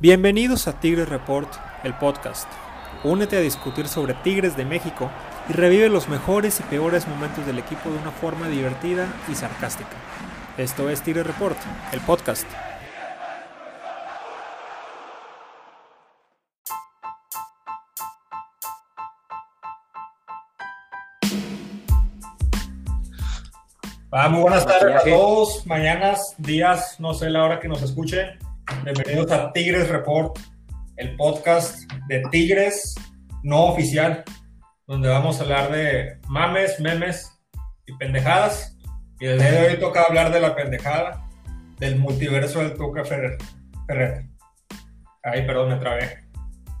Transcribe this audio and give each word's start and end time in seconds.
Bienvenidos 0.00 0.66
a 0.66 0.80
Tigres 0.80 1.10
Report, 1.10 1.52
el 1.84 1.92
podcast. 1.92 2.48
Únete 3.04 3.36
a 3.36 3.40
discutir 3.40 3.86
sobre 3.86 4.14
Tigres 4.14 4.56
de 4.56 4.64
México 4.64 5.10
y 5.46 5.52
revive 5.52 5.90
los 5.90 6.08
mejores 6.08 6.58
y 6.58 6.62
peores 6.62 7.06
momentos 7.06 7.44
del 7.44 7.58
equipo 7.58 7.90
de 7.90 7.98
una 7.98 8.10
forma 8.10 8.48
divertida 8.48 9.12
y 9.30 9.34
sarcástica. 9.34 9.90
Esto 10.56 10.88
es 10.88 11.02
Tigres 11.02 11.26
Report, 11.26 11.58
el 11.92 12.00
podcast. 12.00 12.46
Ah, 24.10 24.30
muy 24.30 24.40
buenas 24.40 24.64
tardes 24.64 24.96
a 24.96 25.04
todos, 25.04 25.66
mañanas, 25.66 26.34
días, 26.38 26.98
no 26.98 27.12
sé 27.12 27.28
la 27.28 27.44
hora 27.44 27.60
que 27.60 27.68
nos 27.68 27.82
escuche. 27.82 28.38
Bienvenidos 28.78 29.30
a 29.30 29.52
Tigres 29.52 29.88
Report, 29.90 30.38
el 30.96 31.14
podcast 31.16 31.90
de 32.08 32.22
Tigres 32.30 32.94
no 33.42 33.64
oficial, 33.64 34.24
donde 34.86 35.10
vamos 35.10 35.38
a 35.38 35.42
hablar 35.42 35.70
de 35.70 36.18
mames, 36.28 36.80
memes 36.80 37.30
y 37.84 37.94
pendejadas. 37.98 38.78
Y 39.18 39.26
el 39.26 39.38
día 39.38 39.50
de 39.50 39.68
hoy 39.68 39.78
toca 39.78 40.04
hablar 40.04 40.32
de 40.32 40.40
la 40.40 40.56
pendejada 40.56 41.28
del 41.78 41.96
multiverso 41.96 42.60
del 42.60 42.72
Tuca 42.74 43.04
Ferrer. 43.04 43.36
Ferrer. 43.86 44.24
Ay, 45.22 45.46
perdón, 45.46 45.68
me 45.68 45.76
trabé. 45.76 46.24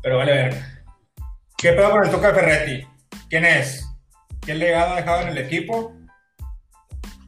Pero 0.02 0.16
vale 0.16 0.32
ver. 0.32 0.54
¿Qué 1.58 1.72
pedo 1.72 1.90
con 1.90 2.04
el 2.04 2.10
Tuca 2.10 2.32
Ferretti? 2.32 2.86
¿Quién 3.28 3.44
es? 3.44 3.86
¿Qué 4.40 4.54
legado 4.54 4.94
ha 4.94 4.96
dejado 4.96 5.22
en 5.22 5.28
el 5.28 5.38
equipo? 5.38 5.94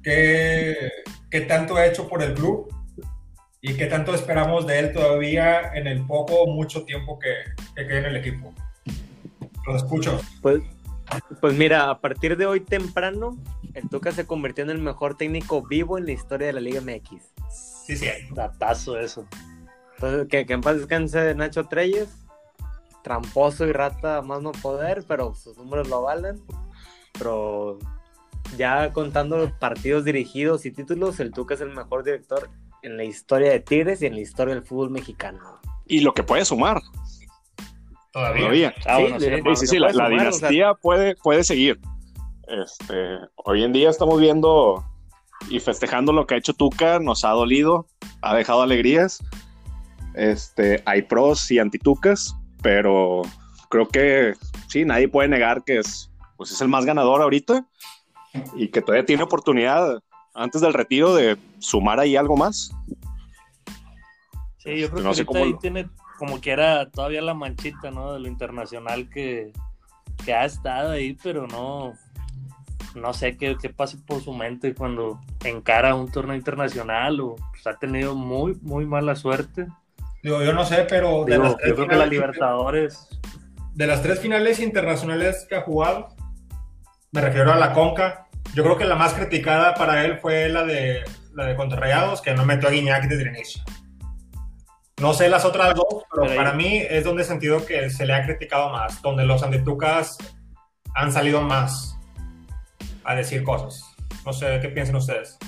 ¿Qué, 0.02 0.90
¿Qué 1.30 1.42
tanto 1.42 1.76
ha 1.76 1.84
hecho 1.84 2.08
por 2.08 2.22
el 2.22 2.32
club? 2.32 2.81
¿Y 3.64 3.76
qué 3.76 3.86
tanto 3.86 4.12
esperamos 4.12 4.66
de 4.66 4.80
él 4.80 4.92
todavía 4.92 5.72
en 5.74 5.86
el 5.86 6.04
poco 6.04 6.34
o 6.42 6.52
mucho 6.52 6.82
tiempo 6.84 7.20
que, 7.20 7.32
que 7.76 7.86
quede 7.86 7.98
en 7.98 8.04
el 8.06 8.16
equipo? 8.16 8.52
Lo 9.64 9.76
escucho. 9.76 10.20
Pues, 10.40 10.62
pues 11.40 11.54
mira, 11.54 11.88
a 11.88 12.00
partir 12.00 12.36
de 12.36 12.44
hoy 12.46 12.58
temprano, 12.58 13.38
el 13.74 13.88
Tuca 13.88 14.10
se 14.10 14.26
convirtió 14.26 14.64
en 14.64 14.70
el 14.70 14.78
mejor 14.78 15.16
técnico 15.16 15.62
vivo 15.62 15.96
en 15.96 16.06
la 16.06 16.12
historia 16.12 16.48
de 16.48 16.54
la 16.54 16.60
Liga 16.60 16.80
MX. 16.80 17.22
Sí, 17.86 17.96
sí. 17.96 18.08
Datazo 18.32 18.98
eso. 18.98 19.28
Entonces, 19.94 20.26
que, 20.28 20.44
que 20.44 20.54
en 20.54 20.60
paz 20.60 20.78
descanse 20.78 21.32
Nacho 21.36 21.68
Treyes. 21.68 22.08
Tramposo 23.04 23.64
y 23.66 23.72
rata 23.72 24.22
más 24.22 24.42
no 24.42 24.50
poder, 24.50 25.04
pero 25.06 25.36
sus 25.36 25.56
números 25.56 25.88
lo 25.88 25.98
avalan. 25.98 26.40
Pero 27.12 27.78
ya 28.56 28.92
contando 28.92 29.36
los 29.36 29.52
partidos 29.52 30.04
dirigidos 30.04 30.66
y 30.66 30.72
títulos, 30.72 31.20
el 31.20 31.30
Tuca 31.30 31.54
es 31.54 31.60
el 31.60 31.70
mejor 31.70 32.02
director 32.02 32.50
en 32.82 32.96
la 32.96 33.04
historia 33.04 33.50
de 33.50 33.60
Tigres 33.60 34.02
y 34.02 34.06
en 34.06 34.14
la 34.14 34.20
historia 34.20 34.54
del 34.54 34.62
fútbol 34.64 34.90
mexicano. 34.90 35.40
Y 35.86 36.00
lo 36.00 36.12
que 36.14 36.22
puede 36.22 36.44
sumar. 36.44 36.80
Todavía. 38.12 38.40
Todavía. 38.42 38.74
Ah, 38.86 38.98
bueno, 38.98 39.18
Sí, 39.18 39.24
sí. 39.24 39.30
le- 39.30 39.36
Sí, 39.42 39.56
sí, 39.56 39.66
sí, 39.66 39.72
que 39.76 39.80
la, 39.80 39.86
puede 39.88 39.98
la 39.98 40.04
sumar, 40.08 40.10
dinastía 40.32 40.74
puede, 40.74 41.16
puede 41.16 41.44
seguir. 41.44 41.80
Este, 42.48 43.18
hoy 43.36 43.64
en 43.64 43.72
día 43.72 43.88
estamos 43.90 44.20
viendo 44.20 44.84
y 45.48 45.60
festejando 45.60 46.12
lo 46.12 46.26
que 46.26 46.34
ha 46.34 46.38
hecho 46.38 46.52
Tuca, 46.52 46.98
nos 46.98 47.24
ha 47.24 47.30
dolido, 47.30 47.86
ha 48.20 48.34
dejado 48.36 48.62
alegrías. 48.62 49.20
Este, 50.14 50.82
hay 50.84 51.02
pros 51.02 51.50
y 51.50 51.58
antitucas, 51.58 52.36
pero 52.62 53.22
creo 53.70 53.88
que 53.88 54.34
sí, 54.68 54.84
nadie 54.84 55.08
puede 55.08 55.28
negar 55.28 55.64
que 55.64 55.78
es, 55.78 56.10
pues 56.36 56.50
es 56.52 56.60
el 56.60 56.68
más 56.68 56.84
ganador 56.84 57.22
ahorita 57.22 57.66
y 58.56 58.68
que 58.68 58.82
todavía 58.82 59.06
tiene 59.06 59.22
oportunidad 59.22 60.00
antes 60.34 60.60
del 60.60 60.72
retiro 60.74 61.14
de 61.14 61.36
sumar 61.58 62.00
ahí 62.00 62.16
algo 62.16 62.36
más. 62.36 62.70
Sí, 64.58 64.78
yo 64.78 64.90
creo 64.90 65.02
No 65.02 65.12
que 65.12 65.20
ahorita 65.22 65.38
ahí 65.38 65.52
lo- 65.52 65.58
tiene 65.58 65.88
como 66.18 66.40
que 66.40 66.52
era 66.52 66.88
todavía 66.90 67.20
la 67.20 67.34
manchita, 67.34 67.90
¿no? 67.90 68.12
De 68.12 68.20
lo 68.20 68.28
internacional 68.28 69.08
que, 69.10 69.52
que 70.24 70.32
ha 70.34 70.44
estado 70.44 70.92
ahí, 70.92 71.16
pero 71.20 71.48
no, 71.48 71.94
no 72.94 73.12
sé 73.12 73.36
qué, 73.36 73.56
qué 73.60 73.70
pasa 73.70 73.98
por 74.06 74.22
su 74.22 74.32
mente 74.32 74.72
cuando 74.74 75.18
encara 75.44 75.94
un 75.96 76.10
torneo 76.12 76.36
internacional 76.36 77.20
o 77.20 77.34
pues, 77.50 77.66
ha 77.66 77.76
tenido 77.76 78.14
muy, 78.14 78.54
muy 78.62 78.86
mala 78.86 79.16
suerte. 79.16 79.66
Digo, 80.22 80.42
yo 80.44 80.52
no 80.52 80.64
sé, 80.64 80.86
pero 80.88 81.24
de 81.24 81.32
Digo, 81.32 81.42
las, 81.44 81.56
tres 81.56 81.68
yo 81.70 81.74
creo 81.74 81.88
que 81.88 81.96
la 81.96 82.06
Libertadores, 82.06 83.08
de 83.74 83.86
las 83.88 84.02
tres 84.02 84.20
finales 84.20 84.60
internacionales 84.60 85.44
que 85.48 85.56
ha 85.56 85.62
jugado, 85.62 86.14
me 87.10 87.20
refiero 87.20 87.52
a 87.52 87.56
la 87.56 87.72
Conca, 87.72 88.21
yo 88.54 88.62
creo 88.62 88.76
que 88.76 88.84
la 88.84 88.94
más 88.96 89.14
criticada 89.14 89.74
para 89.74 90.04
él 90.04 90.18
fue 90.20 90.48
la 90.48 90.64
de, 90.64 91.02
la 91.34 91.46
de 91.46 91.56
contra 91.56 91.78
Rayados, 91.78 92.20
que 92.20 92.34
no 92.34 92.44
metió 92.44 92.68
a 92.68 92.72
Guiñac 92.72 93.04
desde 93.08 93.22
el 93.22 93.28
inicio. 93.36 93.62
No 95.00 95.14
sé 95.14 95.28
las 95.28 95.44
otras 95.44 95.74
dos, 95.74 95.86
pero, 96.10 96.22
Pero 96.22 96.30
ahí- 96.32 96.36
para 96.36 96.52
mí 96.52 96.76
es 96.88 97.04
donde 97.04 97.22
he 97.22 97.24
sentido 97.24 97.64
que 97.66 97.90
se 97.90 98.06
le 98.06 98.14
ha 98.14 98.24
criticado 98.24 98.70
más, 98.70 99.00
donde 99.02 99.24
los 99.24 99.42
antitucas 99.42 100.16
han 100.94 101.12
salido 101.12 101.40
más 101.42 101.96
a 103.04 103.14
decir 103.14 103.42
cosas. 103.42 103.82
No 104.24 104.32
sé 104.32 104.58
qué 104.60 104.68
piensan 104.68 104.96
ustedes. 104.96 105.38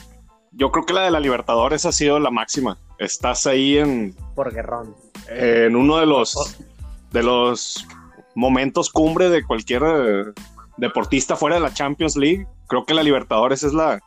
Yo 0.51 0.71
creo 0.73 0.85
que 0.87 0.93
la 0.95 1.03
de 1.03 1.11
la 1.11 1.21
Libertadores 1.21 1.85
ha 1.87 1.93
sido 1.93 2.19
la 2.19 2.31
máxima. 2.31 2.79
Estás 2.99 3.47
ahí 3.47 3.79
en, 3.79 4.15
Por 4.35 4.53
Guerrón. 4.53 4.95
en 5.29 5.77
uno 5.77 5.99
de 5.99 6.07
los 6.07 6.57
de 7.13 7.23
los 7.23 7.87
momentos 8.35 8.91
cumbre 8.91 9.29
de 9.31 9.45
cualquier 9.45 9.83
eh, 9.85 10.25
deportista 10.79 11.37
fuera 11.37 11.57
de 11.57 11.63
la 11.63 11.73
Champions 11.73 12.17
League. 12.17 12.47
Creo 12.67 12.85
que 12.85 12.95
la 12.95 13.03
Libertadores 13.03 13.63
es 13.63 13.73
la, 13.73 14.01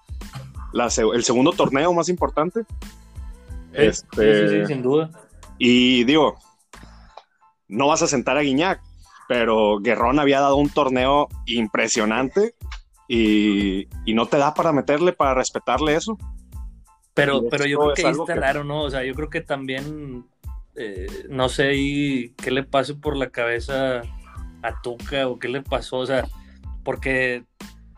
la 0.73 0.89
el 1.13 1.23
segundo 1.23 1.51
torneo 1.51 1.93
más 1.93 2.09
importante. 2.09 2.61
sí, 2.61 2.67
Este, 3.73 4.49
sí, 4.49 4.59
sí, 4.59 4.65
sin 4.65 4.81
duda. 4.81 5.09
Y 5.57 6.03
digo, 6.03 6.37
no 7.67 7.87
vas 7.87 8.01
a 8.01 8.07
sentar 8.07 8.37
a 8.37 8.41
Guiñac, 8.41 8.81
pero 9.27 9.79
Guerrón 9.79 10.19
había 10.19 10.39
dado 10.39 10.55
un 10.55 10.69
torneo 10.69 11.27
impresionante 11.45 12.55
y, 13.07 13.87
y 14.05 14.13
no 14.13 14.27
te 14.27 14.37
da 14.37 14.53
para 14.53 14.71
meterle, 14.71 15.13
para 15.13 15.33
respetarle 15.33 15.95
eso. 15.95 16.17
Pero, 17.13 17.49
pero 17.49 17.65
yo 17.65 17.79
creo 17.79 17.93
que 17.95 18.05
ahí 18.05 18.13
está 18.13 18.35
raro, 18.35 18.63
¿no? 18.63 18.83
O 18.83 18.89
sea, 18.91 19.03
yo 19.03 19.15
creo 19.15 19.29
que 19.29 19.41
también, 19.41 20.25
eh, 20.75 21.07
no 21.29 21.49
sé 21.49 21.69
ahí 21.69 22.33
qué 22.37 22.51
le 22.51 22.63
pase 22.63 22.93
por 22.93 23.17
la 23.17 23.31
cabeza 23.31 24.01
a 24.61 24.81
Tuca 24.83 25.27
o 25.27 25.39
qué 25.39 25.47
le 25.47 25.63
pasó, 25.63 25.97
o 25.97 26.05
sea, 26.05 26.27
porque 26.83 27.43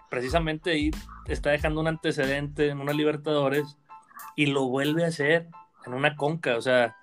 precisamente 0.09 0.71
ahí 0.71 0.91
está 1.27 1.51
dejando 1.51 1.81
un 1.81 1.87
antecedente 1.87 2.69
en 2.69 2.79
una 2.79 2.93
Libertadores 2.93 3.77
y 4.35 4.47
lo 4.47 4.65
vuelve 4.67 5.05
a 5.05 5.07
hacer 5.09 5.47
en 5.85 5.93
una 5.93 6.15
conca, 6.15 6.57
o 6.57 6.61
sea, 6.61 6.95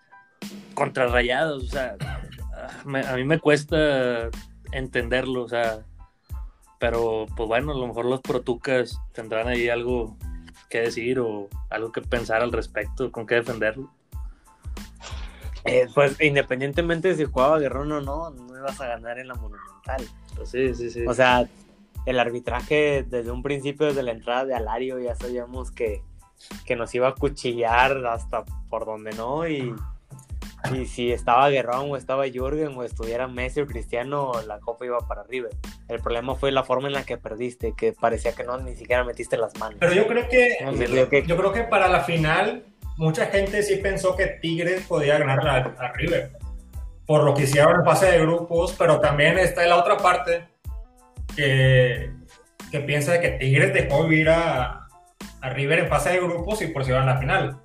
contra 0.74 1.06
Rayados, 1.06 1.64
o 1.64 1.68
sea, 1.68 1.96
ah, 2.02 2.68
me- 2.84 3.06
a 3.06 3.14
mí 3.16 3.24
me 3.24 3.38
cuesta 3.38 4.28
entenderlo, 4.72 5.42
o 5.44 5.48
sea, 5.48 5.80
pero 6.78 7.26
pues 7.36 7.48
bueno, 7.48 7.72
a 7.72 7.76
lo 7.76 7.86
mejor 7.86 8.04
los 8.04 8.20
protucas 8.20 9.00
tendrán 9.12 9.48
ahí 9.48 9.68
algo 9.68 10.16
que 10.68 10.80
decir 10.80 11.20
o 11.20 11.48
algo 11.70 11.92
que 11.92 12.02
pensar 12.02 12.42
al 12.42 12.52
respecto, 12.52 13.10
con 13.12 13.26
qué 13.26 13.36
defenderlo. 13.36 13.90
Eh, 15.64 15.88
pues 15.94 16.20
independientemente 16.20 17.08
de 17.08 17.16
si 17.16 17.24
jugaba 17.24 17.58
Guerrón 17.58 17.90
o 17.92 18.00
no, 18.00 18.30
no 18.30 18.56
ibas 18.56 18.80
a 18.80 18.86
ganar 18.86 19.18
en 19.18 19.28
la 19.28 19.34
Monumental. 19.34 20.06
Pues 20.36 20.50
sí, 20.50 20.74
sí, 20.74 20.90
sí. 20.90 21.04
O 21.06 21.12
sea, 21.14 21.48
el 22.06 22.18
arbitraje 22.18 23.04
desde 23.06 23.30
un 23.30 23.42
principio, 23.42 23.86
desde 23.88 24.02
la 24.02 24.12
entrada 24.12 24.44
de 24.46 24.54
Alario, 24.54 24.98
ya 24.98 25.14
sabíamos 25.14 25.70
que, 25.70 26.02
que 26.64 26.76
nos 26.76 26.94
iba 26.94 27.08
a 27.08 27.14
cuchillar 27.14 28.06
hasta 28.06 28.44
por 28.70 28.86
donde 28.86 29.10
no. 29.12 29.46
Y, 29.46 29.74
y 30.72 30.86
si 30.86 31.12
estaba 31.12 31.48
Guerrón 31.50 31.90
o 31.90 31.96
estaba 31.96 32.26
Jürgen 32.26 32.76
o 32.76 32.82
estuviera 32.82 33.28
Messi 33.28 33.60
o 33.60 33.66
Cristiano, 33.66 34.32
la 34.46 34.58
copa 34.60 34.86
iba 34.86 34.98
para 35.06 35.20
arriba. 35.22 35.48
El 35.88 36.00
problema 36.00 36.34
fue 36.34 36.50
la 36.50 36.64
forma 36.64 36.88
en 36.88 36.94
la 36.94 37.04
que 37.04 37.16
perdiste, 37.18 37.74
que 37.76 37.92
parecía 37.92 38.32
que 38.32 38.42
no 38.44 38.56
ni 38.58 38.74
siquiera 38.74 39.04
metiste 39.04 39.36
las 39.36 39.56
manos. 39.58 39.76
Pero 39.80 39.92
yo 39.92 40.02
que 40.08 40.08
creo 40.08 40.28
que- 40.28 41.24
Yo 41.26 41.36
creo 41.36 41.52
que 41.52 41.62
para 41.64 41.88
la 41.88 42.00
final, 42.00 42.64
mucha 42.96 43.26
gente 43.26 43.62
sí 43.62 43.76
pensó 43.76 44.16
que 44.16 44.26
Tigres 44.26 44.84
podía 44.86 45.18
ganar 45.18 45.46
a, 45.46 45.56
a 45.86 45.92
River. 45.92 46.32
Por 47.06 47.22
lo 47.22 47.34
que 47.34 47.42
hicieron 47.44 47.76
en 47.80 47.84
fase 47.84 48.06
de 48.06 48.20
grupos, 48.20 48.74
pero 48.76 48.98
también 48.98 49.38
está 49.38 49.62
en 49.62 49.68
la 49.70 49.76
otra 49.76 49.96
parte 49.96 50.44
que, 51.34 52.12
que 52.70 52.80
piensa 52.80 53.20
que 53.20 53.30
Tigres 53.30 53.72
dejó 53.74 54.06
vivir 54.06 54.28
a, 54.30 54.86
a 55.40 55.50
River 55.50 55.80
en 55.80 55.88
fase 55.88 56.10
de 56.10 56.20
grupos 56.20 56.62
y 56.62 56.68
por 56.68 56.84
si 56.84 56.90
iban 56.90 57.08
a 57.08 57.14
la 57.14 57.18
final. 57.20 57.60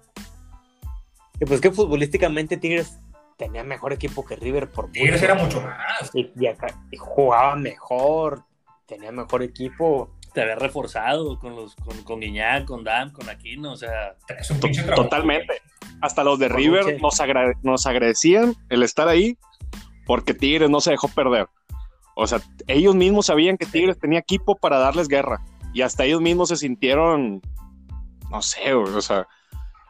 Y 1.40 1.46
pues 1.46 1.60
que 1.62 1.72
futbolísticamente 1.72 2.58
Tigres 2.58 2.98
tenía 3.38 3.64
mejor 3.64 3.94
equipo 3.94 4.26
que 4.26 4.36
River 4.36 4.70
por 4.70 4.92
Tigres 4.92 5.22
mucho. 5.22 5.26
era 5.26 5.36
mucho 5.44 5.62
más. 5.62 6.12
y, 6.14 6.32
y 6.40 6.48
acá- 6.48 6.80
y 6.92 6.98
jugaba 6.98 7.56
mejor, 7.56 8.44
tenía 8.86 9.12
mejor 9.12 9.42
equipo. 9.44 10.16
te 10.34 10.42
había 10.42 10.56
reforzado 10.56 11.38
con 11.40 11.56
los 11.58 11.76
con, 11.76 12.04
con 12.04 12.20
Guiñac, 12.22 12.66
con 12.66 12.84
Dam, 12.86 13.12
con 13.12 13.28
Aquino, 13.30 13.74
o 13.74 13.76
sea, 13.76 14.16
Es 14.40 14.50
un 14.52 14.60
To- 14.60 14.68
pinche 14.68 14.84
trabajo. 14.84 15.04
Totalmente. 15.04 15.56
Hasta 16.02 16.24
los 16.24 16.40
de 16.40 16.48
River 16.50 17.02
nos, 17.02 17.20
agra- 17.20 17.54
nos 17.64 17.86
agradecían 17.86 18.56
el 18.70 18.84
estar 18.84 19.08
ahí 19.08 19.38
porque 20.06 20.34
Tigres 20.34 20.70
no 20.70 20.80
se 20.80 20.92
dejó 20.92 21.08
perder. 21.10 21.48
O 22.22 22.28
sea, 22.28 22.40
ellos 22.68 22.94
mismos 22.94 23.26
sabían 23.26 23.58
que 23.58 23.66
Tigres 23.66 23.98
tenía 23.98 24.20
equipo 24.20 24.56
para 24.56 24.78
darles 24.78 25.08
guerra 25.08 25.42
y 25.74 25.82
hasta 25.82 26.04
ellos 26.04 26.22
mismos 26.22 26.50
se 26.50 26.58
sintieron, 26.58 27.42
no 28.30 28.44
sé, 28.44 28.76
o 28.76 29.02
sea, 29.02 29.28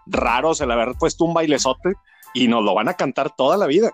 raros 0.05 0.61
el 0.61 0.71
haber 0.71 0.93
puesto 0.97 1.25
un 1.25 1.33
bailezote 1.33 1.91
y 2.33 2.47
nos 2.47 2.63
lo 2.63 2.73
van 2.73 2.87
a 2.87 2.93
cantar 2.93 3.35
toda 3.35 3.57
la 3.57 3.67
vida. 3.67 3.91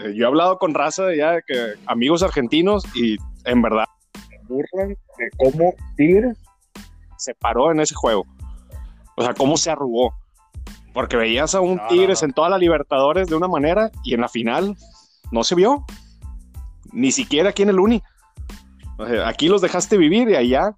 Eh, 0.00 0.14
yo 0.16 0.24
he 0.24 0.26
hablado 0.26 0.58
con 0.58 0.74
raza 0.74 1.14
ya 1.14 1.40
que 1.42 1.74
amigos 1.86 2.24
argentinos 2.24 2.82
y 2.96 3.18
en 3.44 3.62
verdad 3.62 3.84
burlan 4.48 4.88
de 4.88 5.30
cómo 5.36 5.74
Tigres 5.96 6.36
se 7.18 7.36
paró 7.36 7.70
en 7.70 7.78
ese 7.78 7.94
juego. 7.94 8.26
O 9.16 9.22
sea, 9.22 9.32
cómo 9.32 9.56
se 9.56 9.70
arrugó. 9.70 10.12
Porque 10.92 11.16
veías 11.16 11.54
a 11.54 11.60
un 11.60 11.80
Tigres 11.86 12.24
en 12.24 12.32
toda 12.32 12.48
la 12.48 12.58
Libertadores 12.58 13.28
de 13.28 13.36
una 13.36 13.46
manera 13.46 13.92
y 14.02 14.14
en 14.14 14.22
la 14.22 14.28
final 14.28 14.76
no 15.30 15.44
se 15.44 15.54
vio. 15.54 15.84
Ni 16.96 17.12
siquiera 17.12 17.50
aquí 17.50 17.62
en 17.62 17.68
el 17.68 17.78
Uni. 17.78 18.02
aquí 19.26 19.48
los 19.48 19.60
dejaste 19.60 19.98
vivir 19.98 20.30
y 20.30 20.34
allá. 20.34 20.74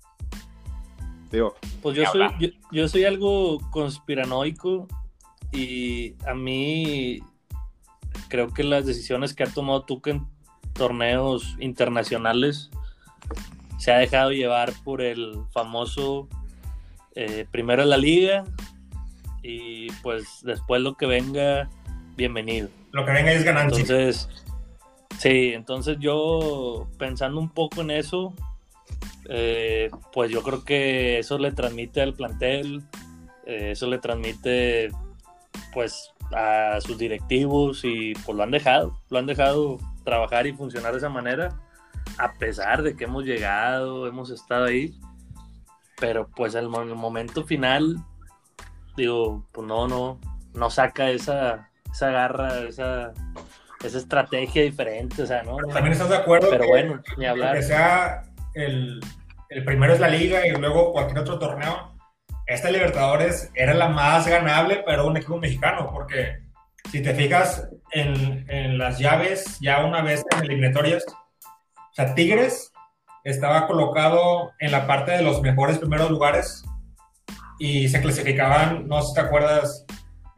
Digo, 1.30 1.54
pues 1.80 1.96
yo 1.96 2.04
soy, 2.10 2.58
yo 2.72 2.88
soy 2.88 3.04
algo 3.04 3.60
conspiranoico 3.70 4.88
y 5.52 6.14
a 6.26 6.34
mí 6.34 7.20
creo 8.28 8.52
que 8.52 8.64
las 8.64 8.84
decisiones 8.84 9.32
que 9.32 9.44
ha 9.44 9.46
tomado 9.46 9.82
Tuca 9.82 10.10
en 10.10 10.26
torneos 10.72 11.54
internacionales 11.60 12.68
se 13.78 13.92
ha 13.92 13.98
dejado 13.98 14.32
llevar 14.32 14.72
por 14.82 15.02
el 15.02 15.44
famoso 15.52 16.28
eh, 17.14 17.46
primero 17.52 17.84
en 17.84 17.90
la 17.90 17.96
liga 17.96 18.42
y 19.44 19.92
pues 20.02 20.40
después 20.42 20.82
lo 20.82 20.96
que 20.96 21.06
venga, 21.06 21.70
bienvenido. 22.16 22.70
Lo 22.90 23.04
que 23.04 23.12
venga 23.12 23.30
es 23.30 23.44
ganancia. 23.44 23.80
Entonces, 23.80 24.28
sí, 25.16 25.52
entonces 25.54 25.98
yo 26.00 26.88
pensando 26.98 27.40
un 27.40 27.50
poco 27.50 27.80
en 27.80 27.90
eso, 27.90 28.34
eh, 29.28 29.90
pues 30.12 30.30
yo 30.30 30.42
creo 30.42 30.64
que 30.64 31.18
eso 31.18 31.38
le 31.38 31.52
transmite 31.52 32.00
al 32.00 32.14
plantel, 32.14 32.82
eh, 33.46 33.70
eso 33.72 33.86
le 33.86 33.98
transmite 33.98 34.90
pues 35.72 36.12
a 36.34 36.80
sus 36.80 36.98
directivos 36.98 37.84
y 37.84 38.14
pues 38.14 38.36
lo 38.36 38.42
han 38.42 38.50
dejado, 38.50 39.00
lo 39.10 39.18
han 39.18 39.26
dejado 39.26 39.78
trabajar 40.04 40.46
y 40.46 40.52
funcionar 40.52 40.92
de 40.92 40.98
esa 40.98 41.08
manera, 41.08 41.60
a 42.18 42.34
pesar 42.34 42.82
de 42.82 42.96
que 42.96 43.04
hemos 43.04 43.24
llegado, 43.24 44.06
hemos 44.06 44.30
estado 44.30 44.66
ahí, 44.66 44.98
pero 46.00 46.28
pues 46.28 46.54
el, 46.54 46.64
el 46.64 46.94
momento 46.94 47.44
final, 47.44 47.96
digo, 48.96 49.46
pues 49.52 49.66
no, 49.66 49.88
no, 49.88 50.18
no 50.54 50.70
saca 50.70 51.10
esa, 51.10 51.70
esa 51.90 52.10
garra, 52.10 52.60
esa, 52.60 53.12
esa 53.82 53.98
estrategia 53.98 54.62
diferente, 54.62 55.22
o 55.22 55.26
sea, 55.26 55.42
¿no? 55.42 55.56
También 55.72 55.92
estás 55.92 56.08
de 56.08 56.16
acuerdo. 56.16 56.48
Pero 56.50 56.66
bueno, 56.66 57.02
ni 57.16 57.26
hablar. 57.26 57.54
Que 57.54 57.62
sea 57.62 58.22
el, 58.54 59.00
el 59.50 59.64
primero 59.64 59.92
es 59.92 60.00
la 60.00 60.08
liga 60.08 60.46
y 60.46 60.50
luego 60.52 60.92
cualquier 60.92 61.20
otro 61.20 61.38
torneo 61.38 61.98
esta 62.48 62.70
Libertadores 62.70 63.50
era 63.54 63.74
la 63.74 63.88
más 63.88 64.26
ganable 64.26 64.76
para 64.76 65.04
un 65.04 65.16
equipo 65.16 65.36
mexicano, 65.36 65.90
porque 65.92 66.38
si 66.90 67.02
te 67.02 67.14
fijas 67.14 67.68
en, 67.92 68.78
las 68.78 68.98
llaves, 68.98 69.58
ya 69.60 69.84
una 69.84 70.00
vez 70.00 70.24
en 70.32 70.44
eliminatorias, 70.44 71.04
o 71.06 71.94
sea, 71.94 72.14
Tigres 72.14 72.72
estaba 73.22 73.66
colocado 73.66 74.52
en 74.60 74.72
la 74.72 74.86
parte 74.86 75.12
de 75.12 75.22
los 75.22 75.42
mejores 75.42 75.78
primeros 75.78 76.10
lugares 76.10 76.64
y 77.58 77.88
se 77.88 78.00
clasificaban, 78.00 78.88
no 78.88 79.02
sé 79.02 79.08
si 79.08 79.14
te 79.14 79.20
acuerdas, 79.20 79.84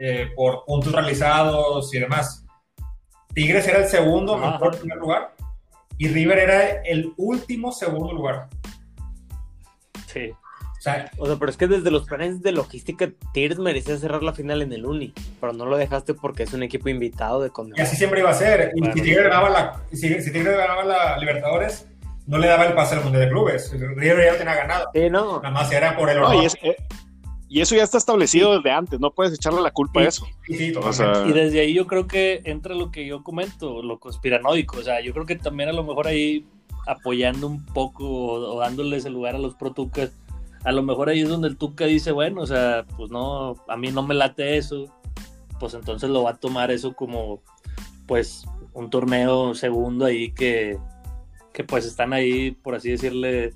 eh, 0.00 0.30
por 0.34 0.64
puntos 0.64 0.92
realizados 0.92 1.94
y 1.94 2.00
demás. 2.00 2.44
Tigres 3.34 3.66
era 3.66 3.78
el 3.78 3.88
segundo 3.88 4.36
mejor 4.36 4.78
primer 4.78 4.98
lugar 4.98 5.34
y 5.98 6.08
River 6.08 6.38
era 6.38 6.82
el 6.82 7.12
último 7.16 7.72
segundo 7.72 8.12
lugar. 8.12 8.48
Sí. 10.06 10.32
O 10.78 10.82
sea, 10.82 11.10
pero 11.38 11.50
es 11.50 11.58
que 11.58 11.66
desde 11.66 11.90
los 11.90 12.06
planes 12.06 12.40
de 12.40 12.52
logística, 12.52 13.10
Tigres 13.34 13.58
merecía 13.58 13.98
cerrar 13.98 14.22
la 14.22 14.32
final 14.32 14.62
en 14.62 14.72
el 14.72 14.86
Uni, 14.86 15.12
pero 15.38 15.52
no 15.52 15.66
lo 15.66 15.76
dejaste 15.76 16.14
porque 16.14 16.44
es 16.44 16.54
un 16.54 16.62
equipo 16.62 16.88
invitado 16.88 17.42
de 17.42 17.50
Y 17.76 17.80
así 17.82 17.96
siempre 17.96 18.20
iba 18.20 18.30
a 18.30 18.34
ser. 18.34 18.72
Y 18.74 18.82
si 18.86 19.02
Tigres 19.02 19.24
ganaba 19.24 19.50
la, 19.50 19.82
si, 19.92 20.08
Tigres 20.08 20.56
ganaba 20.56 20.84
la 20.84 21.18
Libertadores, 21.18 21.86
no 22.26 22.38
le 22.38 22.48
daba 22.48 22.64
el 22.64 22.72
pase 22.72 22.94
al 22.94 23.04
Mundial 23.04 23.24
de 23.24 23.28
Clubes. 23.28 23.70
River 23.72 24.24
ya 24.24 24.32
lo 24.32 24.38
tenía 24.38 24.54
ganado. 24.54 24.88
Sí, 24.94 25.10
no. 25.10 25.36
Nada 25.42 25.50
más 25.50 25.70
era 25.70 25.94
por 25.98 26.08
el 26.08 26.18
honor. 26.18 26.46
Eh, 26.62 26.76
y, 27.50 27.60
eso 27.60 27.74
ya 27.74 27.82
está 27.82 27.98
establecido 27.98 28.56
desde 28.56 28.70
antes, 28.70 29.00
no 29.00 29.10
puedes 29.10 29.34
echarle 29.34 29.60
la 29.60 29.72
culpa 29.72 30.00
a 30.00 30.04
eso. 30.08 30.26
Sí, 30.46 30.72
y 30.72 31.32
desde 31.32 31.60
ahí 31.60 31.74
yo 31.74 31.86
creo 31.86 32.06
que 32.06 32.40
entra 32.44 32.74
lo 32.74 32.90
que 32.90 33.06
yo 33.06 33.22
comento, 33.22 33.82
lo 33.82 33.98
conspiranoico. 33.98 34.78
O 34.78 34.82
sea, 34.82 35.00
yo 35.02 35.12
creo 35.12 35.26
que 35.26 35.36
también 35.36 35.68
a 35.68 35.72
lo 35.72 35.84
mejor 35.84 36.06
ahí 36.06 36.46
apoyando 36.86 37.46
un 37.46 37.64
poco 37.66 38.08
o, 38.08 38.56
o 38.56 38.60
dándoles 38.60 39.04
el 39.04 39.12
lugar 39.12 39.34
a 39.34 39.38
los 39.38 39.54
protucas 39.54 40.12
a 40.64 40.72
lo 40.72 40.82
mejor 40.82 41.08
ahí 41.08 41.20
es 41.20 41.28
donde 41.28 41.48
el 41.48 41.56
Tuca 41.56 41.86
dice, 41.86 42.12
bueno, 42.12 42.42
o 42.42 42.46
sea, 42.46 42.84
pues 42.96 43.10
no, 43.10 43.56
a 43.66 43.76
mí 43.76 43.90
no 43.90 44.02
me 44.02 44.14
late 44.14 44.56
eso, 44.56 44.86
pues 45.58 45.74
entonces 45.74 46.10
lo 46.10 46.24
va 46.24 46.30
a 46.30 46.36
tomar 46.36 46.70
eso 46.70 46.94
como, 46.94 47.42
pues, 48.06 48.44
un 48.74 48.90
torneo 48.90 49.54
segundo 49.54 50.04
ahí 50.04 50.32
que, 50.32 50.78
que 51.52 51.64
pues 51.64 51.86
están 51.86 52.12
ahí, 52.12 52.50
por 52.50 52.74
así 52.74 52.90
decirle, 52.90 53.54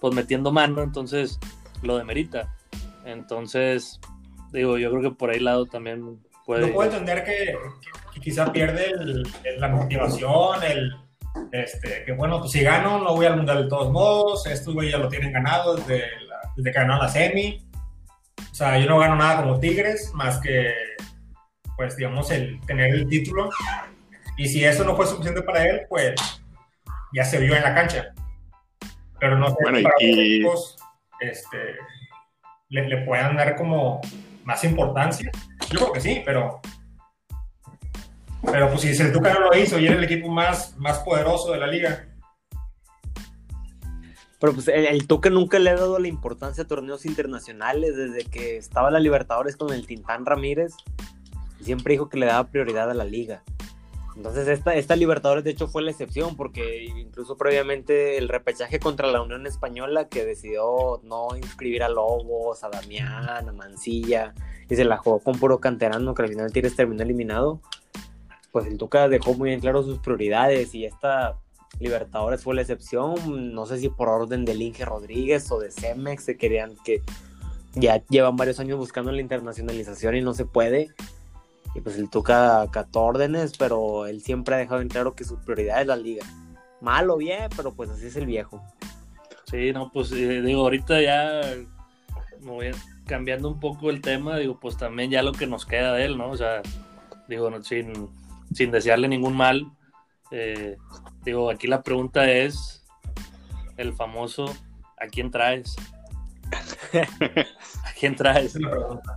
pues 0.00 0.14
metiendo 0.14 0.50
mano, 0.50 0.82
entonces 0.82 1.38
lo 1.82 1.96
demerita. 1.96 2.54
Entonces, 3.04 4.00
digo, 4.52 4.78
yo 4.78 4.90
creo 4.90 5.02
que 5.02 5.16
por 5.16 5.30
ahí 5.30 5.40
lado 5.40 5.66
también 5.66 6.20
puede... 6.46 6.66
No 6.66 6.74
puedo 6.74 6.90
entender 6.90 7.24
que, 7.24 7.56
quizá 8.20 8.52
pierde 8.52 8.92
la 9.58 9.68
motivación, 9.68 10.62
el 10.62 10.92
este, 11.50 12.04
que 12.04 12.12
bueno, 12.12 12.40
pues 12.40 12.52
si 12.52 12.62
gano, 12.62 12.98
no 12.98 13.14
voy 13.14 13.26
al 13.26 13.36
mundial 13.36 13.64
de 13.64 13.68
todos 13.68 13.90
modos. 13.90 14.46
Estos 14.46 14.74
güey 14.74 14.90
ya 14.90 14.98
lo 14.98 15.08
tienen 15.08 15.32
ganado 15.32 15.76
desde, 15.76 16.04
que 16.62 16.70
ganó 16.70 16.98
la 16.98 17.08
semi. 17.08 17.66
O 18.50 18.54
sea, 18.54 18.78
yo 18.78 18.86
no 18.86 18.98
gano 18.98 19.16
nada 19.16 19.42
como 19.42 19.58
Tigres, 19.58 20.12
más 20.14 20.38
que, 20.40 20.72
pues, 21.76 21.96
digamos, 21.96 22.30
el 22.30 22.60
tener 22.66 22.94
el 22.94 23.08
título. 23.08 23.50
Y 24.36 24.48
si 24.48 24.64
eso 24.64 24.84
no 24.84 24.96
fue 24.96 25.06
suficiente 25.06 25.42
para 25.42 25.64
él, 25.64 25.82
pues 25.88 26.14
ya 27.14 27.24
se 27.24 27.38
vio 27.38 27.54
en 27.54 27.62
la 27.62 27.74
cancha. 27.74 28.12
Pero 29.20 29.38
no 29.38 29.48
sé 29.48 29.56
bueno, 29.60 29.78
para 29.82 29.94
y... 30.00 30.44
este, 31.20 31.58
le, 32.72 32.88
le 32.88 33.04
puedan 33.04 33.36
dar 33.36 33.54
como 33.54 34.00
más 34.44 34.64
importancia. 34.64 35.30
Yo 35.70 35.78
creo 35.78 35.92
que 35.92 36.00
sí, 36.00 36.22
pero 36.24 36.60
pero 38.50 38.68
pues 38.68 38.80
si 38.80 39.02
el 39.02 39.12
Tuca 39.12 39.32
no 39.32 39.40
lo 39.40 39.56
hizo 39.56 39.78
y 39.78 39.86
era 39.86 39.96
el 39.96 40.04
equipo 40.04 40.28
más, 40.28 40.76
más 40.76 40.98
poderoso 41.00 41.52
de 41.52 41.58
la 41.58 41.66
liga. 41.66 42.08
Pero 44.40 44.52
pues 44.54 44.66
el, 44.66 45.06
Tuca 45.06 45.30
nunca 45.30 45.60
le 45.60 45.70
ha 45.70 45.76
dado 45.76 46.00
la 46.00 46.08
importancia 46.08 46.64
a 46.64 46.66
torneos 46.66 47.06
internacionales 47.06 47.96
desde 47.96 48.24
que 48.24 48.56
estaba 48.56 48.90
la 48.90 48.98
Libertadores 48.98 49.56
con 49.56 49.72
el 49.72 49.86
Tintán 49.86 50.26
Ramírez. 50.26 50.74
Siempre 51.60 51.92
dijo 51.92 52.08
que 52.08 52.18
le 52.18 52.26
daba 52.26 52.48
prioridad 52.48 52.90
a 52.90 52.94
la 52.94 53.04
liga. 53.04 53.44
Entonces 54.16 54.46
esta, 54.48 54.74
esta 54.74 54.96
Libertadores 54.96 55.44
de 55.44 55.50
hecho 55.50 55.68
fue 55.68 55.82
la 55.82 55.90
excepción 55.90 56.36
porque 56.36 56.84
incluso 56.84 57.36
previamente 57.36 58.18
el 58.18 58.28
repechaje 58.28 58.78
contra 58.78 59.10
la 59.10 59.22
Unión 59.22 59.46
Española 59.46 60.08
que 60.08 60.24
decidió 60.24 61.00
no 61.02 61.36
inscribir 61.36 61.82
a 61.82 61.88
Lobos, 61.88 62.62
a 62.62 62.68
Damián, 62.68 63.48
a 63.48 63.52
Mancilla 63.52 64.34
y 64.68 64.76
se 64.76 64.84
la 64.84 64.98
jugó 64.98 65.18
con 65.20 65.38
puro 65.38 65.60
canterano 65.60 66.14
que 66.14 66.22
al 66.22 66.28
final 66.28 66.52
Tigres 66.52 66.76
terminó 66.76 67.02
eliminado 67.02 67.60
pues 68.52 68.66
el 68.66 68.76
Tuca 68.76 69.08
dejó 69.08 69.34
muy 69.34 69.48
bien 69.48 69.60
claro 69.60 69.82
sus 69.82 69.98
prioridades 69.98 70.74
y 70.74 70.84
esta 70.84 71.38
Libertadores 71.80 72.42
fue 72.42 72.54
la 72.54 72.60
excepción. 72.60 73.54
No 73.54 73.64
sé 73.64 73.78
si 73.78 73.88
por 73.88 74.08
orden 74.08 74.44
de 74.44 74.54
Inge 74.54 74.84
Rodríguez 74.84 75.50
o 75.50 75.58
de 75.58 75.70
Cemex 75.70 76.22
se 76.22 76.36
querían 76.36 76.76
que 76.84 77.00
ya 77.74 78.04
llevan 78.06 78.36
varios 78.36 78.60
años 78.60 78.78
buscando 78.78 79.10
la 79.10 79.22
internacionalización 79.22 80.16
y 80.16 80.20
no 80.20 80.34
se 80.34 80.44
puede. 80.44 80.90
Y 81.74 81.80
pues 81.80 81.96
el 81.96 82.10
Tuca 82.10 82.62
acató 82.62 83.02
órdenes, 83.02 83.52
pero 83.58 84.06
él 84.06 84.22
siempre 84.22 84.54
ha 84.54 84.58
dejado 84.58 84.80
en 84.80 84.88
claro 84.88 85.14
que 85.14 85.24
su 85.24 85.38
prioridad 85.38 85.80
es 85.80 85.86
la 85.86 85.96
liga. 85.96 86.26
Mal 86.80 87.08
o 87.10 87.16
bien, 87.16 87.48
pero 87.56 87.72
pues 87.72 87.90
así 87.90 88.06
es 88.06 88.16
el 88.16 88.26
viejo. 88.26 88.62
Sí, 89.50 89.72
no, 89.72 89.90
pues 89.90 90.12
eh, 90.12 90.42
digo, 90.42 90.62
ahorita 90.62 91.00
ya 91.00 91.40
cambiando 93.06 93.48
un 93.48 93.60
poco 93.60 93.90
el 93.90 94.00
tema, 94.00 94.38
digo, 94.38 94.58
pues 94.58 94.76
también 94.76 95.10
ya 95.10 95.22
lo 95.22 95.32
que 95.32 95.46
nos 95.46 95.66
queda 95.66 95.94
de 95.94 96.04
él, 96.04 96.18
¿no? 96.18 96.30
O 96.30 96.36
sea, 96.36 96.62
digo, 97.28 97.50
no, 97.50 97.62
sin, 97.62 98.08
sin 98.52 98.70
desearle 98.70 99.08
ningún 99.08 99.36
mal. 99.36 99.70
Eh, 100.30 100.76
digo, 101.24 101.50
aquí 101.50 101.66
la 101.66 101.82
pregunta 101.82 102.30
es 102.30 102.84
el 103.76 103.92
famoso 103.92 104.46
¿a 105.02 105.08
quién 105.08 105.30
traes? 105.30 105.76
¿A 106.52 107.92
quién 107.98 108.16
traes? 108.16 108.58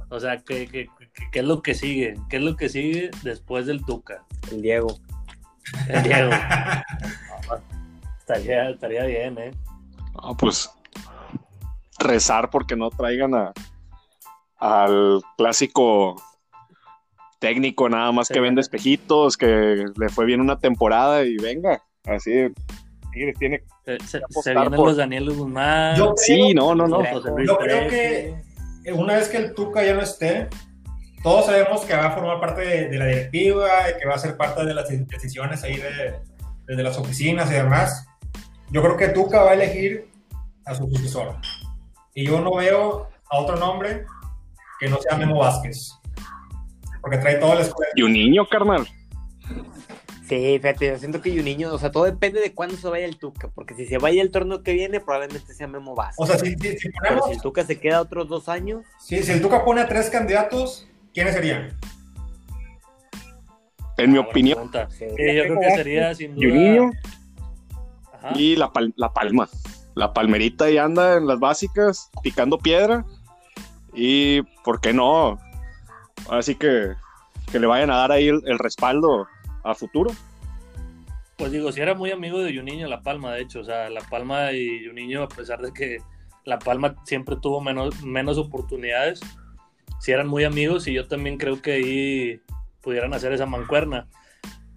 O 0.09 0.19
sea, 0.19 0.37
¿qué, 0.37 0.67
qué, 0.67 0.87
qué, 1.31 1.39
es 1.39 1.45
lo 1.45 1.61
que 1.61 1.73
sigue? 1.73 2.15
¿Qué 2.29 2.37
es 2.37 2.43
lo 2.43 2.55
que 2.55 2.69
sigue 2.69 3.11
después 3.23 3.65
del 3.65 3.83
Tuca? 3.85 4.23
El 4.51 4.61
Diego. 4.61 4.97
El 5.89 6.03
Diego. 6.03 6.31
estaría, 8.19 8.69
estaría 8.69 9.05
bien, 9.05 9.37
¿eh? 9.37 9.51
pues 10.37 10.69
rezar 11.99 12.49
porque 12.49 12.75
no 12.75 12.89
traigan 12.89 13.35
a, 13.35 13.53
al 14.57 15.21
clásico 15.37 16.15
técnico 17.39 17.89
nada 17.89 18.11
más 18.11 18.29
que 18.29 18.39
vende 18.39 18.61
espejitos, 18.61 19.37
que 19.37 19.85
le 19.95 20.09
fue 20.09 20.25
bien 20.25 20.41
una 20.41 20.57
temporada 20.57 21.23
y 21.23 21.35
venga, 21.37 21.83
así 22.05 22.53
Tigres 23.15 23.39
tiene 23.39 23.63
se, 23.86 23.98
se, 24.29 24.53
vienen 24.53 24.72
los 24.74 24.98
Daniel 24.98 25.34
Guzmán. 25.34 25.95
sí, 26.17 26.53
no, 26.53 26.75
no, 26.75 26.86
no. 26.86 27.01
Yo 27.43 27.57
creo 27.57 27.89
que 27.89 28.36
una 28.93 29.15
vez 29.15 29.29
que 29.29 29.38
el 29.38 29.53
Tuca 29.53 29.84
ya 29.84 29.93
no 29.93 30.01
esté, 30.01 30.50
todos 31.24 31.45
sabemos 31.45 31.81
que 31.86 31.95
va 31.95 32.07
a 32.07 32.12
formar 32.12 32.41
parte 32.41 32.62
de, 32.89 32.98
la 33.00 33.05
directiva, 33.05 33.69
y 33.89 34.00
que 34.00 34.05
va 34.05 34.15
a 34.15 34.19
ser 34.19 34.36
parte 34.36 34.65
de 34.65 34.74
las 34.74 34.89
decisiones 34.89 35.63
ahí 35.63 35.77
de, 35.77 36.15
desde 36.67 36.84
las 36.84 36.98
oficinas 36.98 37.50
y 37.50 37.53
demás. 37.53 38.05
Yo 38.69 38.81
creo 38.81 38.98
que 38.98 39.07
Tuca 39.10 39.41
va 39.43 39.51
a 39.51 39.53
elegir 39.53 40.10
a 40.65 40.75
su 40.75 40.88
sucesor. 40.89 41.38
Y 42.13 42.25
yo 42.25 42.41
no 42.41 42.53
veo 42.55 43.07
a 43.29 43.39
otro 43.39 43.55
nombre 43.55 44.05
que 44.79 44.89
no 44.89 44.98
sea 44.98 45.17
Memo 45.17 45.39
Vázquez. 45.39 45.93
Porque 47.01 47.17
trae 47.17 47.36
todo 47.36 47.53
el 47.53 47.62
escuela. 47.62 47.91
Y 47.95 48.01
un 48.01 48.12
niño, 48.12 48.45
carnal. 48.45 48.86
Sí, 50.27 50.60
fíjate, 50.60 50.88
yo 50.88 50.98
siento 50.98 51.22
que 51.22 51.29
hay 51.29 51.38
un 51.38 51.46
niño, 51.46 51.72
o 51.72 51.77
sea, 51.77 51.91
todo 51.91 52.05
depende 52.05 52.41
de 52.41 52.51
cuándo 52.51 52.75
se 52.77 52.88
vaya 52.88 53.05
el 53.05 53.17
Tuca, 53.17 53.48
porque 53.53 53.75
si 53.75 53.86
se 53.86 54.00
vaya 54.00 54.24
el 54.24 54.32
torneo 54.32 54.63
que 54.63 54.74
viene, 54.74 55.00
probablemente 55.00 55.53
sea 55.53 55.67
Memo 55.67 55.94
Vázquez. 55.94 56.17
O 56.17 56.25
sea, 56.25 56.39
si, 56.39 56.55
si, 56.55 56.89
ponemos... 56.89 57.25
si 57.27 57.34
el 57.34 57.41
Tuca 57.41 57.63
se 57.63 57.79
queda 57.79 58.01
otros 58.01 58.27
dos 58.27 58.50
años. 58.50 58.84
Sí, 59.00 59.22
si 59.22 59.32
el 59.34 59.41
Tuca 59.41 59.63
pone 59.63 59.82
a 59.82 59.88
tres 59.88 60.10
candidatos, 60.10 60.88
¿quiénes 61.13 61.36
serían? 61.36 61.77
En 63.98 64.12
mi 64.12 64.17
opinión. 64.17 64.72
Sí, 64.89 65.05
yo 65.08 65.44
creo 65.44 65.60
que 65.60 65.75
sería 65.75 66.15
sin 66.15 66.36
duda. 66.36 66.48
niño 66.48 66.91
y 68.34 68.55
la, 68.55 68.72
la 68.96 69.13
palma. 69.13 69.48
La 69.94 70.12
palmerita 70.12 70.70
y 70.72 70.77
anda 70.79 71.17
en 71.17 71.27
las 71.27 71.39
básicas, 71.39 72.10
picando 72.24 72.58
piedra. 72.58 73.05
Y, 73.94 74.41
¿por 74.63 74.82
qué 74.82 74.91
no? 74.91 75.39
Así 76.29 76.55
que 76.55 76.94
que 77.51 77.60
le 77.60 77.67
vayan 77.67 77.91
a 77.91 77.98
dar 77.98 78.12
ahí 78.12 78.27
el 78.27 78.60
respaldo 78.60 79.27
a 79.65 79.75
futuro. 79.75 80.12
Pues 81.38 81.51
digo, 81.51 81.72
si 81.72 81.81
era 81.81 81.93
muy 81.93 82.12
amigo 82.12 82.39
de 82.39 82.55
Juninho 82.55 82.88
La 82.88 83.01
Palma, 83.01 83.34
de 83.34 83.41
hecho, 83.41 83.60
o 83.60 83.63
sea, 83.65 83.89
La 83.89 84.01
Palma 84.01 84.53
y 84.53 84.86
Juninho, 84.86 85.24
a 85.24 85.27
pesar 85.27 85.60
de 85.60 85.74
que 85.74 85.98
La 86.45 86.60
Palma 86.60 86.95
siempre 87.03 87.36
tuvo 87.41 87.60
menos, 87.60 88.01
menos 88.03 88.38
oportunidades, 88.38 89.19
si 90.00 90.12
eran 90.12 90.27
muy 90.27 90.45
amigos 90.45 90.88
y 90.88 90.93
yo 90.93 91.07
también 91.07 91.38
creo 91.38 91.62
que 91.62 91.74
ahí 91.74 92.41
pudieran 92.81 93.13
hacer 93.13 93.34
esa 93.34 93.45
mancuerna. 93.45 94.07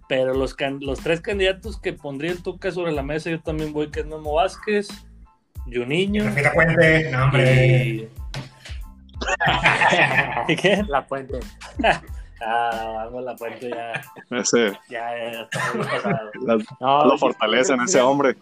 Pero 0.09 0.33
los, 0.33 0.55
los 0.81 0.99
tres 0.99 1.21
candidatos 1.21 1.79
que 1.79 1.93
pondría 1.93 2.31
el 2.31 2.41
Tuca 2.41 2.71
sobre 2.71 2.91
la 2.91 3.03
mesa, 3.03 3.29
yo 3.29 3.39
también 3.41 3.71
voy 3.71 3.91
que 3.91 3.99
es 3.99 4.07
Memo 4.07 4.33
Vázquez, 4.33 4.89
Juninho. 5.71 6.25
La 6.25 6.51
Puente, 6.51 7.11
no, 7.11 7.25
hombre. 7.25 7.85
¿Y... 7.85 8.09
¿Qué? 10.55 10.83
La 10.87 11.05
Puente. 11.05 11.39
Ah, 12.41 12.93
vamos 13.05 13.23
la 13.23 13.35
puente 13.35 13.69
ya. 13.69 14.01
Ese. 14.37 14.71
Ya, 14.89 15.11
ya, 15.17 15.41
está 15.41 15.73
muy 15.73 15.85
pasado. 15.85 17.05
lo 17.05 17.17
fortalecen 17.17 17.81
ese 17.81 18.01
hombre. 18.01 18.37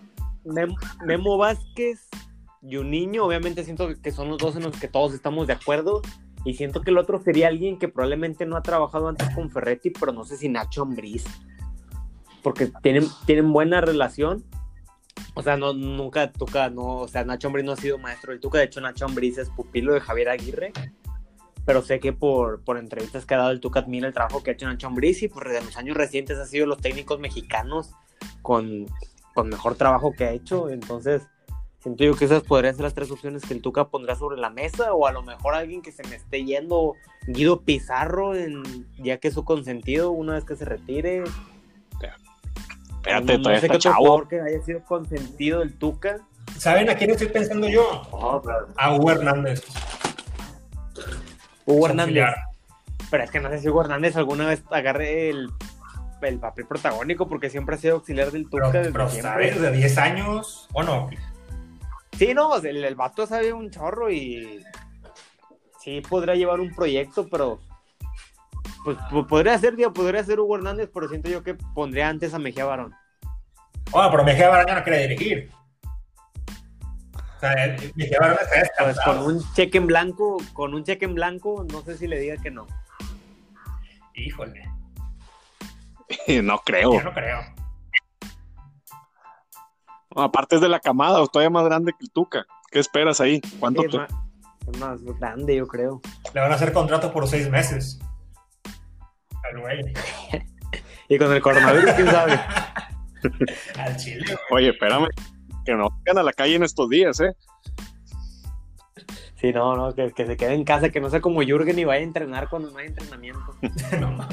Memo, 1.06 1.38
Vázquez 1.38 2.08
y 2.62 2.78
un 2.78 2.90
niño, 2.92 3.26
obviamente 3.26 3.64
siento 3.64 3.90
que 4.02 4.12
son 4.12 4.30
los 4.30 4.38
dos 4.38 4.56
en 4.56 4.64
los 4.64 4.80
que 4.80 4.88
todos 4.88 5.14
estamos 5.14 5.48
de 5.48 5.54
acuerdo. 5.54 6.02
Y 6.46 6.54
siento 6.54 6.82
que 6.82 6.92
el 6.92 6.98
otro 6.98 7.20
sería 7.22 7.50
alguien 7.50 7.78
que 7.78 7.90
probablemente 7.90 8.46
no 8.46 8.56
ha 8.56 8.62
trabajado 8.62 9.10
antes 9.10 9.30
con 9.32 9.50
Ferretti, 9.50 9.90
pero 9.90 10.14
no 10.14 10.24
sé 10.24 10.38
si 10.38 10.48
Nacho 10.48 10.84
Ambriz. 10.84 11.26
Porque 12.42 12.72
tienen, 12.82 13.06
tienen 13.26 13.52
buena 13.52 13.82
relación. 13.82 14.46
O 15.34 15.44
sea, 15.44 15.58
no, 15.58 15.74
nunca 15.74 16.32
Tuca, 16.32 16.70
no, 16.70 17.00
o 17.00 17.08
sea, 17.08 17.26
Nacho 17.26 17.48
Ambriz 17.48 17.66
no 17.66 17.74
ha 17.74 17.78
sido 17.78 17.98
maestro 17.98 18.32
del 18.32 18.40
Tuca. 18.40 18.60
De 18.60 18.66
hecho, 18.66 18.80
Nacho 18.80 19.06
Ambriz 19.06 19.38
es 19.38 19.50
pupilo 19.50 19.94
de 19.94 20.00
Javier 20.00 20.30
Aguirre 20.30 20.72
pero 21.68 21.82
sé 21.82 22.00
que 22.00 22.14
por, 22.14 22.64
por 22.64 22.78
entrevistas 22.78 23.26
que 23.26 23.36
ha 23.36 23.40
dado 23.40 23.52
el 23.52 23.60
Tuca 23.60 23.82
admira 23.82 24.08
el 24.08 24.14
trabajo 24.14 24.42
que 24.42 24.52
ha 24.52 24.54
hecho 24.54 24.66
Nacho 24.66 24.88
Ambriz 24.88 25.22
y 25.22 25.28
pues 25.28 25.50
de 25.50 25.62
los 25.62 25.76
años 25.76 25.98
recientes 25.98 26.38
ha 26.38 26.46
sido 26.46 26.66
los 26.66 26.78
técnicos 26.78 27.20
mexicanos 27.20 27.92
con, 28.42 28.86
con 29.36 29.50
mejor 29.50 29.76
trabajo 29.76 30.14
que 30.14 30.24
ha 30.24 30.32
hecho, 30.32 30.70
entonces 30.70 31.24
siento 31.80 32.06
yo 32.06 32.16
que 32.16 32.24
esas 32.24 32.44
podrían 32.44 32.74
ser 32.74 32.86
las 32.86 32.94
tres 32.94 33.12
opciones 33.12 33.44
que 33.44 33.54
el 33.54 33.62
Tuca 33.62 33.90
pondrá 33.90 34.16
sobre 34.16 34.38
la 34.38 34.50
mesa 34.50 34.94
o 34.94 35.08
a 35.08 35.12
lo 35.12 35.24
mejor 35.24 35.56
alguien 35.56 35.82
que 35.82 35.92
se 35.92 36.08
me 36.08 36.16
esté 36.16 36.46
yendo, 36.46 36.94
Guido 37.28 37.60
Pizarro, 37.60 38.34
en, 38.34 38.64
ya 38.98 39.18
que 39.18 39.28
es 39.28 39.34
su 39.34 39.44
consentido 39.44 40.12
una 40.12 40.36
vez 40.36 40.46
que 40.46 40.56
se 40.56 40.64
retire. 40.64 41.26
Espérate, 42.96 43.38
no, 43.40 43.60
sé 43.60 43.70
qué 43.70 43.78
chavo. 43.78 44.26
que 44.26 44.40
haya 44.40 44.62
sido 44.62 44.86
consentido 44.86 45.62
el 45.64 45.78
Tuca. 45.78 46.26
¿Saben 46.58 46.90
a 46.90 46.96
quién 46.96 47.12
estoy 47.12 47.28
pensando 47.28 47.68
yo? 47.68 48.04
Oh, 48.12 48.42
a 48.78 48.96
Hugo 48.96 49.12
Hernández. 49.12 49.66
Hugo 51.68 51.88
Hernández. 51.88 52.26
Pero 53.12 53.24
es 53.24 53.32
que 53.32 53.40
no 53.40 53.50
sé 53.50 53.60
si 53.60 53.70
Hugo 53.70 53.82
Hernández 53.82 54.16
alguna 54.16 54.48
vez 54.48 54.64
agarre 54.72 55.30
el, 55.30 55.50
el 56.22 56.40
papel 56.40 56.66
protagónico 56.66 57.28
porque 57.28 57.50
siempre 57.50 57.76
ha 57.76 57.78
sido 57.78 57.96
auxiliar 57.96 58.32
del 58.32 58.50
Tuca 58.50 58.72
desde 58.72 58.92
pero 58.92 59.10
¿sabes? 59.10 59.62
De 59.62 59.72
10 59.72 59.98
años, 60.00 60.68
¿o 60.74 60.82
no? 60.82 61.10
Sí, 62.18 62.34
no, 62.34 62.56
el, 62.58 62.84
el 62.84 62.96
vato 62.96 63.28
sabe 63.28 63.54
un 63.54 63.70
chorro 63.70 64.10
y 64.10 64.64
sí 65.80 66.02
podría 66.02 66.36
llevar 66.36 66.60
un 66.60 66.74
proyecto, 66.74 67.28
pero 67.30 67.60
pues 68.84 68.98
podría 69.28 69.58
ser, 69.60 69.76
podría 69.94 70.24
ser 70.24 70.40
Hugo 70.40 70.56
Hernández, 70.56 70.90
pero 70.94 71.10
siento 71.10 71.30
yo 71.30 71.44
que 71.44 71.54
pondría 71.54 72.08
antes 72.08 72.34
a 72.34 72.40
Mejía 72.40 72.66
Barón. 72.66 72.96
Bueno, 73.92 74.10
pero 74.10 74.24
Mejía 74.24 74.50
Barón 74.50 74.68
ya 74.68 74.76
no 74.76 74.84
quiere 74.84 75.08
dirigir. 75.08 75.52
O 77.38 77.40
sea, 77.40 77.78
pues 78.80 79.00
con 79.06 79.20
un 79.20 79.54
cheque 79.54 79.78
en 79.78 79.88
blanco, 79.88 80.38
con 80.54 80.74
un 80.74 80.84
cheque 80.84 81.06
en 81.06 81.14
blanco, 81.14 81.66
no 81.72 81.82
sé 81.82 81.98
si 81.98 82.08
le 82.08 82.20
diga 82.20 82.38
que 82.38 82.50
no. 82.50 82.66
Híjole. 84.16 84.68
no 86.44 86.58
creo. 86.60 86.94
Yo 86.94 87.04
no 87.04 87.14
creo. 87.14 87.40
aparte 90.16 90.56
es 90.56 90.62
de 90.62 90.70
la 90.70 90.80
camada, 90.80 91.24
todavía 91.28 91.52
más 91.52 91.66
grande 91.66 91.92
que 91.92 92.06
el 92.06 92.12
Tuca. 92.12 92.46
¿Qué 92.72 92.80
esperas 92.80 93.22
ahí? 93.22 93.40
¿Cuánto 93.60 93.84
es, 93.84 94.80
más, 94.80 95.02
grande, 95.04 95.56
yo 95.56 95.68
creo. 95.68 96.02
Le 96.34 96.42
van 96.42 96.52
a 96.52 96.56
hacer 96.56 96.74
contrato 96.74 97.14
por 97.14 97.28
seis 97.28 97.50
meses. 97.50 98.00
Al 99.50 99.62
güey. 99.62 99.94
y 101.08 101.18
con 101.18 101.32
el 101.32 101.42
coronavirus, 101.42 101.92
quién 101.92 102.08
sabe. 102.08 102.34
Al 103.78 103.96
chile. 103.96 104.36
Oye, 104.50 104.70
espérame 104.70 105.08
que 105.68 105.76
no 105.76 105.90
vayan 106.06 106.18
a 106.18 106.24
la 106.24 106.32
calle 106.32 106.56
en 106.56 106.64
estos 106.64 106.90
días, 106.90 107.20
¿eh? 107.20 107.36
Sí, 109.36 109.52
no, 109.52 109.76
no, 109.76 109.94
que, 109.94 110.12
se 110.16 110.38
quede 110.38 110.54
en 110.54 110.64
casa, 110.64 110.90
que 110.90 111.02
no 111.02 111.10
sea 111.10 111.20
como 111.20 111.42
Jürgen 111.42 111.78
y 111.78 111.84
vaya 111.84 112.00
a 112.00 112.04
entrenar 112.04 112.50
cuando 112.50 112.72
no 112.72 112.78
hay 112.80 112.88
entrenamiento. 112.88 113.54
no 114.00 114.28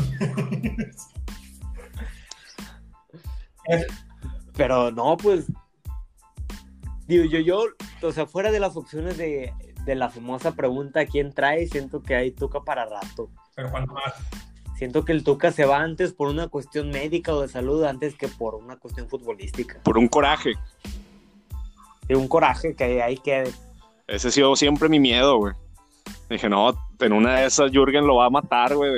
Pero 4.57 4.93
no, 4.93 5.17
pues. 5.17 5.47
Digo, 7.07 7.25
yo, 7.25 7.41
yo, 7.41 7.65
o 8.01 8.13
sea, 8.13 8.27
fuera 8.27 8.53
de 8.53 8.61
las 8.61 8.77
opciones 8.77 9.19
de, 9.19 9.53
de 9.85 9.95
la 9.95 10.09
famosa 10.09 10.53
pregunta 10.53 11.05
¿quién 11.05 11.35
trae? 11.35 11.67
Siento 11.67 12.03
que 12.03 12.15
hay 12.15 12.31
Tuca 12.31 12.61
para 12.61 12.87
rato. 12.87 13.29
Pero 13.57 13.71
¿cuánto 13.71 13.93
más? 13.93 14.15
Siento 14.79 15.05
que 15.05 15.13
el 15.13 15.25
Tuca 15.25 15.51
se 15.53 15.67
va 15.67 15.81
antes 15.81 16.13
por 16.13 16.29
una 16.29 16.49
cuestión 16.49 16.91
médica 16.91 17.35
o 17.35 17.43
de 17.43 17.49
salud 17.49 17.85
antes 17.85 18.15
que 18.15 18.29
por 18.29 18.55
una 18.55 18.77
cuestión 18.77 19.09
futbolística. 19.09 19.81
Por 19.83 19.99
un 19.99 20.09
coraje 20.09 20.55
de 22.07 22.17
un 22.17 22.29
coraje 22.29 22.75
que 22.75 23.03
ahí 23.03 23.17
quede. 23.19 23.53
Ese 24.07 24.29
ha 24.29 24.31
sido 24.31 24.57
siempre 24.57 24.89
mi 24.89 25.01
miedo, 25.01 25.39
güey. 25.39 25.55
Dije, 26.29 26.49
no, 26.49 26.75
en 27.01 27.13
una 27.13 27.37
de 27.37 27.47
esas 27.47 27.71
Jürgen 27.71 28.07
lo 28.07 28.17
va 28.17 28.27
a 28.27 28.31
matar, 28.31 28.75
güey, 28.75 28.91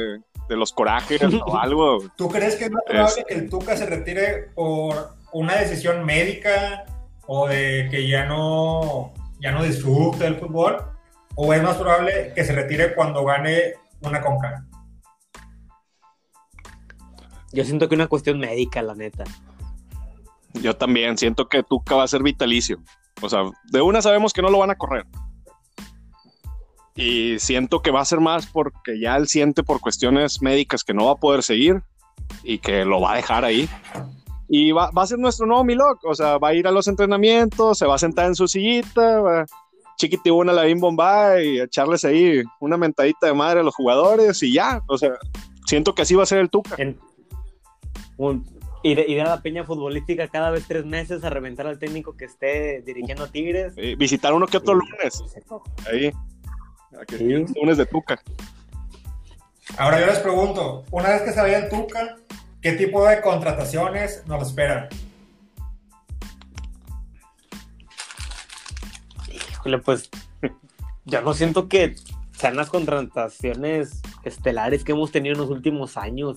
de, 0.49 0.57
los 0.57 0.73
corajes 0.73 1.21
o 1.47 1.59
algo. 1.59 1.99
¿Tú 2.17 2.29
crees 2.29 2.57
que 2.57 2.65
es 2.65 2.71
más 2.71 2.83
probable 2.87 3.25
que 3.27 3.35
el 3.35 3.51
Tuca 3.51 3.77
se 3.77 3.87
retire 3.87 4.51
por 4.55 5.11
una 5.33 5.57
decisión 5.57 6.05
médica 6.05 6.85
o 7.27 7.49
de 7.49 7.89
que 7.91 8.09
ya 8.09 8.27
no, 8.27 9.13
ya 9.41 9.53
no 9.53 9.63
disfrute 9.63 10.25
del 10.25 10.37
fútbol? 10.37 10.77
¿O 11.35 11.53
es 11.53 11.63
más 11.63 11.77
probable 11.77 12.33
que 12.35 12.45
se 12.45 12.55
retire 12.55 12.95
cuando 12.95 13.25
gane 13.25 13.75
una 14.01 14.21
conca? 14.23 14.65
Yo 17.53 17.65
siento 17.65 17.89
que 17.89 17.95
es 17.95 17.99
una 17.99 18.09
cuestión 18.09 18.39
médica, 18.39 18.83
la 18.83 18.95
neta. 18.95 19.25
Yo 20.63 20.77
también 20.77 21.19
siento 21.19 21.49
que 21.49 21.63
Tuca 21.63 21.95
va 21.95 22.05
a 22.05 22.09
ser 22.09 22.23
vitalicio. 22.23 22.79
O 23.23 23.29
sea, 23.29 23.45
de 23.71 23.81
una 23.81 24.03
sabemos 24.03 24.33
que 24.33 24.43
no 24.43 24.51
lo 24.51 24.59
van 24.59 24.71
a 24.71 24.77
correr. 24.77 25.05
Y 26.95 27.39
siento 27.39 27.83
que 27.83 27.91
va 27.91 28.01
a 28.01 28.07
ser 28.07 28.21
más 28.21 28.47
porque 28.47 28.99
ya 28.99 29.17
él 29.17 29.29
siente 29.29 29.63
por 29.63 29.81
cuestiones 29.81 30.41
médicas 30.41 30.83
que 30.83 30.95
no 30.95 31.07
va 31.07 31.13
a 31.13 31.17
poder 31.17 31.43
seguir 31.43 31.83
y 32.43 32.59
que 32.59 32.85
lo 32.85 33.01
va 33.01 33.13
a 33.13 33.17
dejar 33.17 33.45
ahí. 33.45 33.69
Y 34.49 34.73
va, 34.73 34.91
a 34.95 35.07
ser 35.07 35.19
nuestro 35.19 35.47
nuevo 35.47 35.65
Milok. 35.65 36.05
O 36.05 36.15
sea, 36.15 36.39
va 36.39 36.49
a 36.49 36.55
ir 36.55 36.67
a 36.67 36.71
los 36.71 36.89
entrenamientos, 36.89 37.79
se 37.79 37.87
va 37.87 37.97
a 37.97 37.99
sentar 37.99 38.27
en 38.27 38.35
su 38.35 38.49
sillita, 38.49 39.21
va 39.21 39.47
chiquitibuna 39.97 40.53
la 40.53 40.65
Bim 40.65 40.79
Bomba 40.79 41.43
y 41.43 41.59
echarles 41.59 42.05
ahí 42.05 42.43
una 42.61 42.77
mentadita 42.77 43.27
de 43.27 43.35
madre 43.35 43.61
a 43.61 43.63
los 43.63 43.75
jugadores 43.75 44.43
y 44.43 44.53
ya. 44.53 44.83
O 44.87 44.99
sea, 44.99 45.13
siento 45.67 45.95
que 45.95 46.03
así 46.03 46.15
va 46.15 46.23
a 46.23 46.27
ser 46.27 46.39
el 46.39 46.51
Tuca. 46.51 46.77
un, 48.17 48.56
ir, 48.91 49.21
a 49.21 49.25
la 49.25 49.43
peña 49.43 49.65
futbolística 49.65 50.29
cada 50.29 50.51
vez 50.51 50.65
tres 50.67 50.85
meses 50.85 51.25
a 51.25 51.31
reventar 51.31 51.67
al 51.67 51.79
técnico 51.79 52.17
que 52.17 52.27
esté 52.27 52.83
dirigiendo 52.83 53.25
a 53.25 53.29
Tigres. 53.29 53.75
visitar 53.99 54.33
uno 54.33 54.47
que 54.47 54.59
otro 54.59 54.75
lunes. 54.75 55.23
Ahí. 55.91 56.13
lunes 57.55 57.77
de 57.77 57.87
Tuca. 57.87 58.21
Ahora 59.77 60.01
yo 60.01 60.07
les 60.07 60.19
pregunto, 60.21 60.85
una 60.91 61.11
vez 61.11 61.23
que 61.23 61.33
se 61.33 61.41
vaya 61.41 61.59
el 61.59 61.69
Tuca, 61.69 62.17
¿qué 62.61 62.73
tipo 62.73 63.05
de 63.07 63.21
contrataciones 63.21 64.25
nos 64.27 64.47
esperan? 64.47 64.89
Híjole, 69.33 69.79
pues 69.79 70.09
yo 71.05 71.21
no 71.23 71.35
siento 71.35 71.69
que 71.69 71.97
sean 72.33 72.57
las 72.57 72.69
contrataciones 72.69 74.01
estelares 74.23 74.85
que 74.85 74.93
hemos 74.93 75.11
tenido 75.11 75.35
en 75.35 75.41
los 75.41 75.51
últimos 75.51 75.97
años. 75.97 76.37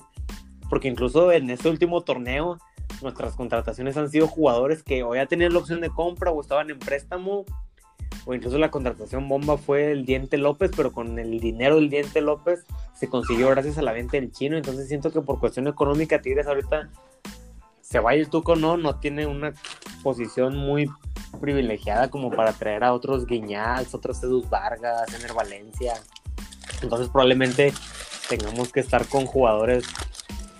Porque 0.70 0.88
incluso 0.88 1.30
en 1.32 1.50
este 1.50 1.68
último 1.68 2.00
torneo, 2.00 2.58
nuestras 3.02 3.34
contrataciones 3.34 3.96
han 3.96 4.08
sido 4.08 4.26
jugadores 4.26 4.82
que 4.82 5.02
o 5.02 5.14
ya 5.14 5.26
tenían 5.26 5.52
la 5.52 5.58
opción 5.58 5.80
de 5.80 5.90
compra 5.90 6.30
o 6.30 6.40
estaban 6.40 6.70
en 6.70 6.78
préstamo. 6.78 7.44
O 8.24 8.34
incluso 8.34 8.58
la 8.58 8.70
contratación 8.70 9.28
bomba 9.28 9.58
fue 9.58 9.92
el 9.92 10.06
Diente 10.06 10.38
López, 10.38 10.70
pero 10.76 10.92
con 10.92 11.18
el 11.18 11.40
dinero 11.40 11.76
del 11.76 11.90
Diente 11.90 12.20
López 12.20 12.64
se 12.94 13.08
consiguió 13.08 13.48
gracias 13.48 13.76
a 13.78 13.82
la 13.82 13.92
venta 13.92 14.16
del 14.16 14.30
chino. 14.30 14.56
Entonces 14.56 14.88
siento 14.88 15.12
que 15.12 15.20
por 15.20 15.40
cuestión 15.40 15.66
económica 15.66 16.22
Tigres 16.22 16.46
ahorita 16.46 16.90
se 17.80 17.98
vaya 17.98 18.20
el 18.20 18.28
Tuco 18.28 18.54
no, 18.54 18.76
no 18.76 19.00
tiene 19.00 19.26
una 19.26 19.52
posición 20.04 20.56
muy 20.56 20.88
privilegiada 21.40 22.08
como 22.08 22.30
para 22.30 22.52
traer 22.52 22.84
a 22.84 22.92
otros 22.92 23.26
Guiñals, 23.26 23.94
otros 23.94 24.22
Edus 24.22 24.48
Vargas, 24.48 25.12
Ener 25.14 25.32
Valencia. 25.32 25.94
Entonces 26.82 27.08
probablemente 27.08 27.72
tengamos 28.28 28.72
que 28.72 28.80
estar 28.80 29.06
con 29.06 29.26
jugadores 29.26 29.84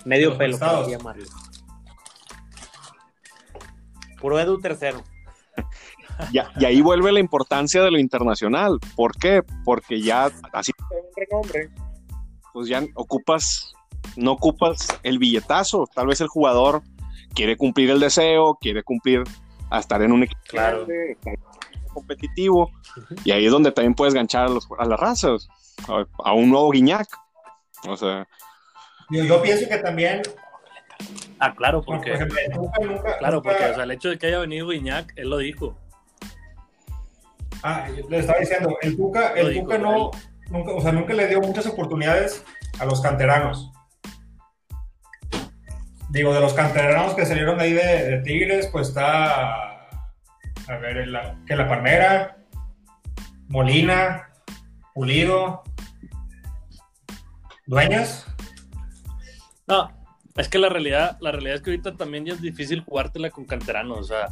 medio 0.05 0.37
pelo, 0.37 0.59
para 0.59 0.87
llamarlo. 0.87 1.25
Puro 4.21 4.39
Edu 4.39 4.61
tercero. 4.61 5.03
y 6.33 6.65
ahí 6.65 6.81
vuelve 6.81 7.13
la 7.13 7.21
importancia 7.21 7.83
de 7.83 7.91
lo 7.91 7.99
internacional. 7.99 8.79
¿Por 8.95 9.17
qué? 9.17 9.43
Porque 9.65 10.01
ya 10.01 10.31
así 10.53 10.73
pues 12.53 12.69
ya 12.69 12.83
ocupas, 12.95 13.73
no 14.17 14.33
ocupas 14.33 14.89
el 15.03 15.19
billetazo. 15.19 15.89
Tal 15.95 16.07
vez 16.07 16.21
el 16.21 16.29
jugador 16.29 16.83
quiere 17.35 17.57
cumplir 17.57 17.91
el 17.91 18.01
deseo, 18.01 18.57
quiere 18.61 18.83
cumplir 18.83 19.23
a 19.71 19.79
estar 19.79 20.03
en 20.03 20.13
un 20.13 20.25
equipo 20.25 20.41
claro. 20.49 20.87
competitivo. 21.93 22.71
Y 23.25 23.31
ahí 23.31 23.47
es 23.47 23.53
donde 23.53 23.73
también 23.73 23.95
puedes 23.95 24.15
ganchar 24.15 24.49
a, 24.49 24.85
las 24.85 25.01
razas, 25.01 25.49
a, 26.25 26.33
un 26.33 26.51
nuevo 26.51 26.71
Guiñac. 26.71 27.09
O 27.89 27.97
sea. 27.97 28.27
Yo, 29.11 29.43
pienso 29.43 29.69
que 29.69 29.79
también. 29.79 30.23
Ah, 31.39 31.55
claro, 31.55 31.83
porque. 31.83 32.13
claro, 33.19 33.43
porque 33.43 33.65
el 33.65 33.91
hecho 33.91 34.11
de 34.11 34.19
que 34.19 34.27
haya 34.29 34.39
venido 34.39 34.69
Guiñac, 34.69 35.13
él 35.17 35.31
lo 35.31 35.39
dijo. 35.39 35.77
Ah, 37.63 37.89
le 38.09 38.19
estaba 38.19 38.39
diciendo, 38.39 38.77
el 38.81 38.97
Tuca, 38.97 39.35
el 39.35 39.61
Tuca 39.61 39.77
no, 39.77 40.11
nunca, 40.49 40.73
o 40.73 40.81
sea, 40.81 40.93
nunca 40.93 41.13
le 41.13 41.27
dio 41.27 41.41
muchas 41.41 41.67
oportunidades 41.67 42.45
a 42.79 42.85
los 42.87 43.01
canteranos. 43.01 43.71
Digo, 46.09 46.35
de 46.35 46.41
los 46.41 46.55
canteranos 46.55 47.15
que 47.15 47.27
salieron 47.27 47.61
ahí 47.61 47.73
de, 47.73 48.21
Tigres, 48.25 48.67
pues 48.69 48.89
está, 48.89 49.89
a 50.69 50.77
ver, 50.81 51.09
que 51.47 51.55
la 51.57 51.69
Palmera, 51.69 52.39
Molina, 53.49 54.31
Pulido, 54.95 55.63
Dueñas. 57.67 58.30
No, 59.71 59.91
es 60.37 60.49
que 60.49 60.59
la 60.59 60.69
realidad, 60.69 61.17
la 61.21 61.33
realidad 61.33 61.57
es 61.57 61.63
que 61.63 61.71
ahorita 61.71 61.97
también 61.97 62.27
ya 62.27 62.35
es 62.35 62.43
difícil 62.43 62.83
jugártela 62.83 63.31
con 63.31 63.47
canteranos, 63.47 63.99
o 63.99 64.05
sea, 64.05 64.29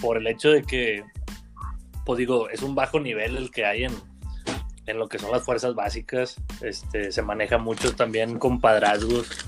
por 0.00 0.18
el 0.18 0.26
hecho 0.28 0.50
de 0.50 0.62
que, 0.62 1.02
pues 2.04 2.18
digo, 2.18 2.48
es 2.50 2.62
un 2.62 2.74
bajo 2.74 3.00
nivel 3.00 3.36
el 3.36 3.50
que 3.50 3.64
hay 3.64 3.84
en, 3.84 3.92
en 4.86 4.98
lo 4.98 5.08
que 5.08 5.18
son 5.18 5.32
las 5.32 5.44
fuerzas 5.44 5.74
básicas, 5.74 6.36
este, 6.60 7.10
se 7.10 7.22
maneja 7.22 7.58
mucho 7.58 7.96
también 7.96 8.38
con 8.38 8.60
padrazgos 8.60 9.46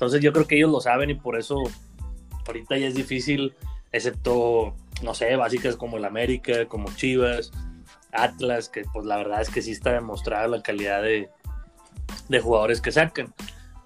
entonces 0.00 0.22
yo 0.22 0.32
creo 0.32 0.46
que 0.46 0.56
ellos 0.56 0.70
lo 0.70 0.80
saben 0.80 1.10
y 1.10 1.14
por 1.14 1.38
eso 1.38 1.56
ahorita 2.46 2.78
ya 2.78 2.86
es 2.86 2.94
difícil, 2.94 3.54
excepto, 3.92 4.74
no 5.02 5.12
sé, 5.12 5.36
básicas 5.36 5.76
como 5.76 5.98
el 5.98 6.06
América, 6.06 6.64
como 6.68 6.90
Chivas, 6.94 7.52
Atlas, 8.10 8.70
que 8.70 8.84
pues 8.94 9.04
la 9.04 9.18
verdad 9.18 9.42
es 9.42 9.50
que 9.50 9.60
sí 9.60 9.72
está 9.72 9.92
demostrada 9.92 10.48
la 10.48 10.62
calidad 10.62 11.02
de, 11.02 11.28
jugadores 12.40 12.80
que 12.80 12.92
sacan. 12.92 13.34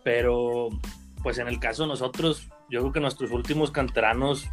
Pero 0.04 0.68
pues 1.22 1.38
en 1.38 1.48
el 1.48 1.58
caso 1.58 1.82
de 1.82 1.88
nosotros, 1.88 2.48
yo 2.70 2.80
creo 2.80 2.92
que 2.92 3.00
nuestros 3.00 3.30
últimos 3.30 3.70
canteranos 3.70 4.48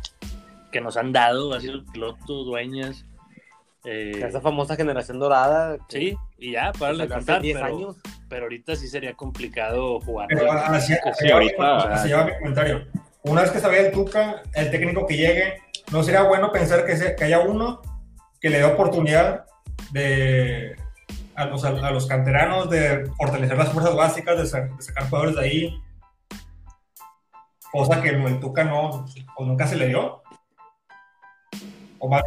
que 0.72 0.82
nos 0.82 0.98
han 0.98 1.12
dado, 1.12 1.54
ha 1.54 1.60
sido 1.60 1.76
el 1.76 1.86
piloto, 1.86 2.44
dueñas. 2.44 3.06
Eh, 3.84 4.24
esa 4.26 4.42
famosa 4.42 4.76
generación 4.76 5.20
dorada. 5.20 5.78
Sí, 5.90 6.16
y 6.38 6.54
ya, 6.54 6.72
para 6.72 6.94
le 6.94 7.08
contar. 7.08 7.42
10 7.42 7.58
años 7.62 7.98
pero 8.32 8.44
ahorita 8.44 8.78
sí 8.78 8.88
sería 8.88 9.14
complicado 9.14 10.00
jugar. 10.00 10.30
Pero 10.30 10.50
así, 10.54 10.94
ahorita, 11.30 12.06
lleva 12.06 12.24
mi 12.24 12.34
comentario. 12.38 12.88
Una 13.24 13.42
vez 13.42 13.52
que 13.52 13.60
se 13.60 13.68
vea 13.68 13.82
el 13.88 13.92
Tuca, 13.92 14.42
el 14.54 14.72
técnico 14.72 15.06
que 15.06 15.18
llegue, 15.18 15.62
¿no 15.92 16.02
sería 16.02 16.24
bueno 16.24 16.50
pensar 16.50 16.86
que, 16.86 16.96
que 17.14 17.24
haya 17.26 17.40
uno 17.42 17.82
que 18.40 18.50
le 18.50 18.60
dé 18.60 18.64
oportunidad 18.64 19.46
de, 19.92 20.78
a, 21.36 21.46
los, 21.46 21.64
a, 21.64 21.92
los 21.92 22.08
canteranos 22.08 22.70
de 22.70 23.10
fortalecer 23.18 23.58
las 23.58 23.72
fuerzas 23.72 23.96
básicas, 23.96 24.38
de, 24.38 24.46
sacar 24.82 25.10
jugadores 25.10 25.36
de 25.36 25.42
ahí? 25.42 25.82
Cosa 27.72 28.02
que 28.02 28.10
el 28.10 28.40
Tuca 28.40 28.64
no, 28.64 29.06
o 29.38 29.46
nunca 29.46 29.66
se 29.66 29.78
le 29.78 29.88
dio. 29.88 30.22
O 32.00 32.10
más 32.10 32.24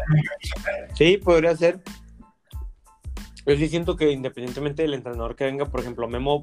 Sí, 0.95 1.19
podría 1.19 1.57
ser. 1.57 1.83
Yo 3.47 3.57
sí 3.57 3.69
siento 3.69 3.97
que 3.97 4.11
independientemente 4.11 4.83
del 4.83 4.95
entrenador 4.95 5.37
que 5.37 5.45
venga, 5.45 5.67
por 5.67 5.81
ejemplo, 5.81 6.09
Memo, 6.09 6.43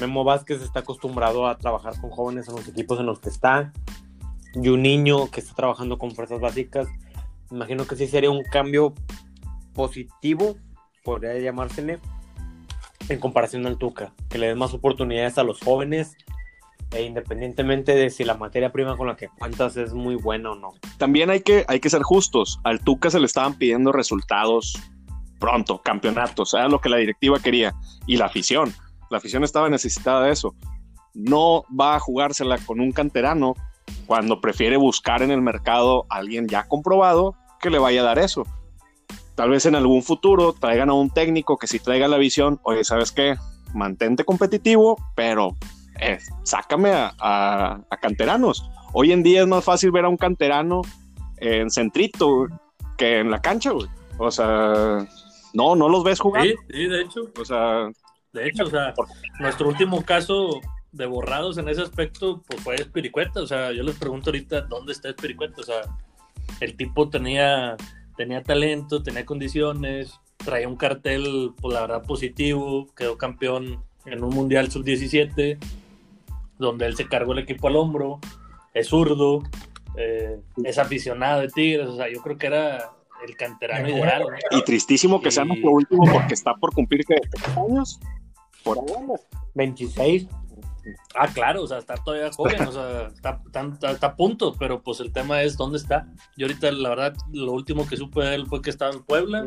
Memo 0.00 0.24
Vázquez 0.24 0.62
está 0.62 0.80
acostumbrado 0.80 1.46
a 1.46 1.58
trabajar 1.58 2.00
con 2.00 2.10
jóvenes 2.10 2.48
en 2.48 2.56
los 2.56 2.66
equipos 2.68 2.98
en 2.98 3.06
los 3.06 3.20
que 3.20 3.28
está. 3.28 3.72
Y 4.54 4.68
un 4.68 4.82
niño 4.82 5.30
que 5.30 5.40
está 5.40 5.54
trabajando 5.54 5.98
con 5.98 6.12
fuerzas 6.12 6.40
básicas, 6.40 6.88
imagino 7.50 7.86
que 7.86 7.96
sí 7.96 8.06
sería 8.06 8.30
un 8.30 8.42
cambio 8.44 8.94
positivo, 9.74 10.56
podría 11.02 11.38
llamársele, 11.38 11.98
en 13.08 13.20
comparación 13.20 13.66
al 13.66 13.78
Tuca, 13.78 14.12
que 14.28 14.38
le 14.38 14.48
den 14.48 14.58
más 14.58 14.74
oportunidades 14.74 15.38
a 15.38 15.42
los 15.42 15.60
jóvenes 15.60 16.16
e 16.92 17.02
independientemente 17.02 17.94
de 17.94 18.10
si 18.10 18.24
la 18.24 18.34
materia 18.34 18.70
prima 18.70 18.96
con 18.96 19.06
la 19.06 19.16
que 19.16 19.28
cuentas 19.28 19.76
es 19.76 19.94
muy 19.94 20.14
buena 20.14 20.52
o 20.52 20.54
no. 20.54 20.74
También 20.98 21.30
hay 21.30 21.40
que, 21.40 21.64
hay 21.68 21.80
que 21.80 21.90
ser 21.90 22.02
justos. 22.02 22.60
Al 22.64 22.80
Tuca 22.80 23.10
se 23.10 23.18
le 23.18 23.26
estaban 23.26 23.54
pidiendo 23.54 23.92
resultados 23.92 24.78
pronto, 25.38 25.82
campeonatos, 25.82 26.54
era 26.54 26.68
lo 26.68 26.80
que 26.80 26.88
la 26.88 26.98
directiva 26.98 27.40
quería 27.40 27.74
y 28.06 28.16
la 28.16 28.26
afición. 28.26 28.72
La 29.10 29.18
afición 29.18 29.42
estaba 29.42 29.68
necesitada 29.68 30.22
de 30.22 30.32
eso. 30.32 30.54
No 31.14 31.64
va 31.68 31.96
a 31.96 32.00
jugársela 32.00 32.58
con 32.58 32.80
un 32.80 32.92
canterano 32.92 33.54
cuando 34.06 34.40
prefiere 34.40 34.76
buscar 34.76 35.22
en 35.22 35.30
el 35.30 35.42
mercado 35.42 36.06
a 36.08 36.16
alguien 36.16 36.46
ya 36.46 36.68
comprobado 36.68 37.34
que 37.60 37.70
le 37.70 37.78
vaya 37.78 38.02
a 38.02 38.04
dar 38.04 38.18
eso. 38.18 38.44
Tal 39.34 39.50
vez 39.50 39.66
en 39.66 39.74
algún 39.74 40.02
futuro 40.02 40.52
traigan 40.52 40.90
a 40.90 40.94
un 40.94 41.10
técnico 41.10 41.56
que 41.56 41.66
si 41.66 41.78
traiga 41.78 42.08
la 42.08 42.18
visión, 42.18 42.60
oye, 42.64 42.84
¿sabes 42.84 43.12
qué? 43.12 43.36
Mantente 43.74 44.24
competitivo, 44.24 44.96
pero 45.14 45.56
eh, 46.00 46.18
sácame 46.42 46.90
a, 46.94 47.80
canteranos. 48.00 48.68
Hoy 48.92 49.12
en 49.12 49.22
día 49.22 49.42
es 49.42 49.46
más 49.46 49.64
fácil 49.64 49.90
ver 49.90 50.04
a 50.04 50.08
un 50.08 50.16
canterano 50.16 50.82
en 51.38 51.70
centrito 51.70 52.46
que 52.98 53.20
en 53.20 53.30
la 53.30 53.40
cancha, 53.40 53.72
O 54.18 54.30
sea, 54.30 55.06
no, 55.54 55.76
no 55.76 55.88
los 55.88 56.04
ves 56.04 56.20
jugar. 56.20 56.44
Sí, 56.44 56.54
sí, 56.70 56.86
de 56.86 57.00
hecho. 57.00 57.20
O 57.40 57.44
sea, 57.44 57.90
de 58.32 58.46
hecho, 58.46 58.64
o 58.64 58.70
sea, 58.70 58.94
nuestro 59.40 59.68
último 59.68 60.04
caso 60.04 60.60
de 60.92 61.06
borrados 61.06 61.58
en 61.58 61.68
ese 61.68 61.82
aspecto, 61.82 62.42
pues 62.46 62.62
fue 62.62 62.74
Espiricueta. 62.76 63.40
O 63.40 63.46
sea, 63.46 63.72
yo 63.72 63.82
les 63.82 63.96
pregunto 63.96 64.30
ahorita 64.30 64.62
dónde 64.62 64.92
está 64.92 65.08
Espiricueta. 65.08 65.60
O 65.60 65.64
sea, 65.64 65.82
el 66.60 66.76
tipo 66.76 67.08
tenía, 67.08 67.76
tenía 68.16 68.42
talento, 68.42 69.02
tenía 69.02 69.24
condiciones, 69.24 70.20
traía 70.36 70.68
un 70.68 70.76
cartel, 70.76 71.52
pues 71.60 71.74
la 71.74 71.82
verdad, 71.82 72.02
positivo, 72.02 72.88
quedó 72.96 73.16
campeón 73.18 73.82
en 74.06 74.24
un 74.24 74.34
Mundial 74.34 74.70
Sub-17, 74.70 75.58
donde 76.58 76.86
él 76.86 76.96
se 76.96 77.06
cargó 77.06 77.32
el 77.32 77.40
equipo 77.40 77.68
al 77.68 77.76
hombro, 77.76 78.20
es 78.74 78.88
zurdo, 78.88 79.42
eh, 79.96 80.40
es 80.64 80.78
aficionado 80.78 81.40
de 81.40 81.48
Tigres. 81.48 81.88
O 81.88 81.96
sea, 81.96 82.10
yo 82.10 82.20
creo 82.22 82.38
que 82.38 82.46
era 82.46 82.90
el 83.26 83.36
canterano 83.36 83.88
ideal. 83.88 84.24
Y 84.50 84.62
tristísimo 84.62 85.20
que 85.20 85.30
sea 85.30 85.44
nuestro 85.44 85.70
último 85.70 86.04
porque 86.10 86.34
está 86.34 86.54
por 86.54 86.72
cumplir 86.72 87.04
que 87.04 87.16
años. 87.56 88.00
Por 88.64 88.78
ahí 88.78 88.94
26. 89.54 90.26
Ah, 91.14 91.28
claro, 91.28 91.62
o 91.62 91.66
sea, 91.66 91.78
está 91.78 91.94
todavía 91.94 92.30
joven, 92.32 92.62
o 92.62 92.72
sea, 92.72 93.06
está, 93.14 93.40
está, 93.82 94.06
a 94.06 94.16
punto, 94.16 94.54
pero 94.58 94.82
pues 94.82 95.00
el 95.00 95.12
tema 95.12 95.42
es 95.42 95.56
dónde 95.56 95.78
está. 95.78 96.06
Yo 96.36 96.46
ahorita, 96.46 96.72
la 96.72 96.88
verdad, 96.88 97.14
lo 97.32 97.52
último 97.52 97.86
que 97.86 97.96
supe 97.96 98.20
de 98.22 98.34
él 98.34 98.46
fue 98.46 98.62
que 98.62 98.70
estaba 98.70 98.92
en 98.92 99.02
Puebla 99.02 99.44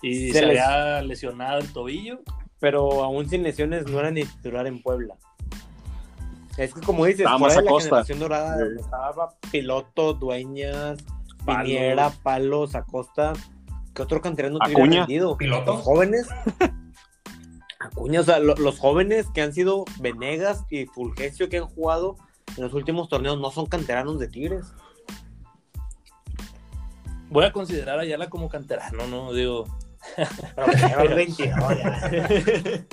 y 0.00 0.32
se, 0.32 0.44
había 0.44 1.02
lesionado 1.02 1.58
el 1.60 1.72
tobillo. 1.72 2.20
Pero 2.58 3.02
aún 3.02 3.28
sin 3.28 3.42
lesiones 3.42 3.86
no 3.86 3.98
era 3.98 4.12
ni 4.12 4.24
titular 4.24 4.66
en 4.68 4.80
Puebla. 4.80 5.16
Es 6.56 6.72
que 6.72 6.80
como 6.80 7.06
dices, 7.06 7.26
fuera 7.38 7.56
de 7.56 7.62
la 7.62 7.80
generación 7.80 8.18
dorada 8.20 8.56
estaba 8.78 9.34
piloto, 9.50 10.14
dueñas, 10.14 11.04
Viniera, 11.46 12.10
Palos, 12.22 12.74
Acosta. 12.74 13.32
¿Qué 13.94 14.02
otro 14.02 14.20
canterano 14.20 14.58
te 14.58 14.74
hubiera 14.74 15.00
vendido? 15.00 15.36
¿Pilotos? 15.36 15.76
Los 15.76 15.84
jóvenes. 15.84 16.28
Acuña, 17.84 18.20
o 18.20 18.24
sea, 18.24 18.38
los 18.38 18.78
jóvenes 18.78 19.26
que 19.34 19.42
han 19.42 19.52
sido 19.52 19.84
Venegas 20.00 20.64
y 20.70 20.86
Fulgencio 20.86 21.48
que 21.48 21.58
han 21.58 21.66
jugado 21.66 22.16
en 22.56 22.62
los 22.64 22.72
últimos 22.74 23.08
torneos 23.08 23.38
no 23.40 23.50
son 23.50 23.66
canteranos 23.66 24.18
de 24.18 24.28
Tigres. 24.28 24.66
Voy 27.30 27.44
a 27.44 27.52
considerar 27.52 27.98
a 27.98 28.02
Ayala 28.02 28.28
como 28.28 28.48
canterano, 28.48 29.06
¿no? 29.06 29.32
Digo. 29.32 29.64
Pero 30.56 31.14
22, 31.14 31.54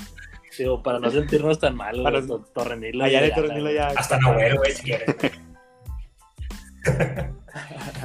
Digo, 0.58 0.82
para 0.84 0.99
no 0.99 1.10
sentirnos 1.10 1.60
tan 1.60 1.75
mal, 1.75 2.02
Para- 2.04 2.25
to- 2.25 2.45
Torrenilo. 2.54 3.06
Y 3.08 3.15
Ayala, 3.15 3.36
Tornilo 3.36 3.62
güey. 3.62 3.75
ya. 3.75 3.88
Hasta 3.88 4.17
Nahuel, 4.19 4.58
güey, 4.58 4.71
si 4.73 4.84
quieres. 4.84 5.15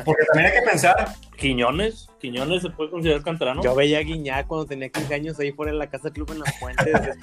Porque 0.04 0.24
también 0.32 0.52
hay 0.52 0.60
que 0.60 0.66
pensar, 0.68 1.14
Quiñones, 1.44 2.08
Quiñones 2.18 2.62
se 2.62 2.70
puede 2.70 2.90
considerar 2.90 3.22
canterano. 3.22 3.62
Yo 3.62 3.74
veía 3.74 3.98
a 3.98 4.00
Guiñac 4.00 4.46
cuando 4.46 4.64
tenía 4.64 4.88
15 4.88 5.14
años 5.14 5.38
ahí 5.38 5.52
fuera 5.52 5.72
en 5.72 5.78
la 5.78 5.90
casa 5.90 6.08
club 6.10 6.32
en 6.32 6.38
las 6.38 6.58
fuentes. 6.58 6.86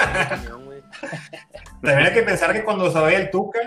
también 1.82 2.06
hay 2.06 2.14
que 2.14 2.22
pensar 2.22 2.54
que 2.54 2.64
cuando 2.64 2.92
se 2.92 3.00
vaya 3.00 3.18
el 3.18 3.32
Tuca, 3.32 3.60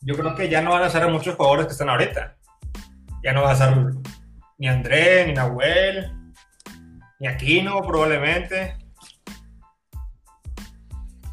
yo 0.00 0.16
creo 0.16 0.34
que 0.34 0.48
ya 0.48 0.62
no 0.62 0.70
van 0.70 0.84
a 0.84 0.88
ser 0.88 1.06
muchos 1.10 1.34
jugadores 1.34 1.66
que 1.66 1.72
están 1.72 1.90
ahorita. 1.90 2.38
Ya 3.22 3.34
no 3.34 3.42
va 3.42 3.50
a 3.50 3.56
ser 3.56 3.74
ni 4.56 4.66
André, 4.66 5.26
ni 5.26 5.34
Nahuel, 5.34 6.10
ni 7.18 7.28
Aquino 7.28 7.82
probablemente, 7.82 8.78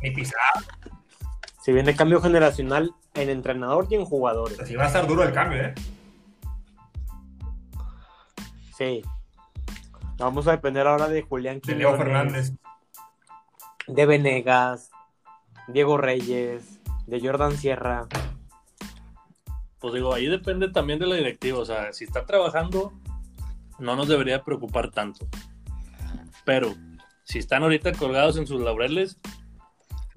ni 0.02 0.12
Pizarro. 0.12 0.66
Si 1.64 1.72
viene 1.72 1.96
cambio 1.96 2.22
generacional 2.22 2.92
en 3.14 3.30
entrenador 3.30 3.88
y 3.90 3.96
en 3.96 4.04
jugadores. 4.04 4.60
Así 4.60 4.76
va 4.76 4.84
a 4.84 4.88
estar 4.88 5.08
duro 5.08 5.24
el 5.24 5.32
cambio, 5.32 5.64
¿eh? 5.64 5.74
Sí. 8.78 9.02
Vamos 10.18 10.48
a 10.48 10.52
depender 10.52 10.88
ahora 10.88 11.08
de 11.08 11.22
Julián 11.22 11.60
De 11.64 11.76
Leo 11.76 11.98
Fernández. 11.98 12.54
de 13.88 14.06
Venegas, 14.06 14.92
Diego 15.68 15.98
Reyes, 15.98 16.80
de 17.06 17.20
Jordan 17.20 17.58
Sierra. 17.58 18.08
Pues 19.80 19.94
digo, 19.94 20.14
ahí 20.14 20.26
depende 20.26 20.70
también 20.70 21.00
de 21.00 21.06
la 21.06 21.16
directiva. 21.16 21.60
O 21.60 21.66
sea, 21.66 21.94
si 21.94 22.06
está 22.06 22.26
trabajando, 22.26 22.94
no 23.78 23.96
nos 23.96 24.08
debería 24.08 24.44
preocupar 24.44 24.90
tanto. 24.92 25.28
Pero 26.44 26.74
si 27.24 27.40
están 27.40 27.64
ahorita 27.64 27.92
colgados 27.94 28.38
en 28.38 28.48
sus 28.48 28.62
laureles, 28.62 29.20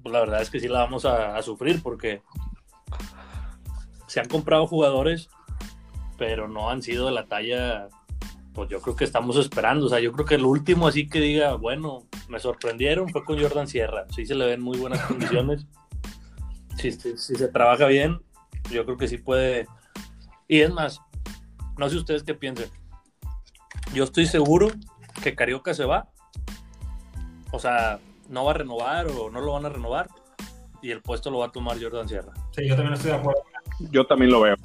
pues 0.01 0.13
la 0.13 0.19
verdad 0.21 0.41
es 0.41 0.49
que 0.49 0.59
sí 0.59 0.67
la 0.67 0.79
vamos 0.79 1.05
a, 1.05 1.35
a 1.35 1.41
sufrir 1.43 1.81
porque 1.83 2.21
se 4.07 4.19
han 4.19 4.27
comprado 4.27 4.65
jugadores, 4.65 5.29
pero 6.17 6.47
no 6.47 6.69
han 6.69 6.81
sido 6.81 7.05
de 7.05 7.11
la 7.11 7.27
talla, 7.27 7.89
pues 8.59 8.69
yo 8.69 8.81
creo 8.81 8.93
que 8.95 9.05
estamos 9.05 9.37
esperando. 9.37 9.85
O 9.85 9.89
sea, 9.89 10.01
yo 10.01 10.11
creo 10.11 10.25
que 10.25 10.35
el 10.35 10.43
último 10.43 10.85
así 10.87 11.07
que 11.07 11.21
diga, 11.21 11.53
bueno, 11.55 12.03
me 12.27 12.39
sorprendieron 12.41 13.07
fue 13.07 13.23
con 13.23 13.41
Jordan 13.41 13.67
Sierra. 13.69 14.05
Sí 14.13 14.25
se 14.25 14.35
le 14.35 14.45
ven 14.45 14.59
muy 14.61 14.77
buenas 14.77 14.99
condiciones. 15.07 15.65
Si, 16.77 16.91
si- 16.91 17.17
si 17.17 17.35
se 17.35 17.47
trabaja 17.47 17.85
bien, 17.87 18.19
yo 18.69 18.83
creo 18.83 18.97
que 18.97 19.07
sí 19.07 19.17
puede. 19.17 19.65
Y 20.49 20.59
es 20.59 20.73
más, 20.73 20.99
no 21.77 21.89
sé 21.89 21.95
ustedes 21.95 22.23
qué 22.23 22.33
piensen. 22.33 22.69
Yo 23.93 24.03
estoy 24.03 24.25
seguro 24.25 24.67
que 25.23 25.35
Carioca 25.35 25.73
se 25.73 25.85
va. 25.85 26.09
O 27.51 27.59
sea, 27.59 27.99
no 28.27 28.43
va 28.43 28.51
a 28.51 28.55
renovar 28.55 29.07
o 29.07 29.29
no 29.31 29.39
lo 29.39 29.53
van 29.53 29.65
a 29.67 29.69
renovar. 29.69 30.09
Y 30.81 30.91
el 30.91 31.01
puesto 31.01 31.31
lo 31.31 31.39
va 31.39 31.45
a 31.45 31.51
tomar 31.51 31.81
Jordan 31.81 32.09
Sierra. 32.09 32.33
Sí, 32.55 32.67
yo 32.67 32.75
también 32.75 32.93
estoy 32.95 33.11
de 33.11 33.17
acuerdo. 33.17 33.41
Yo 33.91 34.05
también 34.05 34.31
lo 34.31 34.41
veo. 34.41 34.55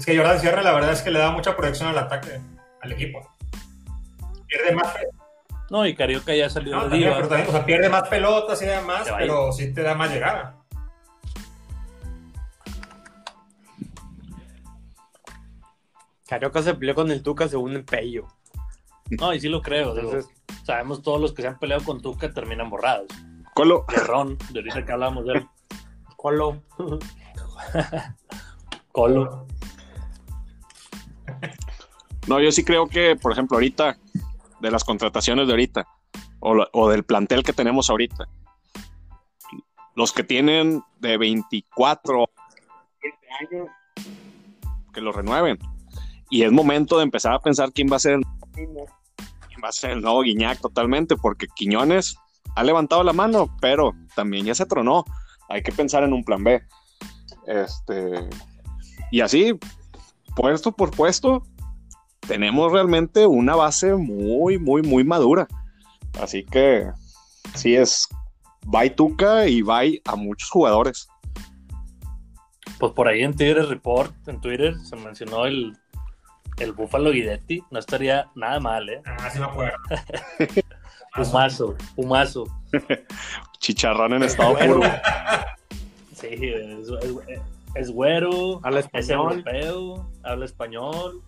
Es 0.00 0.06
que 0.06 0.16
Jordan 0.16 0.40
Sierra 0.40 0.62
la 0.62 0.72
verdad 0.72 0.92
es 0.92 1.02
que 1.02 1.10
le 1.10 1.18
da 1.18 1.30
mucha 1.30 1.54
proyección 1.54 1.90
al 1.90 1.98
ataque, 1.98 2.40
al 2.80 2.92
equipo. 2.92 3.20
Pierde 4.46 4.74
más, 4.74 4.94
No, 5.68 5.84
y 5.84 5.94
Carioca 5.94 6.34
ya 6.34 6.48
salió 6.48 6.74
no, 6.74 6.84
de 6.84 6.88
también, 6.88 7.12
pero 7.16 7.28
también, 7.28 7.48
o 7.50 7.52
sea, 7.52 7.66
pierde 7.66 7.90
más 7.90 8.08
pelotas 8.08 8.62
y 8.62 8.64
demás, 8.64 9.06
pero 9.18 9.52
sí 9.52 9.74
te 9.74 9.82
da 9.82 9.94
más 9.94 10.10
llegada. 10.10 10.56
Carioca 16.26 16.62
se 16.62 16.72
peleó 16.72 16.94
con 16.94 17.10
el 17.10 17.22
Tuca 17.22 17.46
según 17.46 17.76
en 17.76 17.84
Pello. 17.84 18.26
No, 19.10 19.34
y 19.34 19.40
sí 19.40 19.50
lo 19.50 19.60
creo. 19.60 19.94
digo, 19.94 20.12
sabemos 20.64 21.02
todos 21.02 21.20
los 21.20 21.34
que 21.34 21.42
se 21.42 21.48
han 21.48 21.58
peleado 21.58 21.84
con 21.84 22.00
Tuca 22.00 22.32
terminan 22.32 22.70
borrados. 22.70 23.08
Colo, 23.52 23.84
De 23.86 23.98
Ron, 23.98 24.38
de 24.50 24.60
ahorita 24.60 24.82
que 24.82 24.92
hablábamos 24.92 25.26
de 25.26 25.32
él. 25.34 25.48
Colo. 26.16 26.62
Colo. 28.92 29.46
No, 32.26 32.40
yo 32.40 32.52
sí 32.52 32.64
creo 32.64 32.86
que, 32.86 33.16
por 33.16 33.32
ejemplo, 33.32 33.56
ahorita, 33.56 33.96
de 34.60 34.70
las 34.70 34.84
contrataciones 34.84 35.46
de 35.46 35.52
ahorita, 35.52 35.86
o, 36.40 36.88
del 36.88 37.04
plantel 37.04 37.42
que 37.42 37.52
tenemos 37.52 37.90
ahorita, 37.90 38.28
los 39.94 40.12
que 40.12 40.24
tienen 40.24 40.82
de 40.98 41.18
24 41.18 42.26
años, 43.40 43.68
que 44.92 45.00
lo 45.00 45.12
renueven. 45.12 45.58
Y 46.30 46.42
es 46.42 46.52
momento 46.52 46.98
de 46.98 47.04
empezar 47.04 47.34
a 47.34 47.40
pensar 47.40 47.72
quién 47.72 47.88
va 47.90 47.96
a 47.96 48.00
ser 48.00 48.14
el, 48.14 48.22
quién 48.52 49.60
va 49.62 49.68
a 49.68 49.72
ser 49.72 49.90
el 49.90 50.00
nuevo 50.00 50.22
Guiñac 50.22 50.60
totalmente, 50.60 51.16
porque 51.16 51.48
Quiñones 51.48 52.16
ha 52.54 52.64
levantado 52.64 53.02
la 53.02 53.12
mano, 53.12 53.54
pero 53.60 53.92
también 54.14 54.46
ya 54.46 54.54
se 54.54 54.66
tronó. 54.66 55.04
Hay 55.48 55.62
que 55.62 55.72
pensar 55.72 56.04
en 56.04 56.12
un 56.12 56.24
plan 56.24 56.44
B. 56.44 56.62
Este, 57.46 58.28
y 59.10 59.20
así, 59.20 59.58
puesto 60.36 60.72
por 60.72 60.90
puesto, 60.90 61.42
tenemos 62.26 62.72
realmente 62.72 63.26
una 63.26 63.56
base 63.56 63.94
muy, 63.94 64.58
muy, 64.58 64.82
muy 64.82 65.04
madura. 65.04 65.46
Así 66.20 66.44
que 66.44 66.90
sí 67.54 67.74
es 67.76 68.08
bye 68.66 68.90
Tuca 68.90 69.46
y 69.46 69.62
bye 69.62 70.00
a 70.04 70.16
muchos 70.16 70.48
jugadores. 70.50 71.08
Pues 72.78 72.92
por 72.92 73.08
ahí 73.08 73.22
en 73.22 73.34
Tigres 73.34 73.68
Report, 73.68 74.12
en 74.28 74.40
Twitter, 74.40 74.74
se 74.80 74.96
mencionó 74.96 75.44
el, 75.46 75.76
el 76.58 76.72
Búfalo 76.72 77.10
Guidetti. 77.10 77.62
No 77.70 77.78
estaría 77.78 78.28
nada 78.34 78.58
mal, 78.60 78.88
¿eh? 78.88 79.02
Ah, 79.04 79.28
sí 79.30 79.38
me 79.38 79.44
acuerdo. 79.46 79.76
Pumazo, 81.14 81.74
pumazo. 81.96 82.44
Chicharrón 83.58 84.14
en 84.14 84.22
estado 84.22 84.56
puro. 84.56 84.80
Sí, 86.14 86.28
es, 86.30 86.88
es- 86.88 87.40
es 87.76 87.90
güero, 87.90 88.60
Habla 88.62 88.80
es 88.80 88.86
español. 88.86 89.32
europeo, 89.44 90.10
habla 90.22 90.44
español, 90.44 91.22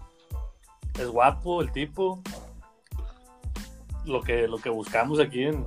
es 0.98 1.06
guapo 1.08 1.62
el 1.62 1.72
tipo. 1.72 2.20
Lo 4.04 4.20
que, 4.20 4.46
lo 4.48 4.58
que 4.58 4.68
buscamos 4.68 5.20
aquí 5.20 5.44
en, 5.44 5.64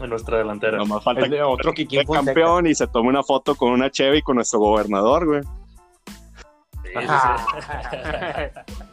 en 0.00 0.10
nuestra 0.10 0.38
delantera. 0.38 0.76
Nomás 0.78 1.02
falta 1.02 1.22
de 1.22 1.30
que 1.30 1.42
otro 1.42 1.72
Kikín 1.72 2.00
sea 2.00 2.06
Fonseca. 2.06 2.24
campeón 2.26 2.66
y 2.66 2.74
se 2.74 2.86
tome 2.86 3.08
una 3.08 3.22
foto 3.22 3.54
con 3.54 3.70
una 3.70 3.90
Chevy 3.90 4.20
con 4.22 4.36
nuestro 4.36 4.58
gobernador, 4.58 5.26
güey. 5.26 5.40
Sí, 6.84 6.90
sí. 6.92 6.98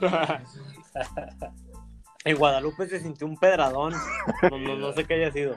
En 2.25 2.35
Guadalupe 2.35 2.87
se 2.89 2.99
sintió 2.99 3.25
un 3.25 3.37
pedradón. 3.37 3.93
No, 4.51 4.57
no, 4.57 4.75
no 4.75 4.91
sé 4.91 5.05
qué 5.05 5.13
haya 5.13 5.31
sido. 5.31 5.55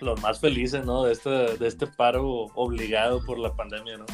Los 0.00 0.20
más 0.20 0.38
felices, 0.40 0.84
¿no? 0.84 1.04
De 1.04 1.12
este, 1.12 1.30
de 1.56 1.66
este 1.66 1.86
paro 1.86 2.22
obligado 2.54 3.24
por 3.24 3.38
la 3.38 3.54
pandemia, 3.56 3.96
¿no? 3.96 4.04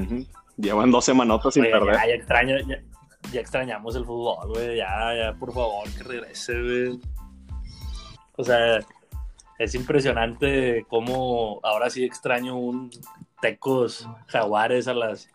Ujú. 0.00 0.24
Llevan 0.60 0.90
dos 0.90 1.04
semanotas 1.04 1.54
sin 1.54 1.64
perder. 1.64 1.94
ya, 1.94 2.06
ya 2.06 2.14
extraño, 2.14 2.56
ya, 2.66 2.80
ya 3.32 3.40
extrañamos 3.40 3.94
el 3.96 4.04
fútbol, 4.04 4.48
güey. 4.48 4.76
Ya, 4.76 5.14
ya, 5.16 5.34
por 5.38 5.52
favor, 5.52 5.88
que 5.96 6.02
regrese, 6.02 6.52
güey. 6.60 7.00
O 8.36 8.44
sea, 8.44 8.78
es 9.58 9.74
impresionante 9.74 10.84
cómo 10.88 11.60
ahora 11.62 11.90
sí 11.90 12.04
extraño 12.04 12.56
un 12.56 12.90
Tecos 13.40 14.06
Jaguares 14.26 14.86
a 14.88 14.94
las 14.94 15.28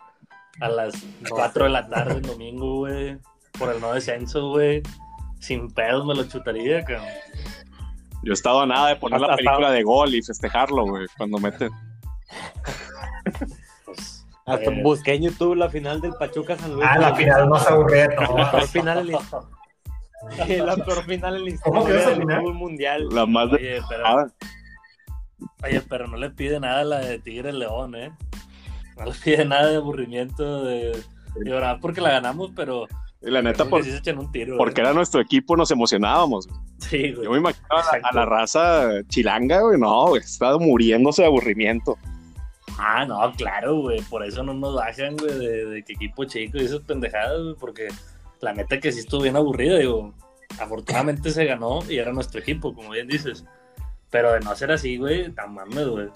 a 0.62 0.70
las 0.70 0.94
4 1.30 1.66
de 1.66 1.70
la 1.70 1.88
tarde 1.88 2.16
el 2.16 2.22
domingo, 2.22 2.78
güey. 2.80 3.18
Por 3.58 3.74
el 3.74 3.82
no 3.82 3.94
descenso, 3.94 4.50
güey. 4.52 4.82
Sin 5.40 5.70
pedos 5.72 6.06
me 6.06 6.16
lo 6.16 6.24
chutaría, 6.24 6.84
cabrón. 6.84 7.06
Yo 8.24 8.32
he 8.32 8.34
estado 8.34 8.62
a 8.62 8.66
nada 8.66 8.88
de 8.90 8.96
poner 8.96 9.20
la 9.20 9.28
Hasta- 9.28 9.38
película 9.38 9.72
de 9.72 9.84
gol 9.84 10.16
y 10.16 10.22
festejarlo, 10.24 10.86
güey, 10.86 11.06
cuando 11.18 11.38
meten. 11.40 11.70
Hasta 14.46 14.72
Eh. 14.72 14.82
busqué 14.84 15.14
en 15.16 15.24
YouTube 15.24 15.56
la 15.56 15.70
final 15.70 16.02
del 16.02 16.14
Pachuca 16.14 16.56
San 16.56 16.74
Luis. 16.74 16.86
Ah, 16.88 16.98
la 17.00 17.16
final 17.16 17.50
más 17.50 17.68
aburrida 17.68 18.08
de 18.08 18.16
La 18.16 18.52
peor 18.52 18.68
final 18.68 18.98
en 19.00 19.12
la, 19.12 19.20
la 20.66 20.76
peor 20.86 21.04
final 21.06 21.36
en 21.38 21.46
la 21.46 21.62
¿Cómo 21.64 21.86
quedó 21.86 21.98
historia 21.98 22.26
del 22.26 22.38
fútbol 22.40 22.54
mundial. 22.54 23.08
La 23.12 23.26
más 23.26 23.50
de 23.52 23.56
Oye, 23.58 23.80
pero, 23.90 24.06
oye, 25.64 25.82
pero 25.90 26.08
no 26.08 26.18
le 26.18 26.30
pide 26.30 26.60
nada 26.60 26.82
a 26.82 26.84
la 26.84 27.00
de 27.00 27.20
Tigre 27.20 27.54
León, 27.54 27.96
¿eh? 27.96 28.12
No 28.98 29.06
le 29.06 29.12
pide 29.24 29.46
nada 29.46 29.68
de 29.70 29.78
aburrimiento, 29.78 30.64
de, 30.64 30.96
verdad, 31.44 31.80
porque 31.82 32.02
la 32.02 32.12
ganamos, 32.12 32.52
pero 32.56 32.86
Y 33.22 33.30
la 33.32 33.42
neta, 33.42 33.66
por- 33.66 33.82
un 33.82 34.32
tiro. 34.32 34.58
porque 34.58 34.82
¿eh? 34.82 34.84
era 34.84 34.94
nuestro 34.94 35.20
equipo, 35.22 35.58
nos 35.58 35.72
emocionábamos. 35.72 36.48
güey. 36.48 36.60
Sí, 36.80 37.12
güey. 37.14 37.26
Yo 37.26 37.32
me 37.32 37.38
imagino 37.40 37.66
a 37.72 37.76
la, 37.76 37.82
Exacto. 37.82 38.08
a 38.08 38.14
la 38.14 38.26
raza 38.26 38.90
chilanga, 39.08 39.62
güey, 39.62 39.80
no, 39.80 40.08
güey, 40.10 40.22
estaba 40.22 40.58
muriéndose 40.60 41.24
de 41.24 41.28
aburrimiento. 41.30 41.98
Ah, 42.78 43.06
no, 43.06 43.32
claro, 43.38 43.78
güey. 43.78 44.02
Por 44.02 44.24
eso 44.24 44.44
no 44.44 44.54
nos 44.54 44.76
bajan, 44.76 45.16
güey, 45.18 45.38
de, 45.38 45.66
de 45.66 45.84
que 45.84 45.94
equipo 45.94 46.26
chico 46.26 46.58
y 46.58 46.66
esas 46.66 46.82
pendejadas, 46.82 47.42
güey, 47.42 47.56
porque 47.60 47.88
la 48.42 48.54
neta 48.54 48.80
que 48.80 48.92
sí 48.92 49.00
estuvo 49.00 49.24
bien 49.24 49.36
aburrida, 49.36 49.78
digo. 49.78 50.14
Afortunadamente 50.60 51.32
se 51.32 51.46
ganó 51.46 51.80
y 51.90 51.98
era 51.98 52.14
nuestro 52.14 52.40
equipo, 52.40 52.74
como 52.74 52.92
bien 52.92 53.08
dices. 53.08 53.44
Pero 54.10 54.32
de 54.32 54.40
no 54.40 54.56
ser 54.56 54.72
así, 54.72 54.98
güey, 54.98 55.32
tan 55.32 55.54
mames, 55.54 55.88
güey. 55.88 56.10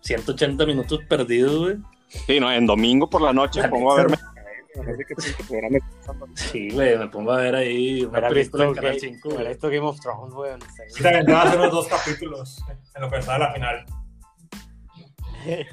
180 0.00 0.64
minutos 0.66 1.00
perdidos, 1.08 1.58
güey. 1.58 1.76
Sí, 2.08 2.40
no, 2.40 2.50
en 2.50 2.66
domingo 2.66 3.08
por 3.08 3.22
la 3.22 3.32
noche 3.32 3.60
La 3.60 3.70
pongo 3.70 3.92
a 3.92 3.96
verme 3.96 4.16
no 4.76 6.26
Sí, 6.34 6.70
güey, 6.70 6.96
me 6.96 7.08
pongo 7.08 7.32
a 7.32 7.38
ver 7.38 7.54
ahí 7.54 8.04
una 8.04 8.28
película 8.28 8.66
en 8.66 8.74
Canal 8.74 8.98
5. 8.98 9.40
esto 9.40 9.68
Game 9.68 9.86
of 9.86 10.00
Thrones, 10.00 10.34
güey, 10.34 10.52
no 10.52 10.66
sé. 10.74 10.90
Sí, 10.90 11.02
también 11.02 11.26
te 11.26 11.32
a 11.32 11.42
hacer 11.42 11.58
unos 11.58 11.72
dos 11.72 11.88
capítulos 11.88 12.62
en 12.94 13.02
lo 13.02 13.10
que 13.10 13.18
está 13.18 13.38
la 13.38 13.52
final. 13.52 13.84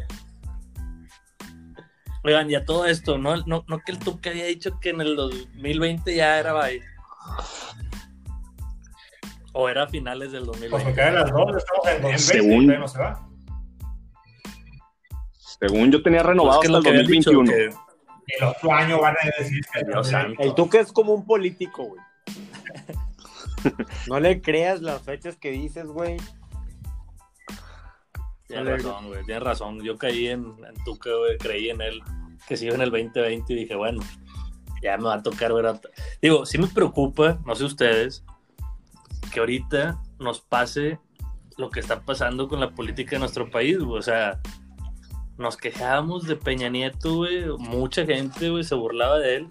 Oigan, 2.23 2.49
ya 2.49 2.65
todo 2.65 2.85
esto, 2.85 3.17
¿no? 3.17 3.37
No, 3.45 3.63
no 3.67 3.79
que 3.79 3.91
el 3.91 3.99
Tuca 3.99 4.29
había 4.29 4.45
dicho 4.45 4.79
que 4.79 4.89
en 4.89 5.01
el 5.01 5.15
2020 5.15 6.15
ya 6.15 6.39
era 6.39 6.53
bye. 6.53 6.81
¿O 9.53 9.69
era 9.69 9.83
a 9.83 9.87
finales 9.87 10.31
del 10.31 10.45
2020? 10.45 10.93
Pues 10.93 11.13
las 11.13 11.31
dos, 11.31 11.55
estamos 11.55 11.87
en, 11.87 12.05
en 12.05 12.19
Según... 12.19 12.67
no 12.67 12.87
se 12.87 12.99
va. 12.99 13.27
Según 15.59 15.91
yo 15.91 16.03
tenía 16.03 16.21
renovado 16.21 16.59
pues 16.59 16.69
hasta 16.69 16.89
el 16.89 16.97
2021. 16.97 17.51
Que... 17.51 17.69
El 18.27 18.43
otro 18.43 18.73
año 18.73 18.99
van 18.99 19.15
a 19.21 19.25
decir 19.39 19.65
que 19.71 20.43
el 20.43 20.53
Tuca 20.53 20.81
es 20.81 20.91
como 20.91 21.13
un 21.13 21.25
político, 21.25 21.85
güey. 21.85 22.01
no 24.07 24.19
le 24.19 24.41
creas 24.41 24.81
las 24.81 25.01
fechas 25.01 25.37
que 25.37 25.51
dices, 25.51 25.85
güey. 25.87 26.17
Tienes 28.47 28.83
razón, 28.83 29.07
güey, 29.07 29.25
tienes 29.25 29.43
razón. 29.43 29.83
Yo 29.83 29.97
caí 29.97 30.27
en, 30.27 30.45
en 30.65 30.83
Tuca, 30.85 31.09
güey, 31.13 31.37
creí 31.37 31.69
en 31.69 31.81
él, 31.81 32.01
que 32.47 32.55
sigue 32.55 32.73
en 32.73 32.81
el 32.81 32.91
2020 32.91 33.53
y 33.53 33.55
dije, 33.55 33.75
bueno, 33.75 34.01
ya 34.81 34.97
me 34.97 35.05
va 35.05 35.15
a 35.15 35.23
tocar 35.23 35.53
ver 35.53 35.79
Digo, 36.21 36.45
sí 36.45 36.57
me 36.57 36.67
preocupa, 36.67 37.39
no 37.45 37.55
sé 37.55 37.65
ustedes, 37.65 38.23
que 39.33 39.39
ahorita 39.39 40.01
nos 40.19 40.39
pase 40.39 40.99
lo 41.57 41.69
que 41.69 41.79
está 41.79 42.01
pasando 42.05 42.47
con 42.47 42.59
la 42.59 42.71
política 42.73 43.11
de 43.11 43.19
nuestro 43.19 43.49
país, 43.49 43.79
güey. 43.79 43.99
O 43.99 44.03
sea, 44.03 44.39
nos 45.37 45.57
quejábamos 45.57 46.25
de 46.25 46.35
Peña 46.35 46.69
Nieto, 46.69 47.17
güey. 47.17 47.45
Mucha 47.57 48.05
gente, 48.05 48.49
güey, 48.49 48.63
se 48.63 48.75
burlaba 48.75 49.19
de 49.19 49.37
él. 49.37 49.49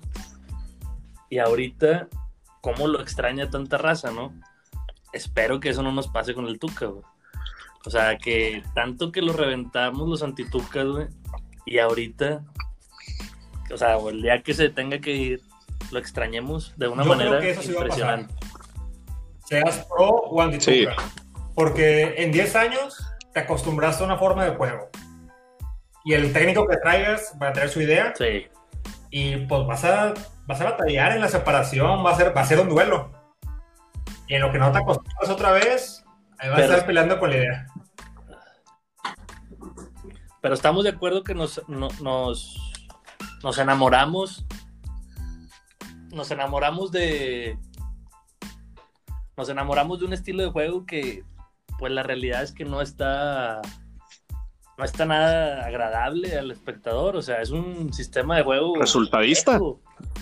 Y 1.28 1.38
ahorita, 1.38 2.08
¿cómo 2.60 2.86
lo 2.86 3.00
extraña 3.00 3.50
tanta 3.50 3.76
raza, 3.76 4.10
no? 4.10 4.32
Espero 5.12 5.60
que 5.60 5.70
eso 5.70 5.82
no 5.82 5.92
nos 5.92 6.08
pase 6.08 6.34
con 6.34 6.46
el 6.46 6.58
Tuca, 6.58 6.86
güey. 6.86 7.04
O 7.86 7.90
sea, 7.90 8.18
que 8.18 8.64
tanto 8.74 9.12
que 9.12 9.22
lo 9.22 9.32
reventamos 9.32 10.08
los 10.08 10.22
antitucas, 10.24 10.84
güey. 10.84 11.06
Y 11.64 11.78
ahorita, 11.78 12.42
o 13.72 13.76
sea, 13.76 13.96
el 13.96 14.22
día 14.22 14.42
que 14.42 14.54
se 14.54 14.68
tenga 14.70 14.98
que 14.98 15.12
ir, 15.12 15.40
lo 15.92 16.00
extrañemos 16.00 16.74
de 16.76 16.88
una 16.88 17.04
manera 17.04 17.38
impresionante. 17.48 18.34
Seas 19.44 19.86
pro 19.88 20.08
o 20.08 20.42
antituca. 20.42 20.96
Porque 21.54 22.14
en 22.18 22.32
10 22.32 22.56
años 22.56 23.06
te 23.32 23.40
acostumbraste 23.40 24.02
a 24.02 24.06
una 24.06 24.18
forma 24.18 24.44
de 24.44 24.56
juego. 24.56 24.90
Y 26.04 26.14
el 26.14 26.32
técnico 26.32 26.66
que 26.66 26.76
traigas 26.78 27.36
va 27.40 27.48
a 27.48 27.52
traer 27.52 27.68
su 27.68 27.80
idea. 27.80 28.12
Sí. 28.18 28.48
Y 29.10 29.36
pues 29.46 29.64
vas 29.64 29.84
a, 29.84 30.12
vas 30.46 30.60
a 30.60 30.64
batallar 30.64 31.12
en 31.12 31.20
la 31.20 31.28
separación, 31.28 32.04
va 32.04 32.10
a 32.10 32.16
ser, 32.16 32.36
va 32.36 32.40
a 32.40 32.46
ser 32.46 32.58
un 32.58 32.68
duelo. 32.68 33.12
Y 34.26 34.34
en 34.34 34.42
lo 34.42 34.50
que 34.50 34.58
no 34.58 34.72
te 34.72 34.78
acostumbras 34.78 35.30
otra 35.30 35.52
vez, 35.52 35.95
ahí 36.38 36.48
vas 36.50 36.58
a 36.58 36.64
estar 36.64 36.86
peleando 36.86 37.18
con 37.18 37.30
la 37.30 37.36
idea. 37.36 37.66
Pero 40.40 40.54
estamos 40.54 40.84
de 40.84 40.90
acuerdo 40.90 41.24
que 41.24 41.34
nos, 41.34 41.60
nos, 41.68 42.00
nos 43.42 43.58
enamoramos. 43.58 44.46
Nos 46.12 46.30
enamoramos 46.30 46.92
de. 46.92 47.58
Nos 49.36 49.48
enamoramos 49.48 49.98
de 49.98 50.06
un 50.06 50.12
estilo 50.12 50.42
de 50.42 50.50
juego 50.50 50.86
que, 50.86 51.24
pues 51.78 51.92
la 51.92 52.02
realidad 52.02 52.42
es 52.42 52.52
que 52.52 52.64
no 52.64 52.80
está. 52.80 53.60
No 54.78 54.84
está 54.84 55.04
nada 55.04 55.66
agradable 55.66 56.38
al 56.38 56.50
espectador. 56.50 57.16
O 57.16 57.22
sea, 57.22 57.40
es 57.40 57.50
un 57.50 57.92
sistema 57.92 58.36
de 58.36 58.44
juego. 58.44 58.76
Resultadista. 58.76 59.58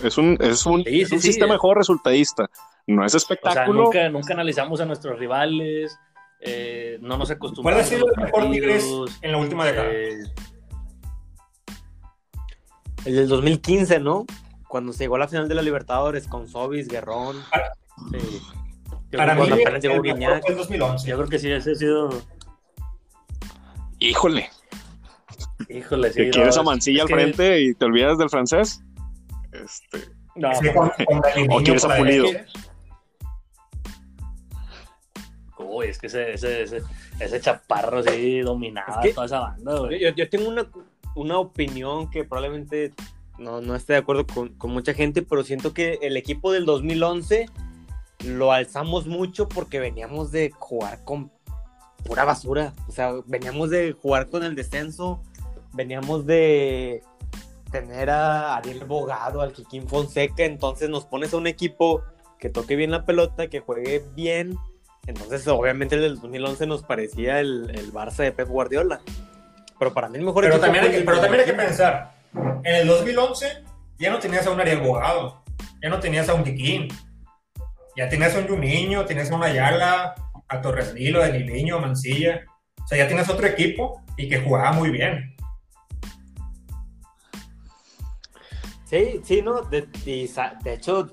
Es 0.03 0.17
un, 0.17 0.39
es 0.41 0.65
un, 0.65 0.85
sistema 1.21 1.53
de 1.53 1.59
juego 1.59 1.75
resultadista. 1.75 2.49
No 2.87 3.05
es 3.05 3.15
espectáculo. 3.15 3.85
nunca, 3.85 4.09
nunca 4.09 4.35
analizamos 4.35 4.81
a 4.81 4.85
nuestros 4.85 5.19
rivales 5.19 5.99
eh, 6.47 6.99
no 7.01 7.17
nos 7.17 7.31
acostumbramos. 7.31 7.87
¿Cuál 7.89 7.99
ha 7.99 7.99
sido 7.99 8.07
el 8.15 8.23
mejor 8.23 8.51
Tigres 8.51 8.87
en 9.23 9.33
la 9.33 9.39
última 9.39 9.65
década? 9.65 9.91
Eh, 9.91 10.19
el 13.07 13.17
del 13.17 13.29
2015, 13.29 13.99
¿no? 14.01 14.27
Cuando 14.69 14.93
se 14.93 15.05
llegó 15.05 15.17
a 15.17 15.21
la 15.21 15.29
final 15.29 15.49
de 15.49 15.55
la 15.55 15.63
Libertadores 15.63 16.29
con 16.29 16.47
Sobis, 16.47 16.89
Guerrón. 16.89 17.37
Para, 17.51 17.73
sí. 18.11 18.43
Para 19.17 19.35
mí, 19.35 19.43
el, 19.49 19.81
llegó 19.81 20.03
Guiñac. 20.03 20.47
el 20.47 20.57
2011. 20.57 21.09
Yo 21.09 21.17
creo 21.17 21.29
que 21.29 21.39
sí, 21.39 21.51
ese 21.51 21.73
ha 21.73 21.75
sido. 21.75 22.11
Híjole. 23.99 24.51
Híjole, 25.71 26.13
sí. 26.13 26.25
¿Te 26.25 26.31
quieres 26.31 26.59
a 26.59 26.63
Mancilla 26.63 27.03
al 27.05 27.09
frente 27.09 27.61
y 27.63 27.75
te 27.75 27.85
olvidas 27.87 28.19
del 28.19 28.29
francés? 28.29 28.83
Este. 29.53 30.13
No, 30.37 30.51
o 31.51 31.63
quieres 31.63 31.85
a 31.87 31.97
Pulido. 31.97 32.27
Es 35.89 35.99
que 35.99 36.07
ese, 36.07 36.33
ese, 36.35 36.83
ese, 37.21 37.41
chaparro 37.41 37.99
así 37.99 38.41
dominaba 38.41 39.01
toda 39.15 39.27
esa 39.27 39.41
banda, 39.41 39.75
Yo, 39.91 40.11
yo, 40.11 40.29
tengo 40.29 40.49
una, 40.49 40.67
una, 41.15 41.39
opinión 41.39 42.11
que 42.11 42.25
probablemente 42.25 42.93
no, 43.39 43.61
no 43.61 43.75
esté 43.75 43.95
de 43.95 44.01
acuerdo 44.01 44.27
con, 44.27 44.51
con, 44.51 44.71
mucha 44.71 44.95
gente, 44.95 45.23
pero 45.23 45.43
siento 45.45 45.75
que 45.75 45.99
el 46.03 46.17
equipo 46.17 46.53
del 46.53 46.67
2011 46.67 47.47
lo 48.27 48.53
alzamos 48.53 49.07
mucho 49.07 49.49
porque 49.49 49.81
veníamos 49.81 50.33
de 50.33 50.51
jugar 50.51 51.05
con 51.05 51.31
pura 52.05 52.25
basura. 52.25 52.75
O 52.89 52.93
sea, 52.93 53.13
veníamos 53.27 53.71
de 53.71 53.93
jugar 53.93 54.29
con 54.29 54.45
el 54.45 54.55
descenso, 54.55 55.23
veníamos 55.73 56.27
de 56.27 57.03
tener 57.71 58.11
a 58.11 58.57
Ariel 58.57 58.85
Bogado, 58.85 59.41
al 59.41 59.53
Kikín 59.53 59.89
Fonseca, 59.89 60.45
entonces 60.45 60.89
nos 60.89 61.07
pones 61.07 61.35
a 61.35 61.39
un 61.39 61.49
equipo 61.49 62.03
que 62.39 62.49
toque 62.49 62.77
bien 62.77 62.93
la 62.93 63.05
pelota, 63.05 63.49
que 63.49 63.61
juegue 63.61 64.05
bien 64.15 64.57
entonces, 65.07 65.47
obviamente, 65.49 65.97
el 65.97 66.03
del 66.03 66.21
2011 66.21 66.67
nos 66.67 66.83
parecía 66.83 67.41
el, 67.41 67.71
el 67.75 67.93
Barça 67.93 68.23
de 68.23 68.33
Pep 68.33 68.49
Guardiola. 68.49 69.01
Pero 69.79 69.93
para 69.93 70.09
mí 70.09 70.19
el 70.19 70.25
mejor 70.25 70.45
pero 70.45 70.61
también, 70.61 70.85
hay 70.85 70.91
que, 70.91 71.01
pero 71.01 71.21
también 71.21 71.41
hay 71.41 71.47
que 71.47 71.55
pensar, 71.55 72.15
en 72.63 72.75
el 72.75 72.87
2011 72.87 73.65
ya 73.99 74.11
no 74.11 74.19
tenías 74.19 74.47
a 74.47 74.51
un 74.51 74.61
Ariel 74.61 74.81
Bogado, 74.81 75.43
ya 75.83 75.89
no 75.89 76.01
tenías 76.01 76.29
a 76.29 76.35
un 76.35 76.45
Kikín, 76.45 76.89
ya 77.97 78.09
tenías 78.09 78.35
a 78.35 78.39
un 78.39 78.49
Juninho, 78.49 79.05
tenías 79.05 79.31
a 79.31 79.35
un 79.35 79.43
Ayala, 79.43 80.15
a 80.49 80.61
Torres 80.61 80.95
Nilo, 80.95 81.23
a 81.23 81.29
Niño, 81.29 81.77
a 81.77 81.81
Mancilla. 81.81 82.45
O 82.83 82.87
sea, 82.87 82.99
ya 82.99 83.07
tienes 83.07 83.29
otro 83.29 83.47
equipo 83.47 84.03
y 84.17 84.29
que 84.29 84.41
jugaba 84.41 84.73
muy 84.73 84.91
bien. 84.91 85.35
Sí, 88.85 89.21
sí, 89.25 89.43
¿no? 89.43 89.63
De, 89.63 89.83
de 89.83 90.73
hecho, 90.73 91.11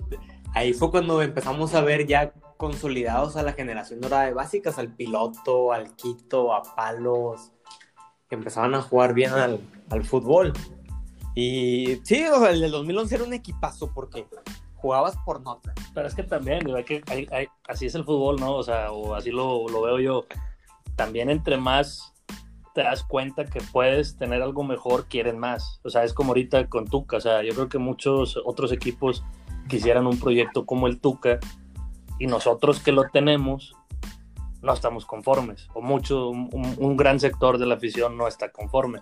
ahí 0.54 0.74
fue 0.74 0.92
cuando 0.92 1.22
empezamos 1.22 1.74
a 1.74 1.82
ver 1.82 2.06
ya 2.06 2.32
consolidados 2.62 3.38
a 3.38 3.42
la 3.42 3.54
generación 3.54 4.02
dorada 4.02 4.26
de 4.26 4.36
básicas, 4.36 4.78
al 4.78 4.94
piloto, 4.94 5.74
al 5.74 5.96
Quito, 5.96 6.54
a 6.54 6.62
Palos, 6.62 7.52
que 8.30 8.36
empezaban 8.36 8.76
a 8.76 8.84
jugar 8.84 9.16
bien 9.16 9.32
al, 9.32 10.04
fútbol. 10.04 10.54
Y 11.34 11.98
sí, 12.04 12.24
o 12.28 12.40
sea, 12.40 12.52
el 12.52 12.62
del 12.62 12.70
2011 12.70 13.16
era 13.16 13.24
un 13.24 13.34
equipazo 13.34 13.92
porque 13.92 14.28
jugabas 14.76 15.18
por 15.26 15.42
nota. 15.42 15.74
Pero 15.96 16.08
es 16.08 16.14
que 16.14 16.22
también, 16.22 16.60
que 16.86 17.02
así 17.68 17.88
es 17.88 17.96
el 17.96 18.04
fútbol, 18.04 18.36
¿no? 18.40 18.54
O 18.54 18.62
sea, 18.62 18.92
o 18.92 19.16
así 19.16 19.32
lo, 19.32 19.68
lo 19.68 19.82
veo 19.82 19.98
yo. 19.98 20.26
También 20.96 21.32
entre 21.32 21.58
más 21.58 22.14
te 22.76 22.84
das 22.84 23.04
cuenta 23.04 23.46
que 23.46 23.60
puedes 23.72 24.18
tener 24.18 24.44
algo 24.44 24.64
mejor, 24.64 25.06
quieren 25.06 25.40
más. 25.40 25.82
O 25.84 25.90
sea, 25.90 26.04
es 26.04 26.14
como 26.14 26.30
ahorita 26.30 26.70
con 26.70 26.86
Tuca. 26.86 27.18
O 27.18 27.22
sea, 27.22 27.42
yo 27.42 27.56
creo 27.56 27.70
que 27.70 27.80
muchos 27.80 28.40
otros 28.46 28.72
equipos 28.72 29.24
quisieran 29.68 30.06
un 30.06 30.20
proyecto 30.20 30.68
como 30.68 30.86
el 30.86 31.00
Tuca 31.00 31.40
y 32.22 32.28
nosotros 32.28 32.80
que 32.80 32.92
lo 32.92 33.10
tenemos 33.10 33.76
no 34.62 34.74
estamos 34.74 35.08
conformes, 35.08 35.68
o 35.74 35.82
mucho, 35.82 36.30
un, 36.30 36.96
gran 36.96 37.20
sector 37.20 37.58
de 37.58 37.66
la 37.66 37.74
afición 37.74 38.16
no 38.16 38.28
está 38.28 38.52
conforme. 38.52 39.00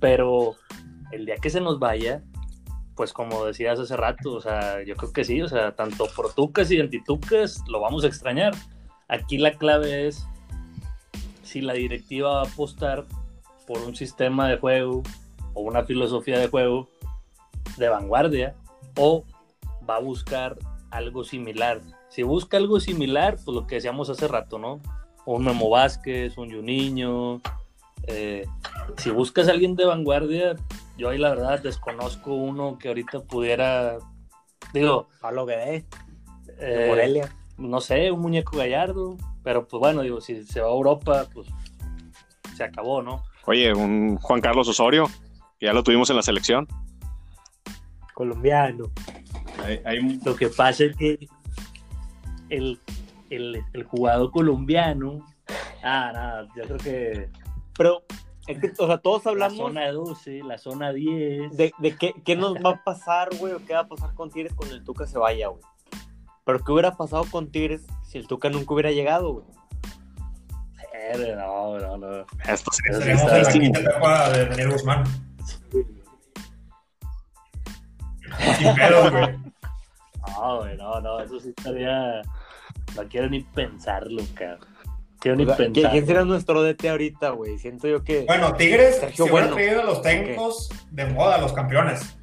Pero 0.00 0.54
el 1.12 1.24
día 1.24 1.36
que 1.36 1.48
se 1.48 1.62
nos 1.62 1.78
vaya, 1.78 2.22
pues 2.94 3.14
como 3.14 3.46
decías 3.46 3.80
hace 3.80 3.96
rato, 3.96 4.34
o 4.34 4.40
sea, 4.42 4.84
yo 4.84 4.96
creo 4.96 5.14
que 5.14 5.24
sí, 5.24 5.40
o 5.40 5.48
sea, 5.48 5.74
tanto 5.74 6.08
por 6.14 6.34
tucas 6.34 6.70
y 6.70 6.78
antitucas 6.78 7.64
lo 7.68 7.80
vamos 7.80 8.04
a 8.04 8.08
extrañar. 8.08 8.54
Aquí 9.08 9.38
la 9.38 9.52
clave 9.52 10.06
es 10.06 10.26
si 11.42 11.62
la 11.62 11.72
directiva 11.72 12.34
va 12.34 12.40
a 12.42 12.46
apostar 12.46 13.06
por 13.66 13.78
un 13.78 13.96
sistema 13.96 14.46
de 14.46 14.58
juego 14.58 15.02
o 15.54 15.62
una 15.62 15.84
filosofía 15.84 16.38
de 16.38 16.48
juego 16.48 16.90
de 17.78 17.88
vanguardia 17.88 18.54
o 18.98 19.24
va 19.88 19.96
a 19.96 20.00
buscar 20.00 20.58
algo 20.90 21.24
similar 21.24 21.80
si 22.16 22.22
busca 22.22 22.56
algo 22.56 22.80
similar, 22.80 23.36
pues 23.44 23.54
lo 23.54 23.66
que 23.66 23.74
decíamos 23.74 24.08
hace 24.08 24.26
rato, 24.26 24.58
¿no? 24.58 24.80
Un 25.26 25.44
Memo 25.44 25.68
Vázquez, 25.68 26.38
un 26.38 26.50
Juninho. 26.50 27.42
Eh, 28.06 28.46
si 28.96 29.10
buscas 29.10 29.48
a 29.48 29.50
alguien 29.50 29.76
de 29.76 29.84
vanguardia, 29.84 30.56
yo 30.96 31.10
ahí 31.10 31.18
la 31.18 31.28
verdad 31.28 31.60
desconozco 31.60 32.32
uno 32.32 32.78
que 32.78 32.88
ahorita 32.88 33.20
pudiera. 33.20 33.98
Digo. 34.72 35.08
Pablo 35.20 35.44
Guedé. 35.44 35.84
Eh, 36.58 36.86
Morelia. 36.88 37.36
No 37.58 37.82
sé, 37.82 38.10
un 38.10 38.20
muñeco 38.20 38.56
gallardo. 38.56 39.18
Pero 39.44 39.68
pues 39.68 39.78
bueno, 39.78 40.00
digo, 40.00 40.22
si 40.22 40.42
se 40.42 40.62
va 40.62 40.68
a 40.68 40.70
Europa, 40.70 41.26
pues 41.34 41.48
se 42.56 42.64
acabó, 42.64 43.02
¿no? 43.02 43.24
Oye, 43.44 43.74
un 43.74 44.16
Juan 44.16 44.40
Carlos 44.40 44.66
Osorio, 44.68 45.04
que 45.58 45.66
ya 45.66 45.74
lo 45.74 45.82
tuvimos 45.82 46.08
en 46.08 46.16
la 46.16 46.22
selección. 46.22 46.66
Colombiano. 48.14 48.90
Lo 50.24 50.34
que 50.34 50.48
pasa 50.48 50.84
es 50.84 50.96
que 50.96 51.28
el, 52.50 52.80
el, 53.30 53.62
el 53.72 53.84
jugador 53.84 54.30
colombiano. 54.30 55.24
Ah, 55.82 56.10
nada, 56.12 56.48
yo 56.56 56.64
creo 56.64 56.78
que. 56.78 57.30
Pero, 57.76 58.02
o 58.78 58.86
sea, 58.86 58.98
todos 58.98 59.26
hablamos. 59.26 59.58
La 59.58 59.64
zona 59.64 59.92
12, 59.92 60.42
la 60.44 60.58
zona 60.58 60.92
10. 60.92 61.56
De, 61.56 61.72
de 61.78 61.96
qué, 61.96 62.14
qué, 62.24 62.36
nos 62.36 62.54
va 62.54 62.70
a 62.70 62.84
pasar, 62.84 63.34
güey, 63.36 63.52
o 63.52 63.64
qué 63.64 63.74
va 63.74 63.80
a 63.80 63.88
pasar 63.88 64.14
con 64.14 64.30
Tigres 64.30 64.54
cuando 64.54 64.74
el 64.74 64.84
Tuca 64.84 65.06
se 65.06 65.18
vaya, 65.18 65.48
güey. 65.48 65.62
Pero, 66.44 66.64
¿qué 66.64 66.72
hubiera 66.72 66.96
pasado 66.96 67.24
con 67.30 67.50
Tigres 67.50 67.84
si 68.04 68.18
el 68.18 68.26
Tuca 68.26 68.50
nunca 68.50 68.74
hubiera 68.74 68.90
llegado, 68.90 69.32
güey? 69.32 69.46
No, 71.36 71.78
no, 71.78 71.96
no. 71.96 72.26
Esto 72.48 72.70
en 72.88 73.42
la 73.42 73.52
quinta 73.52 73.80
etapa 73.80 74.30
de 74.30 74.46
Daniel 74.46 74.72
Guzmán. 74.72 75.04
Sin 78.58 78.74
pedo, 78.74 79.10
güey. 79.10 79.38
No, 80.28 80.58
güey, 80.58 80.76
no, 80.76 81.00
no, 81.00 81.20
eso 81.20 81.38
sí 81.38 81.54
estaría. 81.56 82.22
No 82.96 83.08
quiero 83.08 83.28
ni 83.28 83.40
pensarlo, 83.40 84.22
cabrón. 84.34 84.66
Quiero 85.20 85.36
ni 85.36 85.44
o 85.44 85.46
sea, 85.46 85.56
pensarlo. 85.56 85.90
¿Quién 85.90 86.06
será 86.06 86.24
nuestro 86.24 86.62
DT 86.62 86.88
ahorita, 86.88 87.30
güey? 87.30 87.58
Siento 87.58 87.88
yo 87.88 88.02
que. 88.02 88.24
Bueno, 88.26 88.54
Tigres 88.54 88.96
Sergio 88.96 89.26
se 89.26 89.30
bueno. 89.30 89.54
traído 89.54 89.82
a 89.82 89.84
los 89.84 90.02
técnicos 90.02 90.70
okay. 90.70 90.86
de 90.90 91.06
moda, 91.06 91.38
los 91.38 91.52
campeones. 91.52 92.16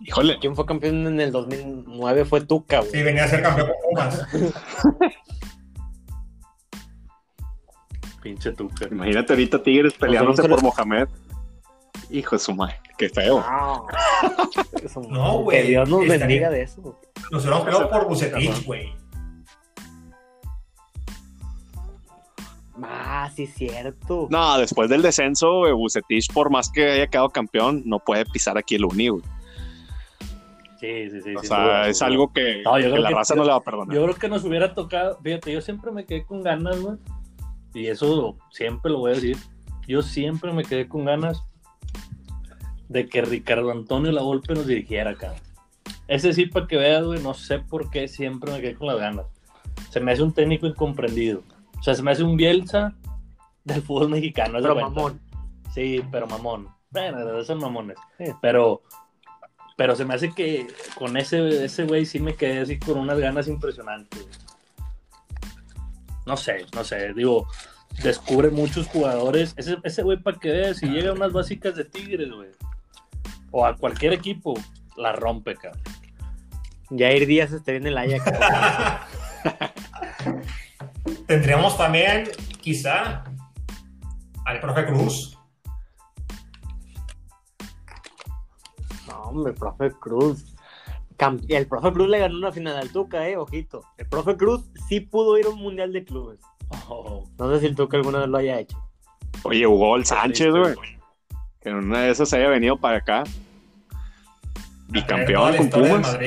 Híjole. 0.00 0.38
¿Quién 0.38 0.54
fue 0.54 0.66
campeón 0.66 1.06
en 1.06 1.20
el 1.20 1.32
2009? 1.32 2.24
Fue 2.26 2.42
Tuca, 2.42 2.80
güey. 2.80 2.90
Sí, 2.90 3.02
venía 3.02 3.24
a 3.24 3.28
ser 3.28 3.42
campeón 3.42 3.68
con 3.68 3.76
Pumas. 3.90 4.26
Pinche 8.22 8.52
Tuca. 8.52 8.86
Imagínate 8.90 9.32
ahorita 9.32 9.62
Tigres 9.62 9.94
peleándose 9.94 10.46
por 10.48 10.62
Mohamed. 10.62 11.08
Hijo 12.14 12.36
de 12.36 12.38
su 12.38 12.54
madre, 12.54 12.80
qué 12.96 13.08
feo. 13.08 13.44
No, 14.94 15.08
no 15.08 15.38
güey. 15.40 15.62
Que 15.62 15.68
Dios 15.68 15.88
nos 15.88 16.02
estaría... 16.02 16.26
bendiga 16.26 16.50
de 16.50 16.62
eso. 16.62 17.00
Nos 17.32 17.42
hubiéramos 17.42 17.64
peleado 17.64 17.90
por 17.90 18.06
Bucetich, 18.06 18.64
güey. 18.64 18.92
Ah, 22.80 23.28
sí, 23.34 23.44
es 23.44 23.54
cierto. 23.54 24.28
No, 24.30 24.58
después 24.58 24.88
del 24.88 25.02
descenso, 25.02 25.62
Bucetich, 25.74 26.32
por 26.32 26.50
más 26.50 26.70
que 26.70 26.92
haya 26.92 27.06
quedado 27.08 27.30
campeón, 27.30 27.82
no 27.84 27.98
puede 27.98 28.24
pisar 28.26 28.56
aquí 28.56 28.76
el 28.76 28.84
Uni, 28.84 29.08
güey. 29.08 29.22
Sí, 30.78 31.10
sí, 31.10 31.20
sí. 31.22 31.34
O 31.34 31.42
sea, 31.42 31.62
duda, 31.64 31.88
es 31.88 32.02
algo 32.02 32.32
que, 32.32 32.62
no, 32.62 32.74
que 32.74 32.88
la 32.88 33.08
que 33.08 33.14
raza 33.14 33.34
no 33.34 33.42
le 33.42 33.50
va 33.50 33.56
a 33.56 33.60
perdonar. 33.60 33.94
Yo 33.94 34.04
creo 34.04 34.14
que 34.14 34.28
nos 34.28 34.44
hubiera 34.44 34.74
tocado, 34.74 35.18
fíjate, 35.20 35.52
yo 35.52 35.60
siempre 35.60 35.90
me 35.90 36.04
quedé 36.04 36.24
con 36.24 36.42
ganas, 36.42 36.80
güey. 36.80 36.96
Y 37.72 37.88
eso 37.88 38.36
siempre 38.50 38.92
lo 38.92 38.98
voy 38.98 39.12
a 39.12 39.14
decir. 39.14 39.36
Yo 39.88 40.02
siempre 40.02 40.52
me 40.52 40.62
quedé 40.62 40.86
con 40.86 41.04
ganas 41.04 41.42
de 42.88 43.08
que 43.08 43.22
Ricardo 43.22 43.70
Antonio 43.70 44.12
La 44.12 44.22
Volpe 44.22 44.54
nos 44.54 44.66
dirigiera 44.66 45.10
acá. 45.10 45.34
Ese 46.06 46.32
sí, 46.32 46.46
para 46.46 46.66
que 46.66 46.76
veas, 46.76 47.04
güey, 47.04 47.22
no 47.22 47.34
sé 47.34 47.58
por 47.58 47.90
qué 47.90 48.08
siempre 48.08 48.52
me 48.52 48.60
quedé 48.60 48.74
con 48.74 48.88
las 48.88 48.98
ganas. 48.98 49.26
Se 49.90 50.00
me 50.00 50.12
hace 50.12 50.22
un 50.22 50.32
técnico 50.32 50.66
incomprendido. 50.66 51.42
O 51.78 51.82
sea, 51.82 51.94
se 51.94 52.02
me 52.02 52.10
hace 52.10 52.22
un 52.22 52.36
Bielsa 52.36 52.94
del 53.64 53.82
fútbol 53.82 54.10
mexicano. 54.10 54.58
Pero 54.60 54.74
mamón. 54.74 55.20
Sí, 55.72 56.02
pero 56.10 56.26
mamón. 56.26 56.68
Bueno, 56.90 57.38
esos 57.38 57.58
mamones. 57.58 57.96
Sí. 58.18 58.26
Pero, 58.40 58.82
pero 59.76 59.96
se 59.96 60.04
me 60.04 60.14
hace 60.14 60.32
que 60.32 60.66
con 60.94 61.16
ese 61.16 61.64
ese 61.64 61.84
güey 61.84 62.06
sí 62.06 62.20
me 62.20 62.34
quedé 62.34 62.60
así 62.60 62.78
con 62.78 62.98
unas 62.98 63.18
ganas 63.18 63.48
impresionantes. 63.48 64.28
No 66.26 66.36
sé, 66.36 66.66
no 66.74 66.84
sé. 66.84 67.12
Digo, 67.14 67.48
descubre 68.02 68.50
muchos 68.50 68.86
jugadores. 68.86 69.54
Ese, 69.56 69.78
ese 69.82 70.02
güey, 70.02 70.18
para 70.18 70.38
que 70.38 70.50
veas, 70.50 70.76
si 70.78 70.86
llega 70.86 71.10
a 71.10 71.14
unas 71.14 71.32
básicas 71.32 71.74
de 71.74 71.84
Tigres, 71.84 72.30
güey 72.30 72.50
o 73.56 73.64
a 73.64 73.76
cualquier 73.76 74.12
equipo, 74.12 74.54
la 74.96 75.12
rompe, 75.12 75.54
cabrón. 75.54 75.80
Jair 76.90 77.24
Díaz 77.24 77.52
estaría 77.52 77.80
en 77.80 77.86
el 77.86 77.96
Ajax. 77.96 78.24
Tendríamos 81.28 81.78
también, 81.78 82.28
quizá, 82.60 83.22
al 84.44 84.58
profe 84.58 84.86
Cruz. 84.86 85.38
No, 89.06 89.22
hombre, 89.22 89.52
el 89.52 89.58
profe 89.58 89.92
Cruz. 89.92 90.56
El 91.48 91.68
profe 91.68 91.92
Cruz 91.92 92.08
le 92.08 92.18
ganó 92.18 92.36
una 92.36 92.50
final 92.50 92.76
al 92.76 92.90
Tuca, 92.90 93.28
eh, 93.28 93.36
ojito. 93.36 93.84
El 93.98 94.08
profe 94.08 94.36
Cruz 94.36 94.64
sí 94.88 94.98
pudo 94.98 95.38
ir 95.38 95.46
a 95.46 95.50
un 95.50 95.60
mundial 95.60 95.92
de 95.92 96.04
clubes. 96.04 96.40
Oh. 96.88 97.30
No 97.38 97.54
sé 97.54 97.60
si 97.60 97.66
el 97.66 97.76
Tuca 97.76 97.98
alguna 97.98 98.18
vez 98.18 98.28
lo 98.28 98.38
haya 98.38 98.58
hecho. 98.58 98.76
Oye, 99.44 99.64
Hugo 99.64 99.94
el 99.94 100.04
Sánchez, 100.04 100.50
güey. 100.50 100.74
Que 101.60 101.68
en 101.68 101.76
una 101.76 102.00
de 102.00 102.10
esas 102.10 102.32
haya 102.32 102.48
venido 102.48 102.76
para 102.76 102.98
acá 102.98 103.22
bicampeón 104.94 105.56
con 105.56 105.70
Pumas. 105.70 106.18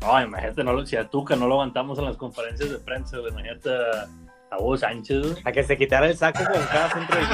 No, 0.00 0.20
imagínate, 0.20 0.64
no, 0.64 0.86
si 0.86 0.96
a 0.96 1.08
Tuca 1.08 1.34
no 1.34 1.46
lo 1.46 1.54
aguantamos 1.54 1.98
en 1.98 2.04
las 2.04 2.16
conferencias 2.16 2.70
de 2.70 2.78
prensa, 2.78 3.18
imagínate 3.18 3.70
a, 3.70 4.58
Hugo 4.58 4.76
Sánchez. 4.76 5.38
A 5.44 5.52
que 5.52 5.62
se 5.62 5.76
quitara 5.76 6.06
el 6.06 6.16
saco 6.16 6.42
con 6.44 6.62
cada 6.66 6.90
centro 6.90 7.18
de 7.18 7.26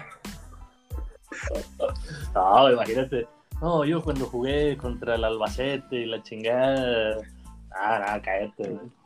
No, 2.34 2.72
imagínate. 2.72 3.26
No, 3.60 3.84
yo 3.84 4.02
cuando 4.02 4.26
jugué 4.26 4.76
contra 4.76 5.16
el 5.16 5.24
Albacete 5.24 5.96
y 5.96 6.06
la 6.06 6.22
chingada. 6.22 7.16
Ah, 7.70 7.98
nada, 7.98 8.22
cállate, 8.22 8.68
güey. 8.68 8.97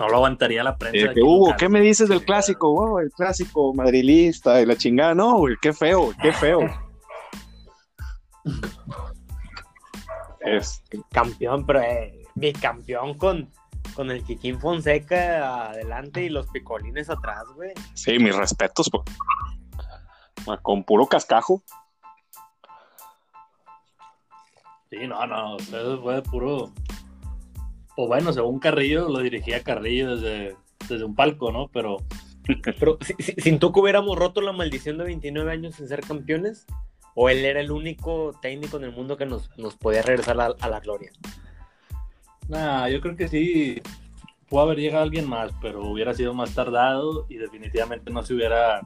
No 0.00 0.08
lo 0.08 0.16
aguantaría 0.16 0.64
la 0.64 0.78
prensa. 0.78 1.10
Eh, 1.10 1.14
que, 1.14 1.20
Hugo, 1.20 1.54
¿qué 1.58 1.68
me 1.68 1.78
dices 1.82 2.08
del 2.08 2.24
clásico? 2.24 2.72
Wow, 2.72 3.00
el 3.00 3.10
clásico 3.10 3.74
madrilista 3.74 4.58
y 4.62 4.64
la 4.64 4.74
chingada. 4.74 5.14
No, 5.14 5.36
güey, 5.36 5.56
qué 5.60 5.74
feo, 5.74 6.14
qué 6.22 6.32
feo. 6.32 6.60
es... 10.40 10.82
Campeón, 11.12 11.66
pero 11.66 11.82
eh, 11.82 12.24
bicampeón 12.34 13.18
con, 13.18 13.50
con 13.94 14.10
el 14.10 14.24
Kikín 14.24 14.58
Fonseca 14.58 15.68
adelante 15.68 16.24
y 16.24 16.30
los 16.30 16.46
picolines 16.46 17.10
atrás, 17.10 17.44
güey. 17.54 17.72
Sí, 17.92 18.18
mis 18.18 18.34
respetos. 18.34 18.88
Pues. 18.90 19.04
Con 20.62 20.82
puro 20.84 21.06
cascajo. 21.08 21.62
Sí, 24.88 25.06
no, 25.06 25.26
no, 25.26 25.58
eso 25.58 26.00
fue 26.00 26.22
puro, 26.22 26.72
o 28.00 28.06
bueno, 28.06 28.32
según 28.32 28.58
Carrillo, 28.58 29.08
lo 29.08 29.18
dirigía 29.18 29.62
Carrillo 29.62 30.16
desde, 30.16 30.56
desde 30.88 31.04
un 31.04 31.14
palco, 31.14 31.52
¿no? 31.52 31.68
Pero. 31.68 31.98
Pero 32.64 32.98
si, 33.02 33.14
si, 33.18 33.32
sin 33.34 33.58
tú 33.58 33.70
que 33.70 33.80
hubiéramos 33.80 34.18
roto 34.18 34.40
la 34.40 34.52
maldición 34.52 34.98
de 34.98 35.04
29 35.04 35.52
años 35.52 35.76
sin 35.76 35.86
ser 35.86 36.00
campeones, 36.00 36.66
o 37.14 37.28
él 37.28 37.44
era 37.44 37.60
el 37.60 37.70
único 37.70 38.32
técnico 38.40 38.78
en 38.78 38.84
el 38.84 38.92
mundo 38.92 39.16
que 39.16 39.26
nos, 39.26 39.56
nos 39.58 39.76
podía 39.76 40.02
regresar 40.02 40.40
a, 40.40 40.46
a 40.58 40.68
la 40.68 40.80
gloria. 40.80 41.12
Nah, 42.48 42.88
yo 42.88 43.00
creo 43.00 43.14
que 43.14 43.28
sí 43.28 43.80
pudo 44.48 44.62
haber 44.62 44.78
llegado 44.78 45.04
alguien 45.04 45.28
más, 45.28 45.52
pero 45.60 45.84
hubiera 45.84 46.14
sido 46.14 46.34
más 46.34 46.54
tardado 46.54 47.26
y 47.28 47.36
definitivamente 47.36 48.10
no 48.10 48.22
se 48.22 48.34
hubiera 48.34 48.80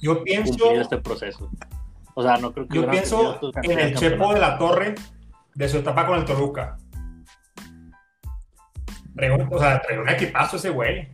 yo 0.00 0.22
pienso, 0.22 0.52
cumplido 0.52 0.82
este 0.82 0.98
proceso. 0.98 1.50
O 2.14 2.22
sea, 2.22 2.36
no 2.36 2.52
creo 2.52 2.68
que 2.68 2.76
Yo 2.76 2.88
pienso 2.88 3.40
en 3.64 3.78
el 3.78 3.94
Chepo 3.96 4.34
de 4.34 4.40
la 4.40 4.58
Torre 4.58 4.94
de 5.54 5.68
su 5.68 5.78
etapa 5.78 6.06
con 6.06 6.18
el 6.18 6.24
Toluca 6.24 6.76
o 9.50 9.58
sea, 9.58 9.80
trae 9.82 9.98
un 9.98 10.08
equipazo 10.08 10.56
ese 10.56 10.70
güey. 10.70 11.08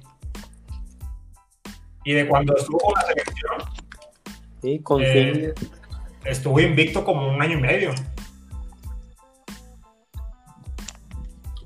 Y 2.05 2.13
de 2.13 2.29
cuando 2.29 2.55
estuvo 2.57 2.79
con 2.79 2.93
la 2.95 3.03
selección, 3.03 3.57
sí, 4.61 4.79
con 4.81 5.03
eh, 5.03 5.55
estuvo 6.25 6.61
invicto 6.61 7.03
como 7.05 7.29
un 7.29 7.41
año 7.41 7.59
y 7.59 7.63
medio. 7.63 7.95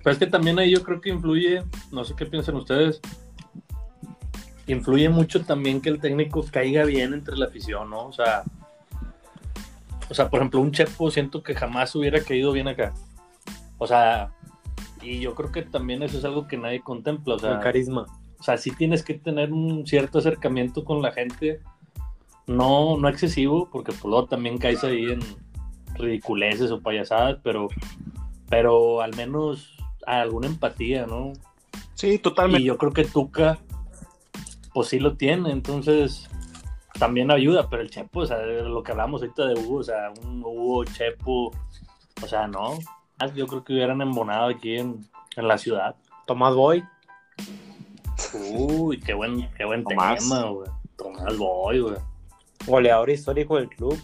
Pero 0.03 0.13
es 0.13 0.19
que 0.19 0.27
también 0.27 0.59
ahí 0.59 0.71
yo 0.71 0.83
creo 0.83 1.01
que 1.01 1.11
influye, 1.11 1.65
no 1.91 2.05
sé 2.05 2.15
qué 2.17 2.25
piensan 2.25 2.55
ustedes, 2.55 3.01
influye 4.69 5.09
mucho 5.09 5.45
también 5.45 5.81
que 5.81 5.89
el 5.89 6.01
técnico 6.01 6.45
caiga 6.51 6.85
bien 6.85 7.15
entre 7.15 7.37
la 7.37 7.47
afición, 7.47 7.91
¿no? 7.91 8.07
O 8.07 8.13
sea, 8.13 8.45
o 10.09 10.15
sea, 10.15 10.31
por 10.31 10.39
ejemplo, 10.39 10.61
un 10.61 10.73
Chepo 10.73 11.11
siento 11.11 11.43
que 11.43 11.55
jamás 11.55 11.95
hubiera 11.95 12.23
caído 12.23 12.53
bien 12.53 12.69
acá. 12.69 12.95
O 13.77 13.87
sea, 13.87 14.31
y 15.09 15.21
yo 15.21 15.35
creo 15.35 15.51
que 15.51 15.63
también 15.63 16.03
eso 16.03 16.19
es 16.19 16.25
algo 16.25 16.47
que 16.47 16.59
nadie 16.59 16.81
contempla. 16.81 17.37
O 17.37 17.39
sea, 17.39 17.55
el 17.55 17.61
carisma. 17.61 18.07
O 18.39 18.43
sea, 18.43 18.57
sí 18.59 18.71
tienes 18.73 19.03
que 19.03 19.15
tener 19.15 19.53
un 19.53 19.87
cierto 19.87 20.19
acercamiento 20.19 20.85
con 20.85 21.01
la 21.03 21.13
gente, 21.13 21.61
no, 22.47 22.97
no 22.99 23.09
excesivo, 23.09 23.69
porque 23.73 23.93
por 23.93 24.11
luego 24.11 24.27
también 24.27 24.59
caes 24.59 24.85
ahí 24.85 25.07
en 25.07 25.21
ridiculeces 25.95 26.71
o 26.71 26.81
payasadas, 26.81 27.39
pero, 27.43 27.69
pero 28.49 29.01
al 29.01 29.17
menos 29.17 29.77
alguna 30.07 30.47
empatía, 30.47 31.07
¿no? 31.07 31.33
Sí, 31.95 32.19
totalmente. 32.19 32.63
Y 32.63 32.67
yo 32.67 32.79
creo 32.79 32.93
que 32.93 33.05
Tuca, 33.05 33.59
pues 34.73 34.89
sí 34.89 35.01
lo 35.01 35.17
tiene, 35.17 35.51
entonces 35.51 36.29
también 36.99 37.31
ayuda, 37.31 37.69
pero 37.69 37.83
el 37.83 37.91
Chepo, 37.91 38.21
o 38.21 38.27
sea, 38.27 38.39
lo 38.43 38.83
que 38.83 38.93
hablamos 38.93 39.23
ahorita 39.23 39.47
de 39.47 39.55
Hugo, 39.55 39.79
o 39.79 39.85
sea, 39.85 40.13
un 40.23 40.43
Hugo 40.45 40.85
Chepo, 40.85 41.51
o 42.23 42.27
sea, 42.27 42.47
no, 42.47 42.79
yo 43.35 43.47
creo 43.47 43.65
que 43.65 43.73
hubieran 43.73 44.01
embonado 44.01 44.49
aquí 44.49 44.77
en, 44.77 45.05
en 45.37 45.49
la 45.49 45.59
ciudad. 45.59 45.95
Tomás 46.27 46.55
Boy. 46.55 46.85
Uy, 48.35 49.01
qué 49.01 49.15
buen, 49.15 49.49
qué 49.57 49.65
buen 49.65 49.85
Tomás. 49.85 50.19
tema, 50.29 50.43
güey. 50.45 50.69
Tomás 50.97 51.37
Boy, 51.37 51.81
güey. 51.81 51.97
Goleador 52.67 53.11
histórico 53.11 53.57
del 53.57 53.69
club. 53.69 53.99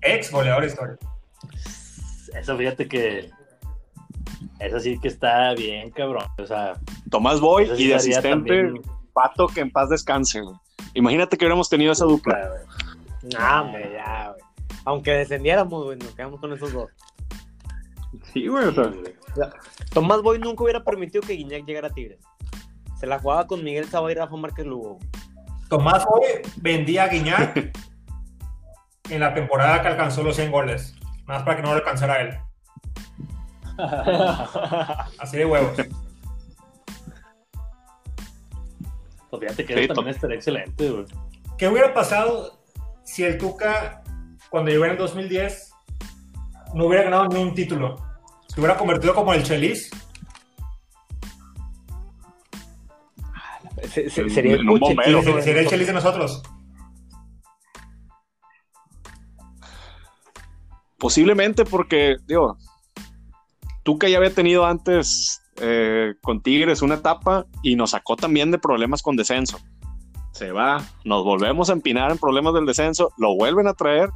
Ex 0.00 0.30
goleador 0.30 0.64
histórico. 0.64 1.06
Eso 2.34 2.56
fíjate 2.56 2.88
que. 2.88 3.30
Eso 4.58 4.78
sí 4.80 4.98
que 4.98 5.08
está 5.08 5.54
bien, 5.54 5.90
cabrón. 5.90 6.24
O 6.38 6.46
sea, 6.46 6.74
Tomás 7.10 7.40
Boy 7.40 7.66
sí 7.76 7.84
y 7.84 7.88
de 7.88 7.94
asistente 7.96 8.28
también- 8.62 8.82
Pato 9.12 9.46
que 9.46 9.60
en 9.60 9.70
paz 9.70 9.90
descanse, 9.90 10.40
güey. 10.40 10.56
Imagínate 10.94 11.36
que 11.36 11.44
hubiéramos 11.44 11.68
tenido 11.68 11.92
esa 11.92 12.06
dupla. 12.06 12.48
No, 13.22 13.60
hombre, 13.62 13.92
ya, 13.92 14.28
güey. 14.30 14.40
Aunque 14.84 15.10
descendiéramos, 15.12 15.84
güey, 15.84 15.98
nos 15.98 16.14
quedamos 16.14 16.40
con 16.40 16.52
esos 16.52 16.72
dos. 16.72 16.90
Sí, 18.32 18.46
güey. 18.46 18.66
o 18.66 18.72
sea, 18.72 18.92
Tomás 19.92 20.22
Boy 20.22 20.38
nunca 20.38 20.64
hubiera 20.64 20.84
permitido 20.84 21.22
que 21.22 21.34
Guiñac 21.34 21.64
llegara 21.64 21.88
a 21.88 21.92
Tigres. 21.92 22.20
Se 22.98 23.06
la 23.06 23.18
jugaba 23.18 23.46
con 23.46 23.64
Miguel 23.64 23.88
Saba 23.88 24.12
y 24.12 24.14
Rafa 24.14 24.36
Márquez 24.36 24.66
Lugo. 24.66 24.98
Tomás 25.68 26.04
hoy 26.08 26.22
vendía 26.56 27.04
a 27.04 27.08
Guiñac 27.08 27.72
en 29.08 29.20
la 29.20 29.34
temporada 29.34 29.82
que 29.82 29.88
alcanzó 29.88 30.22
los 30.22 30.36
100 30.36 30.52
goles. 30.52 30.94
Nada 31.26 31.40
más 31.40 31.42
para 31.42 31.56
que 31.56 31.62
no 31.62 31.70
le 31.70 31.76
alcanzara 31.76 32.14
a 32.14 32.20
él. 32.20 32.38
Así 35.18 35.38
de 35.38 35.46
huevos. 35.46 35.72
Pues 39.30 39.40
fíjate 39.40 39.64
que 39.64 39.74
Sí, 39.74 39.80
eso 39.80 39.94
también 39.94 40.14
estaría 40.14 40.36
excelente, 40.36 40.90
güey. 40.90 41.06
¿Qué 41.56 41.68
hubiera 41.68 41.94
pasado 41.94 42.62
si 43.04 43.24
el 43.24 43.38
Tuca, 43.38 44.02
cuando 44.50 44.70
llegó 44.70 44.84
en 44.84 44.92
el 44.92 44.98
2010, 44.98 45.71
no 46.74 46.86
hubiera 46.86 47.04
ganado 47.04 47.28
ni 47.28 47.42
un 47.42 47.54
título? 47.54 47.96
Se 48.48 48.60
hubiera 48.60 48.76
convertido 48.76 49.14
como 49.14 49.32
el 49.32 49.42
Chelis. 49.42 49.90
Se- 53.88 54.08
se- 54.10 54.22
En- 54.22 54.30
sería 54.30 54.54
el 54.54 54.66
Puche 54.66 54.94
bombero. 54.94 55.22
Sería 55.42 55.62
el 55.62 55.68
Chelis 55.68 55.86
de 55.86 55.92
nosotros. 55.92 56.42
Posiblemente 60.98 61.64
porque, 61.64 62.16
digo, 62.26 62.56
Tuca 63.82 64.08
ya 64.08 64.18
había 64.18 64.32
tenido 64.32 64.64
antes 64.64 65.42
eh, 65.60 66.14
con 66.22 66.42
Tigres 66.42 66.80
una 66.82 66.94
etapa 66.94 67.46
y 67.62 67.74
nos 67.76 67.90
sacó 67.90 68.16
también 68.16 68.50
de 68.50 68.58
problemas 68.58 69.02
con 69.02 69.16
descenso. 69.16 69.58
Se 70.32 70.52
va, 70.52 70.80
nos 71.04 71.24
volvemos 71.24 71.68
a 71.68 71.72
empinar 71.74 72.10
en 72.12 72.18
problemas 72.18 72.54
del 72.54 72.66
descenso, 72.66 73.12
lo 73.18 73.34
vuelven 73.36 73.66
a 73.66 73.74
traer 73.74 74.08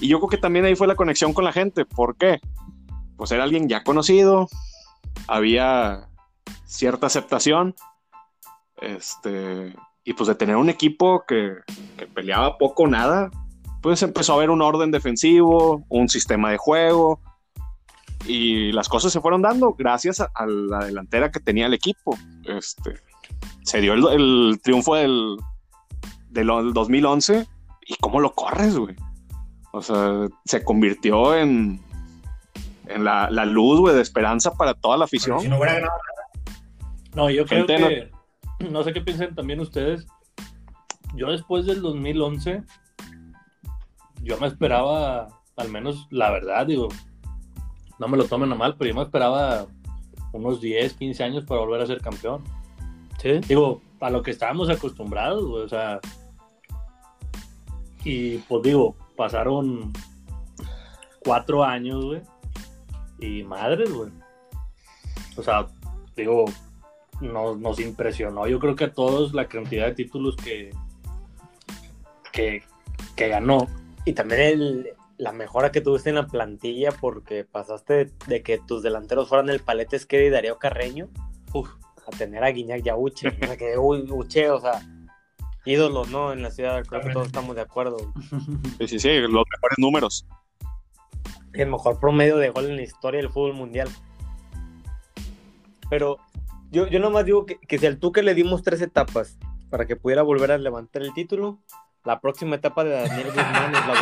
y 0.00 0.08
yo 0.08 0.18
creo 0.18 0.28
que 0.28 0.38
también 0.38 0.64
ahí 0.64 0.76
fue 0.76 0.86
la 0.86 0.96
conexión 0.96 1.32
con 1.32 1.44
la 1.44 1.52
gente. 1.52 1.84
¿Por 1.84 2.16
qué? 2.16 2.40
Pues 3.16 3.30
era 3.32 3.44
alguien 3.44 3.68
ya 3.68 3.82
conocido, 3.82 4.48
había 5.26 6.08
cierta 6.66 7.06
aceptación, 7.06 7.74
este, 8.80 9.74
y 10.04 10.12
pues 10.12 10.28
de 10.28 10.34
tener 10.34 10.56
un 10.56 10.68
equipo 10.68 11.24
que, 11.26 11.54
que 11.96 12.06
peleaba 12.06 12.58
poco 12.58 12.82
o 12.82 12.88
nada, 12.88 13.30
pues 13.80 14.02
empezó 14.02 14.32
a 14.32 14.36
haber 14.36 14.50
un 14.50 14.60
orden 14.60 14.90
defensivo, 14.90 15.84
un 15.88 16.08
sistema 16.08 16.50
de 16.50 16.58
juego, 16.58 17.20
y 18.26 18.72
las 18.72 18.88
cosas 18.88 19.12
se 19.12 19.20
fueron 19.20 19.42
dando 19.42 19.74
gracias 19.74 20.20
a, 20.20 20.30
a 20.34 20.46
la 20.46 20.84
delantera 20.84 21.30
que 21.30 21.40
tenía 21.40 21.66
el 21.66 21.74
equipo. 21.74 22.18
Este, 22.44 23.00
se 23.62 23.80
dio 23.80 23.94
el, 23.94 24.06
el 24.08 24.60
triunfo 24.62 24.96
del, 24.96 25.36
del, 26.28 26.48
del 26.48 26.72
2011, 26.74 27.46
y 27.86 27.94
cómo 27.96 28.20
lo 28.20 28.34
corres, 28.34 28.76
güey. 28.76 28.96
O 29.76 29.82
sea, 29.82 30.26
se 30.46 30.64
convirtió 30.64 31.36
en, 31.36 31.82
en 32.86 33.04
la, 33.04 33.28
la 33.30 33.44
luz, 33.44 33.78
güey, 33.78 33.94
de 33.94 34.00
esperanza 34.00 34.54
para 34.54 34.72
toda 34.72 34.96
la 34.96 35.04
afición. 35.04 35.38
Si 35.40 35.48
no 35.48 35.58
hubiera 35.58 35.74
ganado, 35.74 35.92
No, 37.14 37.28
yo 37.28 37.44
creo 37.44 37.66
Gente, 37.66 38.10
que. 38.58 38.64
No 38.70 38.82
sé 38.82 38.94
qué 38.94 39.02
piensan 39.02 39.34
también 39.34 39.60
ustedes. 39.60 40.06
Yo 41.14 41.30
después 41.30 41.66
del 41.66 41.82
2011, 41.82 42.62
yo 44.22 44.38
me 44.38 44.46
esperaba, 44.46 45.28
al 45.58 45.68
menos 45.68 46.06
la 46.10 46.30
verdad, 46.30 46.66
digo, 46.66 46.88
no 47.98 48.08
me 48.08 48.16
lo 48.16 48.24
tomen 48.24 48.50
a 48.52 48.54
mal, 48.54 48.76
pero 48.78 48.88
yo 48.88 48.96
me 48.96 49.02
esperaba 49.02 49.66
unos 50.32 50.62
10, 50.62 50.94
15 50.94 51.22
años 51.22 51.44
para 51.44 51.60
volver 51.60 51.82
a 51.82 51.86
ser 51.86 52.00
campeón. 52.00 52.42
Sí. 53.20 53.40
Digo, 53.46 53.82
a 54.00 54.08
lo 54.08 54.22
que 54.22 54.30
estábamos 54.30 54.70
acostumbrados, 54.70 55.44
güey, 55.44 55.64
o 55.64 55.68
sea. 55.68 56.00
Y 58.04 58.38
pues 58.38 58.62
digo, 58.62 58.96
pasaron 59.16 59.92
cuatro 61.24 61.64
años, 61.64 62.04
güey. 62.04 62.22
Y 63.18 63.42
madres, 63.42 63.92
güey. 63.92 64.10
O 65.36 65.42
sea, 65.42 65.66
digo, 66.16 66.44
nos, 67.20 67.58
nos 67.58 67.80
impresionó. 67.80 68.46
Yo 68.46 68.58
creo 68.58 68.76
que 68.76 68.84
a 68.84 68.92
todos 68.92 69.34
la 69.34 69.48
cantidad 69.48 69.86
de 69.86 69.94
títulos 69.94 70.36
que, 70.36 70.70
que, 72.32 72.62
que 73.16 73.28
ganó. 73.28 73.66
Y 74.04 74.12
también 74.12 74.40
el- 74.40 74.90
la 75.18 75.32
mejora 75.32 75.72
que 75.72 75.80
tuviste 75.80 76.10
en 76.10 76.16
la 76.16 76.26
plantilla 76.26 76.90
porque 76.92 77.42
pasaste 77.44 78.12
de 78.26 78.42
que 78.42 78.58
tus 78.58 78.82
delanteros 78.82 79.30
fueran 79.30 79.48
el 79.48 79.60
Palete 79.60 79.96
Esqueda 79.96 80.24
y 80.24 80.28
Darío 80.28 80.58
Carreño 80.58 81.08
Uf, 81.54 81.70
a 82.06 82.10
tener 82.14 82.44
a 82.44 82.50
Guiñac 82.50 82.84
y 82.84 82.90
a 82.90 82.96
Uche. 82.96 83.28
O 83.28 83.46
sea, 83.46 83.56
que 83.56 83.78
Uche, 83.78 84.50
o 84.50 84.60
sea, 84.60 84.82
ídolos, 85.66 86.08
¿no? 86.10 86.32
En 86.32 86.42
la 86.42 86.50
ciudad, 86.50 86.84
creo 86.86 87.02
que 87.02 87.10
todos 87.10 87.26
estamos 87.26 87.54
de 87.54 87.62
acuerdo. 87.62 87.98
Sí, 88.78 88.88
sí, 88.88 88.98
sí, 88.98 89.18
los 89.18 89.44
mejores 89.50 89.78
números. 89.78 90.26
El 91.52 91.68
mejor 91.68 92.00
promedio 92.00 92.36
de 92.38 92.50
gol 92.50 92.66
en 92.66 92.76
la 92.76 92.82
historia 92.82 93.20
del 93.20 93.30
fútbol 93.30 93.54
mundial. 93.54 93.88
Pero 95.90 96.18
yo, 96.70 96.86
yo 96.86 96.98
nomás 96.98 97.24
digo 97.24 97.46
que, 97.46 97.58
que 97.58 97.78
si 97.78 97.86
al 97.86 97.98
Tuque 97.98 98.22
le 98.22 98.34
dimos 98.34 98.62
tres 98.62 98.80
etapas 98.80 99.38
para 99.70 99.86
que 99.86 99.96
pudiera 99.96 100.22
volver 100.22 100.52
a 100.52 100.58
levantar 100.58 101.02
el 101.02 101.12
título, 101.12 101.58
la 102.04 102.20
próxima 102.20 102.56
etapa 102.56 102.84
de 102.84 102.90
Daniel 102.90 103.26
Guzmán 103.28 103.74
es 103.74 103.86
la 103.86 103.94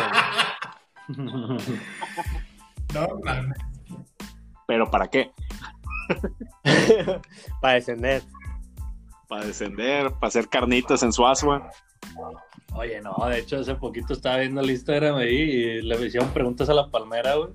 buena. 1.07 1.57
no. 2.93 3.17
Pero 4.67 4.91
¿para 4.91 5.07
qué? 5.07 5.31
para 7.61 7.73
descender. 7.75 8.23
Para 9.27 9.45
descender, 9.45 10.11
para 10.11 10.27
hacer 10.27 10.47
carnitas 10.47 11.03
en 11.03 11.11
su 11.11 11.25
asua. 11.25 11.69
Oye, 12.73 13.01
no, 13.01 13.15
de 13.27 13.39
hecho 13.39 13.59
hace 13.59 13.75
poquito 13.75 14.13
estaba 14.13 14.37
viendo 14.37 14.61
el 14.61 14.69
Instagram 14.69 15.15
ahí 15.15 15.35
y 15.35 15.81
le 15.81 16.05
hicieron 16.05 16.29
preguntas 16.29 16.69
a 16.69 16.73
la 16.73 16.89
Palmera, 16.89 17.35
güey. 17.35 17.49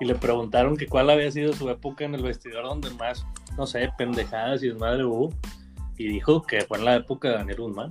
Y 0.00 0.04
le 0.04 0.14
preguntaron 0.16 0.76
que 0.76 0.86
cuál 0.86 1.10
había 1.10 1.30
sido 1.30 1.52
su 1.52 1.68
época 1.70 2.04
en 2.04 2.14
el 2.14 2.22
vestidor 2.22 2.64
donde 2.64 2.90
más, 2.90 3.24
no 3.56 3.66
sé, 3.66 3.88
pendejadas 3.96 4.62
y 4.62 4.68
desmadre 4.68 5.04
hubo. 5.04 5.30
Y 5.96 6.08
dijo 6.08 6.42
que 6.42 6.62
fue 6.62 6.78
en 6.78 6.86
la 6.86 6.96
época 6.96 7.28
de 7.28 7.34
Daniel 7.34 7.60
Guzmán. 7.60 7.90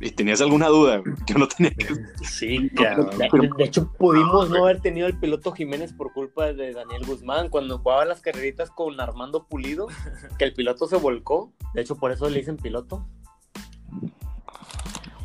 ¿Y 0.00 0.10
tenías 0.12 0.40
alguna 0.40 0.68
duda? 0.68 1.02
Yo 1.26 1.38
no 1.38 1.48
tenía 1.48 1.72
que... 1.72 1.88
Sí, 2.24 2.70
cabrón. 2.76 3.10
De, 3.18 3.50
de 3.56 3.64
hecho, 3.64 3.92
pudimos 3.98 4.48
no 4.48 4.64
haber 4.64 4.80
tenido 4.80 5.08
el 5.08 5.18
piloto 5.18 5.52
Jiménez 5.52 5.92
por 5.92 6.12
culpa 6.12 6.52
de 6.52 6.72
Daniel 6.72 7.04
Guzmán 7.04 7.48
cuando 7.48 7.78
jugaba 7.78 8.04
las 8.04 8.20
carreritas 8.20 8.70
con 8.70 9.00
Armando 9.00 9.46
Pulido, 9.48 9.88
que 10.38 10.44
el 10.44 10.54
piloto 10.54 10.86
se 10.86 10.96
volcó. 10.96 11.52
De 11.74 11.80
hecho, 11.82 11.96
por 11.96 12.12
eso 12.12 12.28
le 12.30 12.38
dicen 12.38 12.56
piloto. 12.56 13.04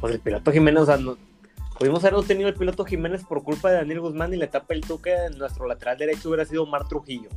Pues 0.02 0.16
el 0.16 0.20
piloto 0.22 0.52
Jiménez, 0.52 0.84
o 0.84 0.86
sea, 0.88 0.98
no- 0.98 1.18
pudimos 1.78 2.04
haber 2.04 2.26
tenido 2.26 2.50
el 2.50 2.56
piloto 2.56 2.84
Jiménez 2.84 3.24
por 3.24 3.44
culpa 3.44 3.70
de 3.70 3.78
Daniel 3.78 4.02
Guzmán 4.02 4.34
y 4.34 4.38
la 4.38 4.46
etapa 4.46 4.74
el 4.74 4.82
toque 4.82 5.14
en 5.14 5.38
nuestro 5.38 5.68
lateral 5.68 5.98
derecho 5.98 6.30
hubiera 6.30 6.46
sido 6.46 6.64
Omar 6.64 6.88
Trujillo. 6.88 7.30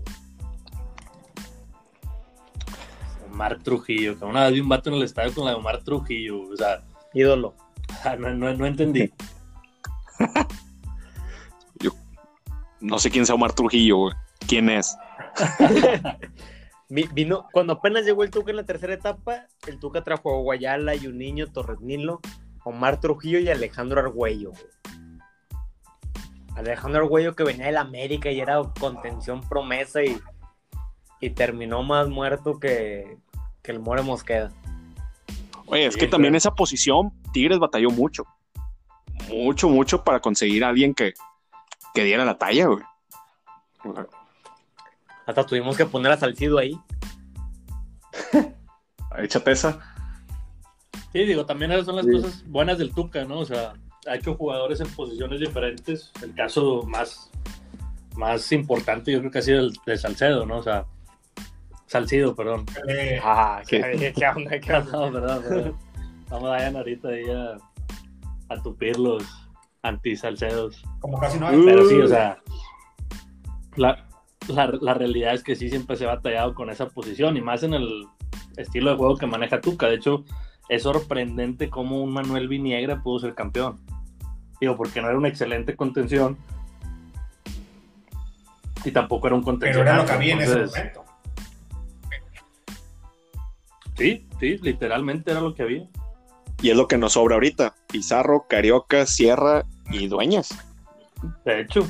Omar 3.31 3.59
Trujillo, 3.63 4.19
que 4.19 4.25
una 4.25 4.45
vez 4.45 4.55
vi 4.55 4.61
un 4.61 4.69
vato 4.69 4.89
en 4.89 4.97
el 4.97 5.03
estadio 5.03 5.35
con 5.35 5.45
la 5.45 5.51
de 5.51 5.57
Omar 5.59 5.83
Trujillo, 5.85 6.41
o 6.41 6.57
sea, 6.57 6.83
Ídolo. 7.17 7.55
no, 8.19 8.35
no, 8.35 8.55
no 8.55 8.67
entendí. 8.67 9.13
No 12.79 12.99
sé 12.99 13.11
quién 13.11 13.25
sea 13.25 13.35
Omar 13.35 13.53
Trujillo, 13.55 13.97
güey. 13.97 14.15
¿Quién 14.47 14.69
es? 14.69 14.97
Vi- 16.91 17.09
Vino, 17.15 17.49
cuando 17.53 17.73
apenas 17.73 18.05
llegó 18.05 18.23
el 18.23 18.31
Tuca 18.31 18.51
en 18.51 18.59
la 18.59 18.65
tercera 18.67 18.93
etapa, 18.93 19.47
el 19.67 19.81
Tuca 19.81 20.05
trajo 20.05 20.33
a 20.33 20.41
Guayala, 20.43 20.95
Yuniño, 20.95 21.47
Torres 21.53 21.81
Nilo, 21.81 22.21
Omar 22.65 23.01
Trujillo 23.01 23.39
y 23.41 23.49
Alejandro 23.49 23.99
Argüello. 24.01 24.51
güey. 24.51 24.65
Alejandro 26.55 27.03
Argüello 27.03 27.35
que 27.35 27.45
venía 27.45 27.67
del 27.67 27.79
América 27.79 28.31
y 28.31 28.41
era 28.41 28.61
contención 28.79 29.41
promesa 29.41 30.05
y, 30.05 30.19
y 31.21 31.31
terminó 31.31 31.83
más 31.83 32.09
muerto 32.09 32.61
que, 32.61 33.17
que 33.63 33.73
el 33.73 33.81
More 33.81 34.03
Mosqueda. 34.03 34.53
Oye, 35.67 35.87
es 35.87 35.95
Sí, 35.95 36.01
que 36.01 36.07
también 36.09 36.33
claro. 36.33 36.39
esa 36.39 36.55
posición 36.55 37.13
Tigres 37.33 37.59
batalló 37.59 37.91
mucho. 37.91 38.25
Mucho, 39.29 39.69
mucho 39.69 40.05
para 40.05 40.21
conseguir 40.21 40.65
a 40.65 40.69
alguien 40.69 40.95
que, 40.95 41.15
que 41.95 42.05
diera 42.05 42.25
la 42.25 42.39
talla, 42.39 42.67
güey. 42.67 42.83
Hasta 45.27 45.45
tuvimos 45.45 45.77
que 45.77 45.87
poner 45.87 46.13
a 46.13 46.17
Salcido 46.17 46.59
ahí. 46.59 46.79
Échate 49.19 49.53
esa. 49.53 49.81
Sí, 51.13 51.25
digo, 51.25 51.47
también 51.47 51.73
esas 51.73 51.87
son 51.87 51.97
las 51.97 52.05
Sí. 52.07 52.13
cosas 52.13 52.45
buenas 52.49 52.79
del 52.79 52.93
Tuca, 52.95 53.25
¿no? 53.25 53.39
O 53.41 53.45
sea, 53.45 53.75
ha 54.07 54.15
hecho 54.15 54.35
jugadores 54.35 54.81
en 54.81 54.89
posiciones 54.89 55.41
diferentes. 55.41 56.13
El 56.23 56.35
caso 56.35 56.83
más, 56.87 57.31
más 58.17 58.53
importante 58.53 59.11
yo 59.13 59.19
creo 59.21 59.31
que 59.31 59.39
ha 59.39 59.43
sido 59.43 59.61
el 59.61 59.73
de 59.87 59.97
Salcedo, 59.97 60.45
¿no? 60.47 60.59
O 60.59 60.63
sea, 60.63 60.85
Salcido, 61.87 62.35
perdón. 62.35 62.67
Eh, 62.89 63.21
ah, 63.23 63.63
qué, 63.67 64.13
qué, 64.17 64.27
onda, 64.27 64.59
qué 64.59 64.73
onda. 64.75 64.93
No, 64.93 65.13
perdón, 65.13 65.43
perdón. 65.49 65.77
Vamos 66.29 66.51
a 66.51 66.69
ir 66.69 66.77
ahorita 66.77 67.09
ahí 67.09 67.25
a, 67.31 67.57
a 68.55 68.63
tupir 68.63 68.99
los 68.99 69.23
anti-salcedos. 69.83 70.83
Como 71.01 71.19
casi 71.19 71.39
no 71.39 71.49
hay. 71.49 71.63
Pero 71.65 71.89
sí, 71.89 71.95
o 71.97 72.09
sea, 72.09 72.39
la, 73.77 74.05
la, 74.49 74.67
la, 74.81 74.95
realidad 74.95 75.35
es 75.35 75.45
que 75.45 75.55
sí 75.55 75.69
siempre 75.69 75.97
se 75.97 76.05
ha 76.05 76.09
batallado 76.09 76.55
con 76.55 76.71
esa 76.71 76.89
posición 76.89 77.37
y 77.37 77.41
más 77.41 77.63
en 77.63 77.75
el 77.75 78.07
estilo 78.57 78.91
de 78.91 78.97
juego 78.97 79.17
que 79.17 79.27
maneja 79.27 79.61
Tuca. 79.61 79.87
De 79.87 79.95
hecho, 79.95 80.25
es 80.69 80.83
sorprendente 80.83 81.71
cómo 81.71 82.03
un 82.03 82.13
Manuel 82.13 82.49
Viniegra 82.49 83.03
pudo 83.03 83.21
ser 83.21 83.35
campeón. 83.35 83.81
Digo, 84.61 84.77
porque 84.77 85.01
no 85.01 85.09
era 85.09 85.19
una 85.19 85.29
excelente 85.29 85.77
contención 85.77 86.37
y 88.85 88.91
tampoco 88.91 89.27
era 89.27 89.37
un 89.37 89.43
contención. 89.43 89.85
Pero 89.85 89.95
era 89.95 90.03
lo 90.03 90.07
que 90.07 90.13
había 90.13 90.35
en 90.35 90.41
ese 90.41 90.67
momento. 90.67 91.06
Sí, 93.97 94.29
sí, 94.39 94.59
literalmente 94.59 95.31
era 95.31 95.41
lo 95.41 95.55
que 95.55 95.63
había. 95.63 95.89
Y 96.63 96.71
es 96.71 96.77
lo 96.77 96.89
que 96.89 96.99
nos 96.99 97.15
sobra 97.15 97.35
ahorita. 97.35 97.75
Pizarro, 97.87 98.47
Carioca, 98.49 99.07
Sierra 99.07 99.65
y 99.91 100.09
Dueñas. 100.09 100.57
De 101.45 101.61
hecho. 101.61 101.87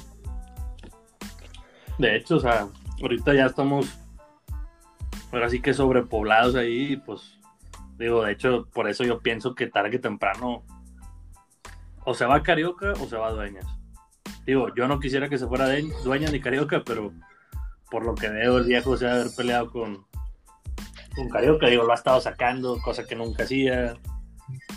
De 1.98 2.16
hecho, 2.16 2.36
o 2.36 2.40
sea, 2.40 2.68
ahorita 3.00 3.34
ya 3.34 3.46
estamos 3.46 3.86
ahora 5.32 5.50
sí 5.50 5.60
que 5.60 5.74
sobrepoblados 5.74 6.54
ahí, 6.54 6.96
pues 6.96 7.38
digo, 7.98 8.24
de 8.24 8.32
hecho, 8.32 8.68
por 8.72 8.88
eso 8.88 9.04
yo 9.04 9.20
pienso 9.20 9.54
que 9.54 9.66
tarde 9.66 9.90
que 9.90 9.98
temprano 9.98 10.62
o 12.04 12.14
se 12.14 12.26
va 12.26 12.42
Carioca 12.42 12.92
o 12.92 13.06
se 13.06 13.16
va 13.16 13.32
Dueñas. 13.32 13.66
Digo, 14.44 14.72
yo 14.74 14.86
no 14.86 15.00
quisiera 15.00 15.28
que 15.28 15.38
se 15.38 15.46
fuera 15.46 15.68
Dueñas 16.04 16.32
ni 16.32 16.40
Carioca, 16.40 16.82
pero 16.84 17.12
por 17.90 18.04
lo 18.04 18.14
que 18.14 18.28
veo, 18.28 18.58
el 18.58 18.64
viejo 18.64 18.96
se 18.96 19.06
va 19.06 19.12
a 19.12 19.14
haber 19.16 19.34
peleado 19.34 19.70
con, 19.70 20.06
con 21.16 21.28
Carioca, 21.28 21.66
digo, 21.66 21.82
lo 21.82 21.92
ha 21.92 21.96
estado 21.96 22.20
sacando, 22.20 22.80
cosa 22.82 23.04
que 23.04 23.16
nunca 23.16 23.42
hacía. 23.44 23.96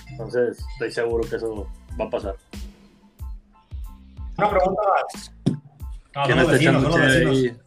Entonces, 0.09 0.63
estoy 0.73 0.91
seguro 0.91 1.29
que 1.29 1.35
eso 1.35 1.67
va 1.99 2.05
a 2.05 2.09
pasar. 2.09 2.35
Una 4.37 4.49
pregunta 4.49 4.81
más. 4.89 5.33
No, 6.15 6.23
¿Quién 6.23 6.39
está 6.39 6.55
echando 6.55 6.95
ahí? 6.95 7.57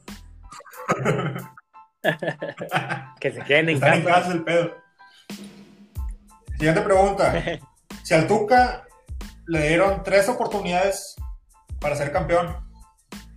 que 3.21 3.31
se 3.31 3.41
queden 3.43 3.69
en 3.69 3.75
Están 3.77 4.03
casa. 4.03 4.27
en 4.27 4.33
el 4.33 4.45
pedo. 4.45 4.75
Siguiente 6.57 6.81
pregunta. 6.81 7.43
Si 8.03 8.15
al 8.15 8.27
Tuca 8.27 8.85
le 9.47 9.69
dieron 9.69 10.03
tres 10.03 10.29
oportunidades 10.29 11.15
para 11.79 11.95
ser 11.95 12.11
campeón 12.11 12.57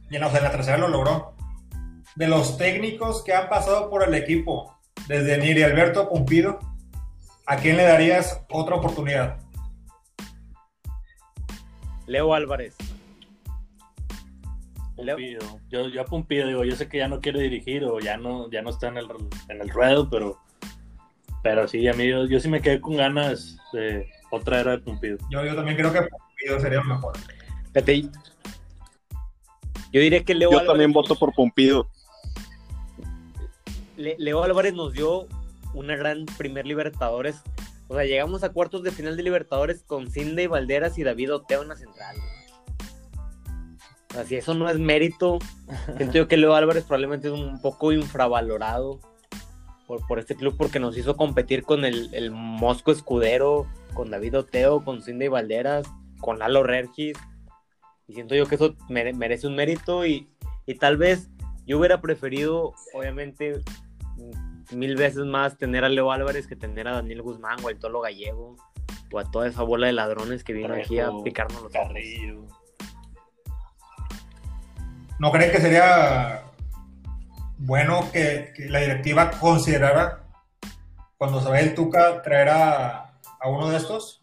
y 0.09 0.15
en 0.15 0.21
la, 0.21 0.31
tercera 0.31 0.77
lo 0.77 0.88
logró. 0.88 1.36
De 2.15 2.27
los 2.27 2.57
técnicos 2.57 3.23
que 3.23 3.33
han 3.33 3.47
pasado 3.47 3.91
por 3.91 4.03
el 4.03 4.15
equipo, 4.15 4.74
desde 5.07 5.37
Niri 5.37 5.63
Alberto 5.63 6.09
Pumpido, 6.09 6.59
¿a 7.45 7.57
quién 7.57 7.77
le 7.77 7.83
darías 7.83 8.41
otra 8.49 8.75
oportunidad? 8.75 9.37
Leo 12.07 12.33
Álvarez. 12.33 12.75
Pumpido. 14.95 15.59
Yo, 15.69 15.89
yo 15.89 16.01
a 16.01 16.05
Pumpido 16.05 16.47
digo, 16.47 16.63
yo 16.63 16.75
sé 16.75 16.87
que 16.87 16.99
ya 16.99 17.07
no 17.07 17.19
quiere 17.19 17.41
dirigir 17.41 17.83
o 17.83 17.99
ya 17.99 18.17
no, 18.17 18.49
ya 18.49 18.61
no 18.61 18.69
está 18.69 18.87
en 18.87 18.97
el, 18.97 19.07
en 19.49 19.61
el 19.61 19.69
ruedo, 19.69 20.09
pero, 20.09 20.39
pero 21.43 21.67
sí, 21.67 21.87
a 21.87 21.93
mí 21.93 22.07
yo, 22.07 22.25
yo 22.25 22.39
sí 22.39 22.47
me 22.47 22.61
quedé 22.61 22.79
con 22.79 22.95
ganas 22.95 23.57
de 23.73 24.09
otra 24.31 24.61
era 24.61 24.71
de 24.71 24.77
Pumpido. 24.79 25.17
Yo, 25.29 25.43
yo 25.45 25.55
también 25.55 25.77
creo 25.77 25.91
que 25.91 26.01
Pumpido 26.01 26.59
sería 26.59 26.81
mejor. 26.81 27.17
Pete, 27.73 28.03
yo 29.95 30.01
diría 30.01 30.23
que 30.23 30.33
Leo 30.33 30.51
Yo 30.51 30.59
Álvarez, 30.59 30.71
también 30.71 30.93
voto 30.93 31.15
por 31.15 31.33
Pumpido. 31.33 31.89
Le- 33.97 34.15
Leo 34.19 34.43
Álvarez 34.43 34.73
nos 34.73 34.93
dio 34.93 35.27
una 35.73 35.95
gran 35.95 36.25
primer 36.37 36.65
Libertadores. 36.65 37.37
O 37.87 37.95
sea, 37.95 38.05
llegamos 38.05 38.43
a 38.43 38.49
cuartos 38.51 38.81
de 38.83 38.91
final 38.91 39.15
de 39.17 39.23
Libertadores 39.23 39.83
con 39.83 40.09
Cindy 40.09 40.47
Valderas 40.47 40.97
y 40.97 41.03
David 41.03 41.33
Oteo 41.35 41.61
en 41.61 41.67
la 41.69 41.75
central. 41.75 42.17
O 44.09 44.13
sea, 44.13 44.23
si 44.25 44.35
eso 44.35 44.53
no 44.53 44.69
es 44.69 44.79
mérito, 44.79 45.39
siento 45.97 46.17
yo 46.17 46.27
que 46.27 46.37
Leo 46.37 46.55
Álvarez 46.55 46.83
probablemente 46.83 47.27
es 47.27 47.33
un 47.33 47.61
poco 47.61 47.91
infravalorado 47.91 48.99
por, 49.87 50.05
por 50.07 50.19
este 50.19 50.35
club 50.35 50.55
porque 50.57 50.79
nos 50.79 50.97
hizo 50.97 51.15
competir 51.15 51.63
con 51.63 51.85
el, 51.85 52.09
el 52.13 52.31
Mosco 52.31 52.91
Escudero, 52.91 53.67
con 53.93 54.09
David 54.09 54.39
Oteo, 54.39 54.83
con 54.83 55.01
Cindy 55.01 55.27
Valderas, 55.27 55.85
con 56.19 56.39
Lalo 56.39 56.63
Regis. 56.63 57.17
Y 58.07 58.13
siento 58.13 58.35
yo 58.35 58.47
que 58.47 58.55
eso 58.55 58.75
mere- 58.89 59.13
merece 59.13 59.47
un 59.47 59.55
mérito 59.55 60.05
y, 60.05 60.27
y 60.65 60.75
tal 60.75 60.97
vez 60.97 61.29
yo 61.67 61.77
hubiera 61.79 61.99
preferido, 62.01 62.73
obviamente, 62.93 63.61
mil 64.72 64.95
veces 64.95 65.26
más 65.26 65.57
tener 65.57 65.84
a 65.84 65.89
Leo 65.89 66.11
Álvarez 66.11 66.47
que 66.47 66.55
tener 66.55 66.88
a 66.88 66.93
Daniel 66.93 67.22
Guzmán 67.22 67.57
o 67.63 67.68
al 67.68 67.78
Tolo 67.78 68.01
Gallego 68.01 68.55
o 69.11 69.20
a 69.20 69.30
toda 69.30 69.47
esa 69.47 69.63
bola 69.63 69.88
de 69.88 69.93
ladrones 69.93 70.43
que 70.43 70.53
vino 70.53 70.74
aquí 70.74 70.99
a 70.99 71.09
picarnos 71.24 71.61
los 71.61 71.76
ojos. 71.76 71.88
Carrillo. 71.88 72.45
¿No 75.20 75.32
creen 75.32 75.51
que 75.51 75.61
sería 75.61 76.43
bueno 77.57 78.09
que, 78.11 78.51
que 78.55 78.70
la 78.70 78.80
directiva 78.80 79.32
considerara 79.32 80.24
cuando 81.18 81.41
se 81.41 81.49
vaya 81.49 81.61
el 81.61 81.76
Tuca 81.76 82.22
traer 82.22 82.49
a, 82.49 83.13
a 83.39 83.49
uno 83.49 83.70
de 83.70 83.78
estos? 83.78 84.22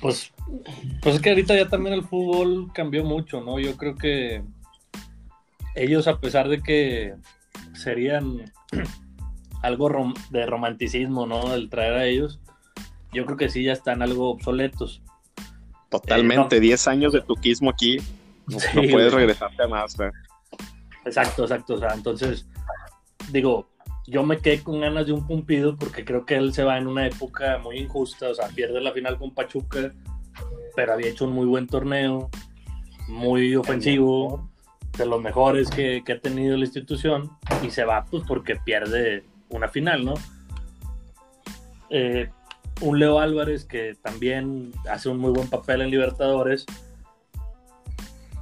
Pues, 0.00 0.32
pues 1.00 1.14
es 1.14 1.22
que 1.22 1.28
ahorita 1.28 1.54
ya 1.54 1.68
también 1.68 1.94
el 1.94 2.02
fútbol 2.02 2.72
cambió 2.72 3.04
mucho, 3.04 3.40
¿no? 3.40 3.60
Yo 3.60 3.76
creo 3.76 3.94
que 3.94 4.42
ellos, 5.74 6.06
a 6.08 6.18
pesar 6.20 6.48
de 6.48 6.60
que 6.62 7.14
serían 7.74 8.42
algo 9.62 9.88
rom- 9.88 10.14
de 10.30 10.46
romanticismo, 10.46 11.26
¿no? 11.26 11.54
El 11.54 11.68
traer 11.70 11.94
a 11.94 12.04
ellos, 12.06 12.40
yo 13.12 13.24
creo 13.26 13.36
que 13.36 13.48
sí 13.48 13.62
ya 13.64 13.72
están 13.72 14.02
algo 14.02 14.30
obsoletos. 14.30 15.02
Totalmente, 15.90 16.56
Eh, 16.56 16.60
10 16.60 16.88
años 16.88 17.12
de 17.12 17.20
tuquismo 17.20 17.70
aquí. 17.70 17.98
No, 18.46 18.58
Sí, 18.58 18.68
no 18.74 18.82
puedes 18.90 19.12
regresarte 19.12 19.62
a 19.62 19.68
más. 19.68 19.98
¿eh? 20.00 20.10
Exacto, 21.04 21.42
exacto. 21.42 21.74
O 21.74 21.78
sea, 21.78 21.92
entonces, 21.94 22.46
digo, 23.30 23.68
yo 24.06 24.22
me 24.24 24.38
quedé 24.38 24.62
con 24.62 24.80
ganas 24.80 25.06
de 25.06 25.12
un 25.12 25.26
Pumpido 25.26 25.76
porque 25.76 26.04
creo 26.04 26.24
que 26.24 26.36
él 26.36 26.52
se 26.54 26.64
va 26.64 26.78
en 26.78 26.86
una 26.86 27.06
época 27.06 27.58
muy 27.58 27.78
injusta. 27.78 28.30
O 28.30 28.34
sea, 28.34 28.48
pierde 28.48 28.80
la 28.80 28.92
final 28.92 29.18
con 29.18 29.32
Pachuca, 29.34 29.92
pero 30.74 30.94
había 30.94 31.08
hecho 31.10 31.26
un 31.26 31.32
muy 31.34 31.46
buen 31.46 31.66
torneo, 31.66 32.30
muy 33.08 33.54
ofensivo, 33.54 34.50
de 34.96 35.06
los 35.06 35.20
mejores 35.22 35.70
que, 35.70 36.02
que 36.04 36.12
ha 36.12 36.20
tenido 36.20 36.56
la 36.56 36.64
institución, 36.64 37.30
y 37.62 37.70
se 37.70 37.84
va 37.84 38.04
pues 38.04 38.24
porque 38.26 38.56
pierde 38.56 39.24
una 39.48 39.68
final, 39.68 40.04
¿no? 40.04 40.14
Eh, 41.90 42.30
un 42.80 42.98
Leo 42.98 43.18
Álvarez 43.18 43.64
que 43.64 43.94
también 44.02 44.72
hace 44.90 45.08
un 45.08 45.18
muy 45.18 45.30
buen 45.30 45.48
papel 45.48 45.82
en 45.82 45.90
Libertadores. 45.90 46.66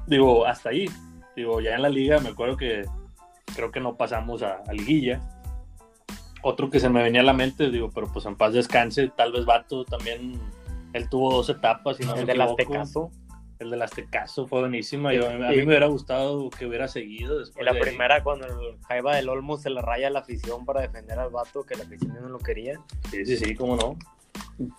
Digo, 0.07 0.47
hasta 0.47 0.71
ahí. 0.71 0.89
Digo, 1.37 1.61
ya 1.61 1.75
en 1.75 1.83
la 1.83 1.89
liga 1.89 2.21
me 2.21 2.31
acuerdo 2.31 2.57
que 2.57 2.85
creo 3.55 3.71
que 3.71 3.81
no 3.81 3.97
pasamos 3.97 4.43
a, 4.43 4.63
a 4.67 4.73
liguilla. 4.73 5.21
Otro 6.43 6.71
que 6.71 6.81
se 6.81 6.89
me 6.89 7.03
venía 7.03 7.21
a 7.21 7.25
la 7.25 7.33
mente, 7.33 7.71
digo, 7.71 7.91
pero 7.95 8.11
pues 8.13 8.25
en 8.25 8.37
paz 8.37 8.55
descanse, 8.55 9.09
tal 9.15 9.33
vez 9.33 9.45
Vato 9.45 9.85
también, 9.85 10.41
él 10.93 11.09
tuvo 11.09 11.33
dos 11.33 11.51
etapas, 11.51 11.99
si 11.99 12.05
no 12.05 12.15
El 12.15 12.27
del 12.27 12.41
equivoco. 12.41 12.63
Aztecaso. 12.63 13.11
El 13.61 13.71
del 13.71 13.83
Aztecaso 13.83 14.47
fue 14.47 14.61
buenísima. 14.61 15.13
Yo- 15.13 15.29
a 15.29 15.33
mí 15.35 15.45
Sí. 15.51 15.57
me 15.59 15.67
hubiera 15.67 15.87
gustado 15.87 16.49
que 16.51 16.65
hubiera 16.67 16.89
seguido 16.89 17.39
después 17.39 17.59
En 17.59 17.67
la 17.67 17.73
de 17.73 17.79
ahí. 17.79 17.85
primera, 17.85 18.23
cuando 18.25 18.47
el 18.47 18.79
Jaiba 18.89 19.15
del 19.17 19.29
Olmo 19.29 19.59
se 19.59 19.69
le 19.71 19.83
raya 19.83 20.07
a 20.07 20.11
la 20.11 20.21
afición 20.21 20.65
para 20.65 20.81
defender 20.81 21.19
al 21.19 21.29
vato, 21.31 21.63
que 21.65 21.75
la 21.77 21.85
afición 21.85 22.15
no 22.21 22.29
lo 22.31 22.39
quería. 22.39 22.81
Sí, 23.11 23.25
sí, 23.27 23.37
sí, 23.37 23.55
cómo 23.55 23.77
no. 23.77 23.97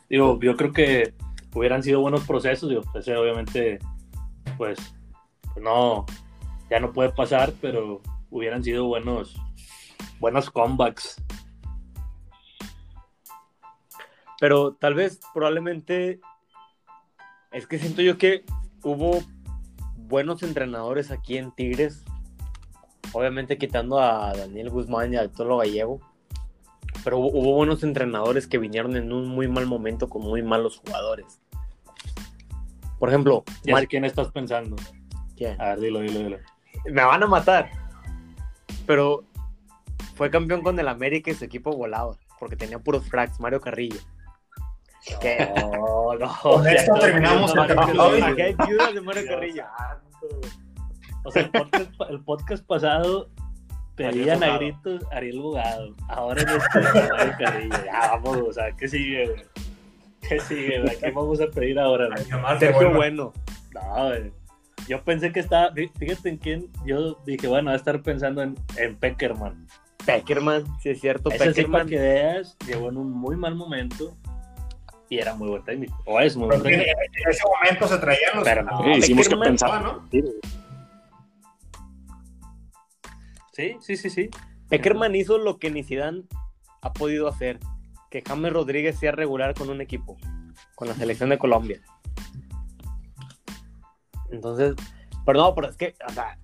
Digo, 0.09 0.39
yo 0.41 0.57
creo 0.57 0.73
que 0.73 1.13
hubieran 1.53 1.83
sido 1.83 2.01
buenos 2.01 2.25
procesos. 2.25 2.69
Digo, 2.69 2.81
ese 2.95 3.15
obviamente, 3.15 3.77
pues, 4.57 4.79
pues 5.53 5.63
no, 5.63 6.05
ya 6.69 6.79
no 6.79 6.91
puede 6.91 7.11
pasar, 7.11 7.53
pero 7.61 8.01
hubieran 8.31 8.63
sido 8.63 8.85
buenos, 8.87 9.35
buenos 10.19 10.49
comebacks. 10.49 11.21
Pero 14.39 14.73
tal 14.73 14.95
vez, 14.95 15.19
probablemente, 15.33 16.19
es 17.51 17.67
que 17.67 17.77
siento 17.77 18.01
yo 18.01 18.17
que 18.17 18.43
hubo 18.83 19.19
buenos 19.95 20.43
entrenadores 20.43 21.11
aquí 21.11 21.37
en 21.37 21.51
Tigres. 21.51 22.03
Obviamente 23.13 23.57
quitando 23.57 23.99
a 23.99 24.33
Daniel 24.35 24.69
Guzmán 24.69 25.13
y 25.13 25.17
al 25.17 25.31
Tolo 25.31 25.57
Gallego. 25.57 25.99
Pero 27.03 27.17
hubo, 27.19 27.27
hubo 27.29 27.55
buenos 27.55 27.83
entrenadores 27.83 28.47
que 28.47 28.57
vinieron 28.57 28.95
en 28.95 29.11
un 29.11 29.27
muy 29.27 29.47
mal 29.47 29.65
momento 29.65 30.07
con 30.09 30.21
muy 30.21 30.43
malos 30.43 30.77
jugadores. 30.85 31.41
Por 32.99 33.09
ejemplo, 33.09 33.43
Ya 33.63 33.73
Mar- 33.73 33.81
sé 33.83 33.87
quién 33.87 34.05
estás 34.05 34.31
pensando. 34.31 34.75
¿Quién? 35.35 35.59
A 35.59 35.69
ver, 35.69 35.79
dilo, 35.79 35.99
dilo, 36.01 36.19
dilo. 36.19 36.37
me 36.85 37.03
van 37.03 37.23
a 37.23 37.27
matar. 37.27 37.69
Pero 38.85 39.23
fue 40.15 40.29
campeón 40.29 40.61
con 40.61 40.79
el 40.79 40.87
América 40.87 41.31
y 41.31 41.33
su 41.33 41.43
equipo 41.45 41.71
volaba. 41.71 42.17
Porque 42.39 42.55
tenía 42.55 42.77
puros 42.79 43.07
cracks, 43.09 43.39
Mario 43.39 43.59
Carrillo. 43.61 43.99
Que- 45.19 45.51
No, 45.55 46.13
no. 46.15 46.35
Con 46.41 46.67
esto 46.67 46.93
no, 46.93 46.99
terminamos 46.99 47.55
no, 47.55 47.63
el 47.63 47.69
no, 47.69 47.75
capítulo. 47.75 48.17
no, 48.19 48.25
Aquí 48.25 48.41
hay 48.41 48.55
viudas 48.67 48.93
de 48.93 49.01
Mario 49.01 49.23
Carrillo. 49.27 49.63
O 51.23 51.31
sea, 51.31 51.49
el 52.09 52.23
podcast, 52.23 52.65
pasado 52.65 53.29
pedían 53.95 54.43
a 54.43 54.57
gritos 54.57 55.03
Ariel 55.11 55.39
Bugado. 55.39 55.95
Ahora 56.07 56.43
no 56.43 56.55
está 56.55 57.09
Mario 57.13 57.33
Carrillo. 57.37 57.75
Ya, 57.85 58.11
vamos, 58.11 58.37
o 58.37 58.53
sea, 58.53 58.71
¿qué 58.73 58.87
sigue, 58.87 59.27
güey? 59.27 59.43
¿Qué 60.27 60.39
sigue, 60.39 60.81
güey? 60.81 60.97
¿Qué 60.99 61.11
vamos 61.11 61.41
a 61.41 61.47
pedir 61.47 61.79
ahora, 61.79 62.07
güey? 62.07 62.59
Sergio 62.59 62.93
Bueno. 62.93 63.33
No, 63.73 64.07
güey. 64.07 64.31
Yo 64.87 65.03
pensé 65.03 65.31
que 65.31 65.39
estaba, 65.39 65.71
fíjate 65.73 66.29
en 66.29 66.37
quién, 66.37 66.67
yo 66.85 67.15
dije, 67.25 67.47
bueno, 67.47 67.67
va 67.67 67.73
a 67.73 67.77
estar 67.77 68.01
pensando 68.01 68.41
en, 68.41 68.57
en 68.77 68.95
Peckerman. 68.95 69.67
Peckerman, 70.05 70.63
sí 70.81 70.89
es 70.89 70.99
cierto, 70.99 71.29
Ese 71.29 71.45
Peckerman. 71.45 71.87
Sí, 71.87 71.93
que 71.93 71.99
veas, 71.99 72.57
llegó 72.65 72.89
en 72.89 72.97
un 72.97 73.11
muy 73.11 73.35
mal 73.35 73.53
momento 73.55 74.17
y 75.11 75.19
era 75.19 75.35
muy 75.35 75.49
buen 75.49 75.63
técnico. 75.65 76.01
O 76.05 76.21
es 76.21 76.37
muy 76.37 76.47
buen 76.47 76.63
técnico. 76.63 76.89
En 76.89 77.29
ese 77.29 77.43
momento 77.45 77.85
se 77.85 77.97
traían 77.97 78.33
los. 78.33 78.45
Pero 78.45 78.63
no, 78.63 78.81
sí, 78.81 78.99
hicimos 78.99 79.27
que 79.27 79.35
pensar, 79.35 79.83
¿no? 79.83 80.07
Sí, 83.51 83.75
sí, 83.81 83.97
sí, 83.97 84.09
sí. 84.09 84.29
Peckerman 84.69 85.13
hizo 85.13 85.37
lo 85.37 85.59
que 85.59 85.69
ni 85.69 85.83
Zidane 85.83 86.23
ha 86.81 86.93
podido 86.93 87.27
hacer, 87.27 87.59
que 88.09 88.23
James 88.25 88.53
Rodríguez 88.53 88.97
sea 88.97 89.11
regular 89.11 89.53
con 89.53 89.69
un 89.69 89.81
equipo, 89.81 90.15
con 90.75 90.87
la 90.87 90.93
selección 90.93 91.27
de 91.27 91.37
Colombia. 91.37 91.81
Entonces, 94.31 94.75
pero 95.25 95.39
no, 95.39 95.53
pero 95.53 95.67
es 95.67 95.75
que, 95.75 95.93
o 96.07 96.11
sea, 96.13 96.39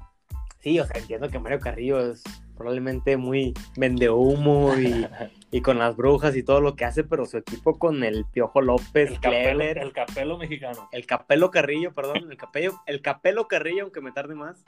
sí, 0.60 0.78
o 0.78 0.86
sea, 0.86 1.00
entiendo 1.00 1.30
que 1.30 1.40
Mario 1.40 1.62
Carrillo 1.62 2.12
es 2.12 2.22
probablemente 2.58 3.18
muy 3.18 3.54
vende 3.76 4.10
humo 4.10 4.74
y, 5.52 5.62
con 5.62 5.80
las 5.80 5.96
brujas 5.96 6.36
y 6.36 6.44
todo 6.44 6.62
lo 6.62 6.76
que 6.76 6.86
hace, 6.86 7.04
pero 7.04 7.26
su 7.26 7.38
equipo 7.38 7.78
con 7.78 8.04
el 8.04 8.26
Piojo 8.26 8.62
López, 8.62 9.12
el 9.12 9.20
capelo, 9.20 9.64
el 9.64 9.94
capelo 9.94 10.38
mexicano. 10.38 10.90
El 10.92 11.06
capelo 11.06 11.52
Carrillo, 11.52 11.94
perdón, 11.94 12.30
el 12.30 12.38
capello, 12.38 12.80
el 12.86 13.02
capelo 13.02 13.48
Carrillo, 13.48 13.84
aunque 13.84 14.02
me 14.02 14.12
tarde 14.12 14.36
más, 14.36 14.64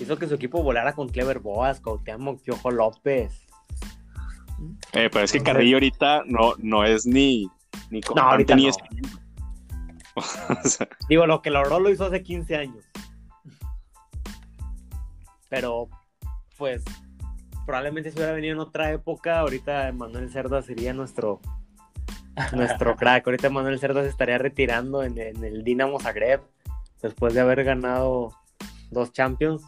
hizo 0.00 0.16
que 0.18 0.26
su 0.26 0.34
equipo 0.34 0.62
volara 0.62 0.94
con 0.94 1.08
Clever 1.08 1.40
Boas, 1.40 1.80
Cuauhtémoc, 1.80 2.42
Piojo 2.42 2.70
López. 2.70 3.46
Eh, 4.92 5.08
pero 5.12 5.24
es 5.24 5.32
que 5.32 5.42
Carrillo 5.42 5.76
ahorita 5.76 6.24
no, 6.26 6.54
no 6.58 6.84
es 6.84 7.06
ni, 7.06 7.48
ni 7.90 8.00
no, 8.14 8.22
ahorita 8.22 8.56
ni 8.56 8.70
Digo, 11.08 11.26
lo 11.26 11.42
que 11.42 11.50
logró 11.50 11.78
lo 11.78 11.90
hizo 11.90 12.06
hace 12.06 12.22
15 12.22 12.56
años. 12.56 12.84
Pero, 15.48 15.88
pues, 16.56 16.84
probablemente 17.68 18.10
si 18.10 18.16
hubiera 18.16 18.32
venido 18.32 18.54
en 18.54 18.60
otra 18.60 18.90
época, 18.92 19.40
ahorita 19.40 19.92
Manuel 19.92 20.30
Cerda 20.30 20.62
sería 20.62 20.94
nuestro 20.94 21.38
nuestro 22.54 22.96
crack. 22.96 23.26
Ahorita 23.26 23.50
Manuel 23.50 23.78
Cerda 23.78 24.02
se 24.02 24.08
estaría 24.08 24.38
retirando 24.38 25.02
en, 25.02 25.18
el 25.18 25.62
Dinamo 25.64 26.00
Zagreb 26.00 26.40
después 27.02 27.34
de 27.34 27.40
haber 27.40 27.64
ganado 27.64 28.32
dos 28.90 29.12
Champions. 29.12 29.66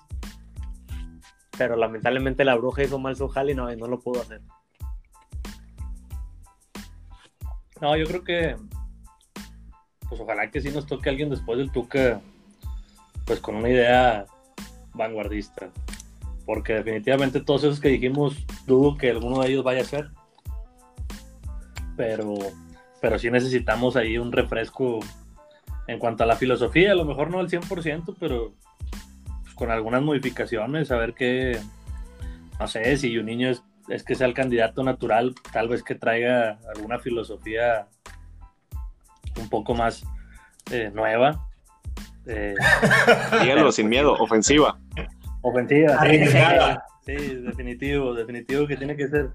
Pero 1.59 1.76
lamentablemente 1.76 2.42
la 2.42 2.55
bruja 2.55 2.84
hizo 2.84 2.98
mal 2.98 3.16
su 3.16 3.28
jale 3.28 3.53
y 3.53 3.55
no, 3.55 3.70
no 3.76 3.86
lo 3.86 4.01
pudo 4.01 4.22
hacer. 4.22 4.40
No, 7.82 7.98
yo 7.98 8.07
creo 8.07 8.24
que 8.24 8.57
pues 10.09 10.18
ojalá 10.18 10.51
que 10.51 10.62
sí 10.62 10.70
nos 10.70 10.86
toque 10.86 11.11
alguien 11.11 11.28
después 11.28 11.59
del 11.59 11.70
Tuca, 11.70 12.22
pues 13.26 13.40
con 13.40 13.57
una 13.57 13.68
idea 13.68 14.24
vanguardista. 14.94 15.70
Porque 16.51 16.72
definitivamente 16.72 17.40
todos 17.40 17.62
esos 17.62 17.78
que 17.78 17.90
dijimos, 17.90 18.44
dudo 18.66 18.98
que 18.98 19.09
alguno 19.09 19.40
de 19.40 19.51
ellos 19.51 19.62
vaya 19.62 19.82
a 19.82 19.84
ser. 19.84 20.11
Pero, 21.96 22.34
pero 23.01 23.20
sí 23.20 23.30
necesitamos 23.30 23.94
ahí 23.94 24.18
un 24.18 24.32
refresco 24.32 24.98
en 25.86 26.01
cuanto 26.01 26.24
a 26.24 26.26
la 26.26 26.34
filosofía, 26.34 26.90
a 26.90 26.96
lo 26.96 27.05
mejor 27.05 27.30
no 27.30 27.38
al 27.38 27.48
100%, 27.48 28.16
pero 28.18 28.53
pues, 29.42 29.55
con 29.55 29.70
algunas 29.70 30.03
modificaciones, 30.03 30.90
a 30.90 30.96
ver 30.96 31.14
qué, 31.14 31.57
no 32.59 32.66
sé, 32.66 32.96
si 32.96 33.16
un 33.16 33.26
niño 33.26 33.51
es, 33.51 33.62
es 33.88 34.03
que 34.03 34.16
sea 34.16 34.26
el 34.26 34.34
candidato 34.34 34.82
natural, 34.82 35.36
tal 35.53 35.68
vez 35.68 35.84
que 35.84 35.94
traiga 35.94 36.59
alguna 36.74 36.98
filosofía 36.98 37.86
un 39.40 39.48
poco 39.48 39.72
más 39.72 40.03
eh, 40.72 40.90
nueva. 40.92 41.46
Eh, 42.26 42.57
Díganlo 43.40 43.70
sin 43.70 43.88
miedo, 43.88 44.14
ofensiva. 44.14 44.80
Ofensiva, 45.43 46.84
sí, 47.07 47.14
definitivo, 47.14 48.14
definitivo 48.14 48.66
que 48.66 48.76
tiene 48.76 48.97
que 48.97 49.09
ser. 49.09 49.30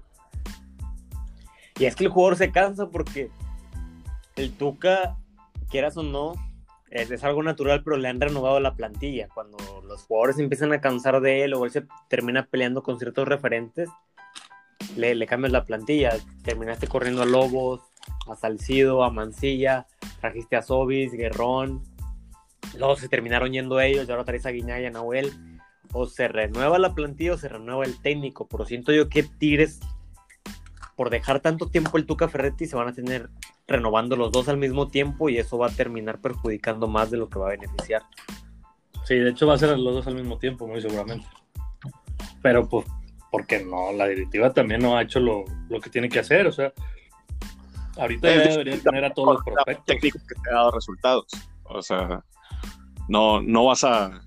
Y 1.78 1.84
es 1.84 1.96
que 1.96 2.04
el 2.04 2.10
jugador 2.10 2.36
se 2.36 2.50
cansa 2.50 2.88
porque 2.88 3.30
el 4.36 4.52
Tuca, 4.52 5.16
quieras 5.68 5.96
o 5.96 6.02
no, 6.02 6.34
es, 6.90 7.24
algo 7.24 7.42
natural, 7.42 7.82
pero 7.84 7.96
le 7.96 8.08
han 8.08 8.20
renovado 8.20 8.60
la 8.60 8.74
plantilla. 8.74 9.28
Cuando 9.34 9.58
los 9.86 10.02
jugadores 10.04 10.38
empiezan 10.38 10.72
a 10.72 10.80
cansar 10.80 11.20
de 11.20 11.44
él 11.44 11.54
o 11.54 11.64
él 11.64 11.70
se 11.70 11.84
termina 12.08 12.46
peleando 12.46 12.82
con 12.82 12.98
ciertos 12.98 13.26
referentes, 13.28 13.88
le, 14.96 15.14
le 15.14 15.26
cambias 15.26 15.52
la 15.52 15.64
plantilla. 15.64 16.12
Terminaste 16.44 16.86
corriendo 16.86 17.22
a 17.22 17.26
Lobos, 17.26 17.82
a 18.28 18.36
Salcido, 18.36 19.02
a 19.02 19.10
Mancilla, 19.10 19.86
trajiste 20.20 20.56
a 20.56 20.62
Sobis, 20.62 21.12
Guerrón, 21.12 21.82
luego 22.78 22.96
se 22.96 23.08
terminaron 23.08 23.52
yendo 23.52 23.80
ellos 23.80 24.06
y 24.08 24.10
ahora 24.10 24.24
traes 24.24 24.46
a 24.46 24.50
Guiñay 24.50 24.82
y 24.82 24.86
a 24.86 24.90
Nahuel. 24.90 25.32
O 25.92 26.06
se 26.06 26.28
renueva 26.28 26.78
la 26.78 26.94
plantilla 26.94 27.34
o 27.34 27.38
se 27.38 27.48
renueva 27.48 27.84
el 27.84 28.00
técnico, 28.00 28.46
pero 28.48 28.64
siento 28.64 28.92
yo 28.92 29.08
que 29.08 29.22
Tigres, 29.22 29.80
por 30.96 31.10
dejar 31.10 31.40
tanto 31.40 31.68
tiempo 31.68 31.96
el 31.96 32.06
Tuca 32.06 32.28
Ferretti, 32.28 32.66
se 32.66 32.76
van 32.76 32.88
a 32.88 32.92
tener 32.92 33.30
renovando 33.66 34.16
los 34.16 34.32
dos 34.32 34.48
al 34.48 34.56
mismo 34.56 34.88
tiempo 34.88 35.28
y 35.28 35.38
eso 35.38 35.58
va 35.58 35.66
a 35.66 35.70
terminar 35.70 36.20
perjudicando 36.20 36.88
más 36.88 37.10
de 37.10 37.16
lo 37.16 37.28
que 37.28 37.38
va 37.38 37.48
a 37.48 37.50
beneficiar. 37.50 38.02
Sí, 39.04 39.16
de 39.16 39.30
hecho 39.30 39.46
va 39.46 39.54
a 39.54 39.58
ser 39.58 39.78
los 39.78 39.94
dos 39.94 40.06
al 40.06 40.14
mismo 40.14 40.38
tiempo, 40.38 40.66
muy 40.66 40.80
seguramente. 40.80 41.26
Pero 42.42 42.68
pues, 42.68 42.86
porque 43.30 43.64
no, 43.64 43.92
la 43.92 44.06
directiva 44.06 44.52
también 44.52 44.80
no 44.80 44.96
ha 44.96 45.02
hecho 45.02 45.20
lo, 45.20 45.44
lo 45.68 45.80
que 45.80 45.90
tiene 45.90 46.08
que 46.08 46.20
hacer, 46.20 46.46
o 46.46 46.52
sea, 46.52 46.72
Ahorita 47.98 48.28
ya 48.28 48.48
deberían 48.50 48.80
tener 48.80 49.04
a 49.04 49.10
todos 49.14 49.34
los 49.34 49.44
prospectos. 49.44 49.86
Técnico 49.86 50.18
que 50.18 50.34
te 50.34 50.50
ha 50.50 50.54
dado 50.54 50.70
resultados. 50.72 51.26
O 51.64 51.80
sea, 51.82 52.22
no, 53.08 53.40
no 53.40 53.64
vas 53.64 53.84
a, 53.84 54.20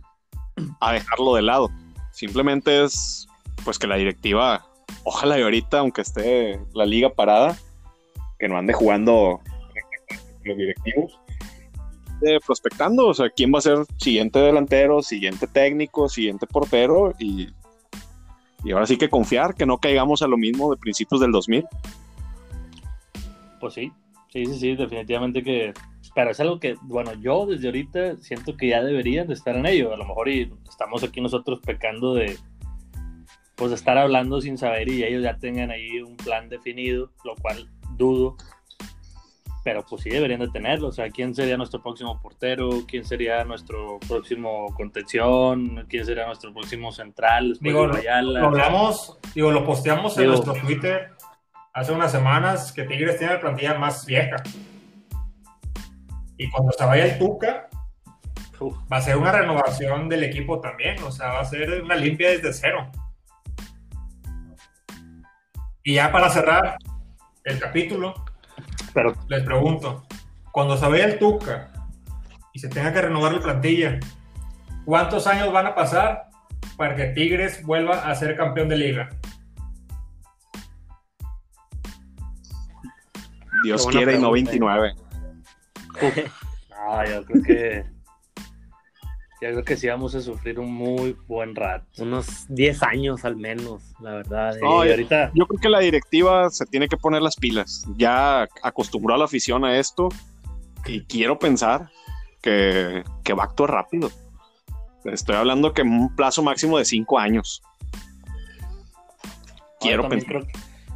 a 0.80 0.94
dejarlo 0.94 1.36
de 1.36 1.42
lado. 1.42 1.70
Simplemente 2.12 2.84
es 2.84 3.28
pues 3.64 3.78
que 3.78 3.88
la 3.88 3.96
directiva, 3.96 4.66
ojalá 5.04 5.38
y 5.38 5.42
ahorita, 5.42 5.80
aunque 5.80 6.02
esté 6.02 6.60
la 6.74 6.86
liga 6.86 7.10
parada, 7.10 7.58
que 8.38 8.48
no 8.48 8.58
ande 8.58 8.74
jugando 8.74 9.42
los 10.44 10.58
directivos, 10.58 11.20
prospectando, 12.46 13.08
o 13.08 13.14
sea, 13.14 13.30
quién 13.30 13.54
va 13.54 13.60
a 13.60 13.62
ser 13.62 13.78
siguiente 13.98 14.40
delantero, 14.40 15.02
siguiente 15.02 15.48
técnico, 15.48 16.10
siguiente 16.10 16.48
portero 16.48 17.14
y, 17.20 17.50
y 18.64 18.72
ahora 18.72 18.86
sí 18.86 18.98
que 18.98 19.10
confiar 19.10 19.56
que 19.56 19.66
no 19.66 19.78
caigamos 19.78 20.22
a 20.22 20.28
lo 20.28 20.38
mismo 20.38 20.72
de 20.72 20.78
principios 20.78 21.22
del 21.22 21.32
2000. 21.32 21.66
Pues 23.60 23.74
sí, 23.74 23.92
sí, 24.32 24.46
sí, 24.46 24.60
sí, 24.60 24.76
definitivamente 24.76 25.44
que... 25.44 25.74
Pero 26.16 26.32
es 26.32 26.40
algo 26.40 26.60
que, 26.60 26.76
bueno, 26.82 27.14
yo 27.14 27.46
desde 27.46 27.68
ahorita 27.68 28.18
siento 28.18 28.58
que 28.58 28.70
ya 28.70 28.84
deberían 28.84 29.28
de 29.28 29.34
estar 29.34 29.56
en 29.56 29.66
ello. 29.66 29.94
A 29.94 29.98
lo 29.98 30.06
mejor 30.06 30.30
y 30.30 30.52
estamos 30.68 31.04
aquí 31.04 31.22
nosotros 31.22 31.60
pecando 31.66 32.14
de, 32.14 32.38
pues, 33.56 33.72
de 33.72 33.76
estar 33.76 33.98
hablando 33.98 34.42
sin 34.42 34.58
saber 34.58 34.90
y 34.90 35.04
ellos 35.04 35.24
ya 35.24 35.38
tengan 35.38 35.72
ahí 35.72 36.00
un 36.02 36.18
plan 36.18 36.50
definido, 36.50 37.12
lo 37.24 37.36
cual 37.36 37.70
dudo. 37.98 38.38
Pero 39.64 39.86
pues 39.86 40.04
sí 40.04 40.10
deberían 40.10 40.40
de 40.40 40.48
tenerlo. 40.48 40.88
O 40.88 40.92
sea, 40.92 41.10
¿quién 41.10 41.36
sería 41.36 41.58
nuestro 41.58 41.82
próximo 41.82 42.20
portero? 42.22 42.70
¿Quién 42.88 43.04
sería 43.04 43.44
nuestro 43.44 44.00
próximo 44.08 44.74
contención? 44.76 45.86
¿Quién 45.90 46.06
sería 46.06 46.26
nuestro 46.26 46.54
próximo 46.54 46.92
central? 46.92 47.58
Digo, 47.60 47.86
lo, 47.86 48.46
hablamos, 48.46 49.18
digo, 49.36 49.52
lo 49.52 49.66
posteamos 49.66 50.18
en 50.18 50.28
nuestro 50.28 50.54
Twitter 50.54 51.12
hace 51.74 51.92
unas 51.92 52.12
semanas 52.12 52.72
que 52.72 52.84
Tigres 52.84 53.18
tiene 53.18 53.34
la 53.34 53.40
plantilla 53.40 53.76
más 53.76 54.06
vieja. 54.06 54.38
Y 56.40 56.50
cuando 56.50 56.72
se 56.72 56.86
vaya 56.86 57.04
el 57.04 57.20
Tuca, 57.20 57.68
va 58.92 58.98
a 58.98 59.02
ser 59.02 59.18
una 59.18 59.34
renovación 59.34 60.08
del 60.08 60.24
equipo 60.24 60.62
también. 60.62 60.98
O 61.04 61.12
sea, 61.12 61.34
va 61.34 61.42
a 61.42 61.46
ser 61.46 61.84
una 61.84 61.96
limpia 61.96 62.30
desde 62.30 62.54
cero. 62.54 62.90
Y 65.84 65.96
ya 65.96 66.12
para 66.14 66.30
cerrar 66.30 66.78
el 67.44 67.60
capítulo, 67.60 68.14
Pero... 68.94 69.14
les 69.28 69.44
pregunto, 69.44 70.06
cuando 70.54 70.78
se 70.78 70.88
vaya 70.88 71.06
el 71.06 71.20
Tuca 71.20 71.72
y 72.54 72.60
se 72.60 72.70
tenga 72.70 72.94
que 72.94 73.02
renovar 73.02 73.34
la 73.34 73.42
plantilla, 73.42 74.00
¿cuántos 74.86 75.28
años 75.28 75.52
van 75.52 75.68
a 75.68 75.76
pasar 75.76 76.30
para 76.78 76.96
que 76.96 77.08
Tigres 77.08 77.66
vuelva 77.66 78.10
a 78.10 78.16
ser 78.16 78.38
campeón 78.38 78.70
de 78.70 78.78
liga? 78.78 79.10
Dios 83.62 83.86
quiere 83.88 84.16
y 84.16 84.20
no 84.20 84.32
29. 84.32 85.09
No, 86.70 87.06
yo 87.06 87.26
creo 87.26 87.44
que. 87.44 88.00
Yo 89.42 89.48
creo 89.52 89.64
que 89.64 89.78
sí 89.78 89.88
vamos 89.88 90.14
a 90.16 90.22
sufrir 90.22 90.60
un 90.60 90.74
muy 90.74 91.16
buen 91.26 91.56
rato. 91.56 92.04
Unos 92.04 92.46
10 92.50 92.84
años 92.84 93.24
al 93.24 93.38
menos, 93.38 93.82
la 94.02 94.16
verdad. 94.16 94.58
ahorita... 94.62 95.32
Yo 95.34 95.48
creo 95.48 95.62
que 95.62 95.70
la 95.70 95.80
directiva 95.80 96.50
se 96.50 96.66
tiene 96.66 96.90
que 96.90 96.98
poner 96.98 97.22
las 97.22 97.38
pilas. 97.38 97.86
Ya 97.96 98.50
acostumbró 98.62 99.16
a 99.16 99.18
la 99.18 99.24
afición 99.24 99.64
a 99.64 99.80
esto 99.80 100.10
y 100.86 101.06
quiero 101.06 101.40
pensar 101.40 101.90
que, 102.42 103.06
que 103.24 103.34
va 103.34 103.44
a 103.44 103.46
actuar 103.46 103.72
rápido. 103.72 104.12
Estoy 105.06 105.36
hablando 105.36 105.74
que 105.74 105.84
un 105.84 106.14
plazo 106.16 106.44
máximo 106.44 106.78
de 106.78 106.84
cinco 106.84 107.18
años. 107.18 107.62
Quiero 109.80 110.04
yo 110.04 110.10
también, 110.10 110.48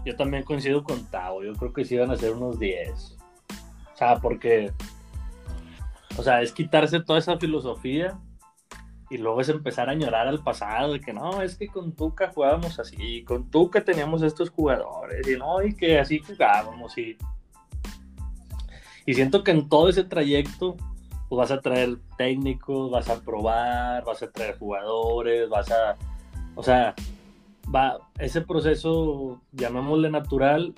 yo 0.05 0.15
también 0.15 0.43
coincido 0.43 0.83
con 0.83 1.05
Tao. 1.09 1.43
Yo 1.43 1.53
creo 1.53 1.71
que 1.71 1.85
sí 1.85 1.97
van 1.97 2.11
a 2.11 2.17
ser 2.17 2.33
unos 2.33 2.59
10. 2.59 2.89
O 3.93 3.97
sea, 3.97 4.17
porque. 4.19 4.71
O 6.17 6.23
sea, 6.23 6.41
es 6.41 6.51
quitarse 6.51 6.99
toda 6.99 7.19
esa 7.19 7.37
filosofía 7.37 8.19
y 9.09 9.17
luego 9.17 9.41
es 9.41 9.49
empezar 9.49 9.89
a 9.89 9.93
llorar 9.93 10.27
al 10.27 10.43
pasado 10.43 10.93
de 10.93 10.99
que 10.99 11.13
no, 11.13 11.41
es 11.41 11.55
que 11.55 11.67
con 11.67 11.93
Tuca 11.93 12.31
jugábamos 12.33 12.79
así, 12.79 13.23
con 13.23 13.49
Tuca 13.49 13.83
teníamos 13.83 14.21
estos 14.21 14.49
jugadores 14.49 15.27
y 15.27 15.37
no, 15.37 15.61
y 15.61 15.75
que 15.75 15.99
así 15.99 16.19
jugábamos 16.19 16.97
y. 16.97 17.17
Y 19.05 19.13
siento 19.15 19.43
que 19.43 19.51
en 19.51 19.67
todo 19.67 19.89
ese 19.89 20.05
trayecto 20.05 20.77
pues 21.29 21.37
vas 21.49 21.51
a 21.51 21.61
traer 21.61 21.97
técnicos, 22.17 22.91
vas 22.91 23.09
a 23.09 23.19
probar, 23.21 24.05
vas 24.05 24.23
a 24.23 24.31
traer 24.31 24.57
jugadores, 24.57 25.49
vas 25.49 25.71
a. 25.71 25.97
O 26.55 26.63
sea, 26.63 26.95
va, 27.73 27.99
ese 28.19 28.41
proceso, 28.41 29.41
llamémosle 29.51 30.09
natural, 30.09 30.73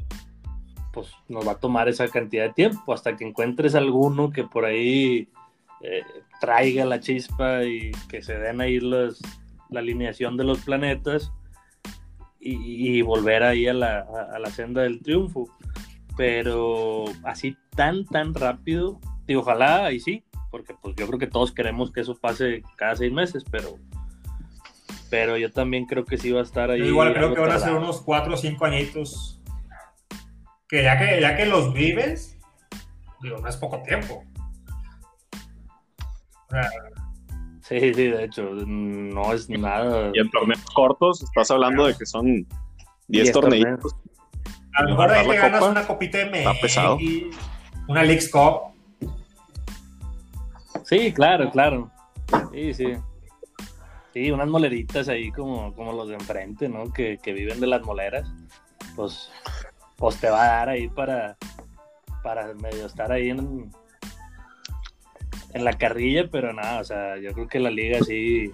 pues 0.96 1.10
nos 1.28 1.46
va 1.46 1.52
a 1.52 1.60
tomar 1.60 1.90
esa 1.90 2.08
cantidad 2.08 2.46
de 2.46 2.54
tiempo 2.54 2.94
hasta 2.94 3.18
que 3.18 3.28
encuentres 3.28 3.76
alguno 3.76 4.32
que 4.32 4.46
por 4.46 4.64
ahí 4.64 5.28
eh, 5.82 6.04
traiga 6.40 6.86
la 6.86 7.02
chispa 7.02 7.64
y 7.66 7.92
que 8.10 8.24
se 8.24 8.40
den 8.40 8.62
ahí 8.62 8.80
los, 8.80 9.22
la 9.70 9.82
alineación 9.82 10.38
de 10.38 10.46
los 10.46 10.60
planetas 10.60 11.32
y, 12.40 13.02
volver 13.02 13.42
ahí 13.42 13.68
a 13.68 13.74
la, 13.74 14.06
a 14.32 14.38
la, 14.38 14.52
senda 14.52 14.84
del 14.84 15.02
triunfo. 15.02 15.50
Pero 16.16 17.06
así 17.24 17.58
tan, 17.76 18.06
tan 18.06 18.36
rápido, 18.36 19.00
y 19.26 19.34
ojalá 19.34 19.92
y 19.92 20.00
sí, 20.00 20.24
porque 20.52 20.76
pues 20.80 20.96
yo 20.96 21.08
creo 21.08 21.18
que 21.18 21.26
todos 21.26 21.52
queremos 21.52 21.92
que 21.92 22.02
eso 22.02 22.14
pase 22.16 22.62
cada 22.78 22.96
seis 22.96 23.12
meses, 23.12 23.44
pero 23.50 23.80
pero 25.10 25.38
yo 25.38 25.52
también 25.52 25.86
creo 25.86 26.06
que 26.06 26.18
sí 26.18 26.32
va 26.32 26.42
a 26.42 26.44
estar 26.44 26.70
ahí. 26.70 26.82
igual 26.84 27.14
creo 27.14 27.34
que 27.34 27.42
van 27.42 27.52
a 27.52 27.60
ser 27.60 27.74
unos 27.74 28.02
cuatro 28.02 28.36
o 28.36 28.38
cinco 28.38 28.66
añitos. 28.66 29.42
Que 30.68 30.84
ya 30.84 30.98
que, 30.98 31.22
ya 31.22 31.36
que 31.36 31.46
los 31.46 31.74
vives, 31.74 32.38
digo, 33.22 33.38
no 33.38 33.48
es 33.48 33.58
poco 33.58 33.82
tiempo. 33.84 34.24
sí, 37.62 37.80
sí, 37.80 38.08
de 38.08 38.24
hecho, 38.24 38.44
no 38.44 39.34
es 39.34 39.50
nada. 39.50 40.12
Y 40.14 40.20
en 40.20 40.30
torneos 40.32 40.66
cortos, 40.74 41.24
estás 41.24 41.52
hablando 41.52 41.86
de 41.86 41.96
que 41.96 42.06
son 42.06 42.48
10 43.08 43.32
torneitos. 43.32 43.96
A 44.74 44.84
lo 44.84 44.90
mejor 44.90 45.12
ahí 45.12 45.28
te 45.28 45.38
ganas 45.38 45.64
una 45.64 45.88
copita 45.88 46.18
de 46.18 46.38
Está 46.40 46.54
pesado. 46.62 46.98
una 47.88 48.04
Leagues 48.04 48.30
Cup. 48.30 48.74
Sí, 50.84 51.14
claro, 51.14 51.50
claro. 51.52 51.92
Sí, 52.52 52.74
sí. 52.74 52.94
Sí, 54.14 54.32
unas 54.32 54.48
moleritas 54.48 55.10
ahí 55.10 55.32
como, 55.32 55.74
como 55.76 55.92
los 55.94 56.08
de 56.08 56.16
enfrente, 56.16 56.70
¿no? 56.70 56.92
Que, 56.92 57.20
viven 57.26 57.60
de 57.60 57.68
las 57.68 57.82
moleras. 57.84 58.28
Pues, 58.96 59.30
pues 59.98 60.18
te 60.18 60.30
va 60.30 60.44
a 60.44 60.48
dar 60.48 60.70
ahí 60.70 60.88
para, 60.88 61.38
para 62.24 62.54
medio 62.54 62.86
estar 62.86 63.12
ahí 63.12 63.30
en, 63.30 63.72
en 65.54 65.66
la 65.66 65.74
carrilla, 65.74 66.28
pero 66.32 66.54
nada, 66.54 66.82
o 66.82 66.84
sea, 66.84 67.18
yo 67.18 67.34
creo 67.34 67.48
que 67.48 67.60
la 67.60 67.70
liga 67.70 68.00
sí. 68.06 68.54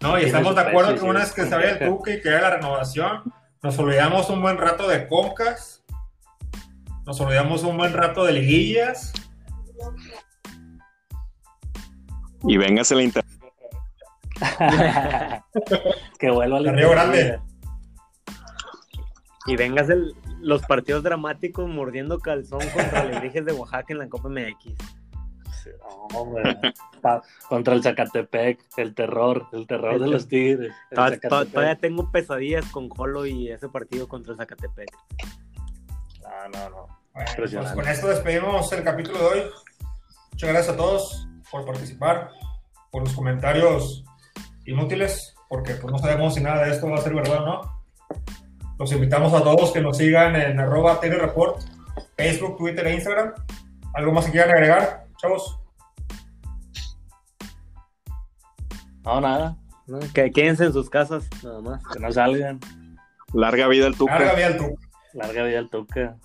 No, 0.00 0.18
y 0.18 0.24
estamos 0.24 0.54
de 0.54 0.62
acuerdo 0.62 0.94
que 0.94 1.04
una 1.04 1.20
vez 1.20 1.32
que 1.32 1.44
se 1.44 1.54
vaya 1.54 1.72
el 1.72 1.88
Tuque 1.88 2.14
y 2.14 2.20
que 2.20 2.30
haya 2.30 2.40
la 2.40 2.56
renovación, 2.56 3.22
nos 3.62 3.78
olvidamos 3.78 4.30
un 4.30 4.42
buen 4.42 4.58
rato 4.58 4.88
de 4.88 5.06
concas, 5.06 5.84
nos 7.04 7.20
olvidamos 7.20 7.62
un 7.62 7.76
buen 7.76 7.92
rato 7.92 8.24
de 8.24 8.32
liguillas. 8.32 9.12
Y 12.44 12.56
véngase 12.56 12.96
la 12.96 13.02
inter 13.02 13.24
que 16.18 16.30
vuelva 16.30 16.58
al 16.58 16.68
Río 16.74 16.90
Grande. 16.90 17.38
Y 19.46 19.56
vengas 19.56 19.88
los 20.42 20.62
partidos 20.62 21.02
dramáticos 21.02 21.68
mordiendo 21.68 22.18
calzón 22.18 22.60
contra 22.74 23.00
Alebrijes 23.00 23.44
de 23.44 23.52
Oaxaca 23.52 23.86
en 23.92 23.98
la 23.98 24.08
Copa 24.08 24.28
MX. 24.28 24.74
contra 27.48 27.74
el 27.74 27.82
Zacatepec, 27.82 28.60
el 28.76 28.94
terror, 28.94 29.46
el 29.52 29.66
terror 29.66 30.00
de 30.00 30.08
los 30.08 30.28
Tigres. 30.28 30.72
Todavía 30.90 31.76
tengo 31.76 32.10
pesadillas 32.10 32.66
con 32.66 32.88
Colo 32.88 33.24
y 33.24 33.50
ese 33.50 33.68
partido 33.68 34.08
contra 34.08 34.32
el 34.32 34.38
Zacatepec. 34.38 34.90
No, 36.22 36.48
no, 36.48 36.70
no. 36.70 36.86
pues 37.36 37.54
con 37.74 37.88
esto 37.88 38.08
despedimos 38.08 38.72
el 38.72 38.82
capítulo 38.82 39.18
de 39.18 39.24
hoy. 39.24 39.42
Muchas 40.32 40.50
gracias 40.50 40.74
a 40.74 40.76
todos 40.76 41.28
por 41.50 41.64
participar, 41.64 42.30
por 42.90 43.02
los 43.04 43.12
comentarios 43.12 44.04
inútiles, 44.64 45.34
porque 45.48 45.74
pues 45.74 45.92
no 45.92 45.98
sabemos 45.98 46.34
si 46.34 46.40
nada 46.40 46.64
de 46.64 46.72
esto 46.72 46.88
va 46.88 46.96
a 46.96 47.02
ser 47.02 47.14
verdad 47.14 47.42
o 47.42 47.46
no. 47.46 47.82
Los 48.82 48.90
invitamos 48.90 49.32
a 49.32 49.44
todos 49.44 49.70
que 49.70 49.80
nos 49.80 49.96
sigan 49.96 50.34
en 50.34 50.58
arroba 50.58 50.98
Report, 51.00 51.62
Facebook, 52.16 52.56
Twitter 52.56 52.84
e 52.88 52.94
Instagram. 52.94 53.32
¿Algo 53.94 54.10
más 54.10 54.24
que 54.24 54.32
quieran 54.32 54.50
agregar, 54.50 55.06
chavos? 55.18 55.60
No, 59.04 59.20
nada. 59.20 59.56
que 60.12 60.32
quédense 60.32 60.64
en 60.64 60.72
sus 60.72 60.90
casas, 60.90 61.28
nada 61.44 61.60
más. 61.60 61.80
Que 61.92 62.00
no 62.00 62.10
salgan. 62.10 62.58
Larga 63.32 63.68
vida 63.68 63.86
al 63.86 63.94
Tuca. 63.94 64.18
Larga 64.18 64.34
vida 64.34 64.46
al 64.48 64.56
Tuca. 64.56 64.88
Larga 65.12 65.44
vida 65.44 65.58
al 65.60 65.70
Tuca. 65.70 66.16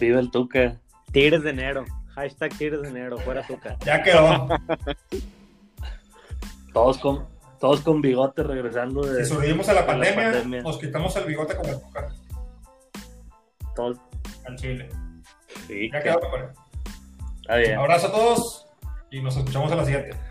Viva 0.00 0.20
el 0.20 0.30
Tuca. 0.30 0.80
Tigres 1.12 1.42
de 1.42 1.50
enero. 1.50 1.84
Hashtag 2.14 2.56
Tigres 2.56 2.80
de 2.80 2.88
enero. 2.88 3.18
Fuera 3.18 3.46
Tuca. 3.46 3.76
Ya 3.84 4.02
quedó. 4.02 4.48
Todos 6.72 6.96
con, 6.96 7.26
todos 7.58 7.80
con 7.80 8.00
bigote 8.00 8.42
regresando 8.42 9.02
de. 9.02 9.24
Si 9.24 9.30
sobrevivimos 9.30 9.68
a 9.68 9.74
la, 9.74 9.86
pandemia, 9.86 10.62
nos 10.62 10.78
quitamos 10.78 11.14
el 11.16 11.24
bigote 11.24 11.56
como 11.56 11.70
el 11.70 11.80
Tuca. 11.80 12.08
Todos. 13.74 13.98
Al 14.46 14.56
Chile. 14.56 14.88
Sí. 15.66 15.90
Ya 15.92 16.02
quedó, 16.02 16.20
Está 17.40 17.56
bien. 17.56 17.78
Abrazo 17.78 18.08
a 18.08 18.12
todos 18.12 18.66
y 19.10 19.22
nos 19.22 19.36
escuchamos 19.36 19.70
en 19.72 19.78
la 19.78 19.84
siguiente. 19.84 20.27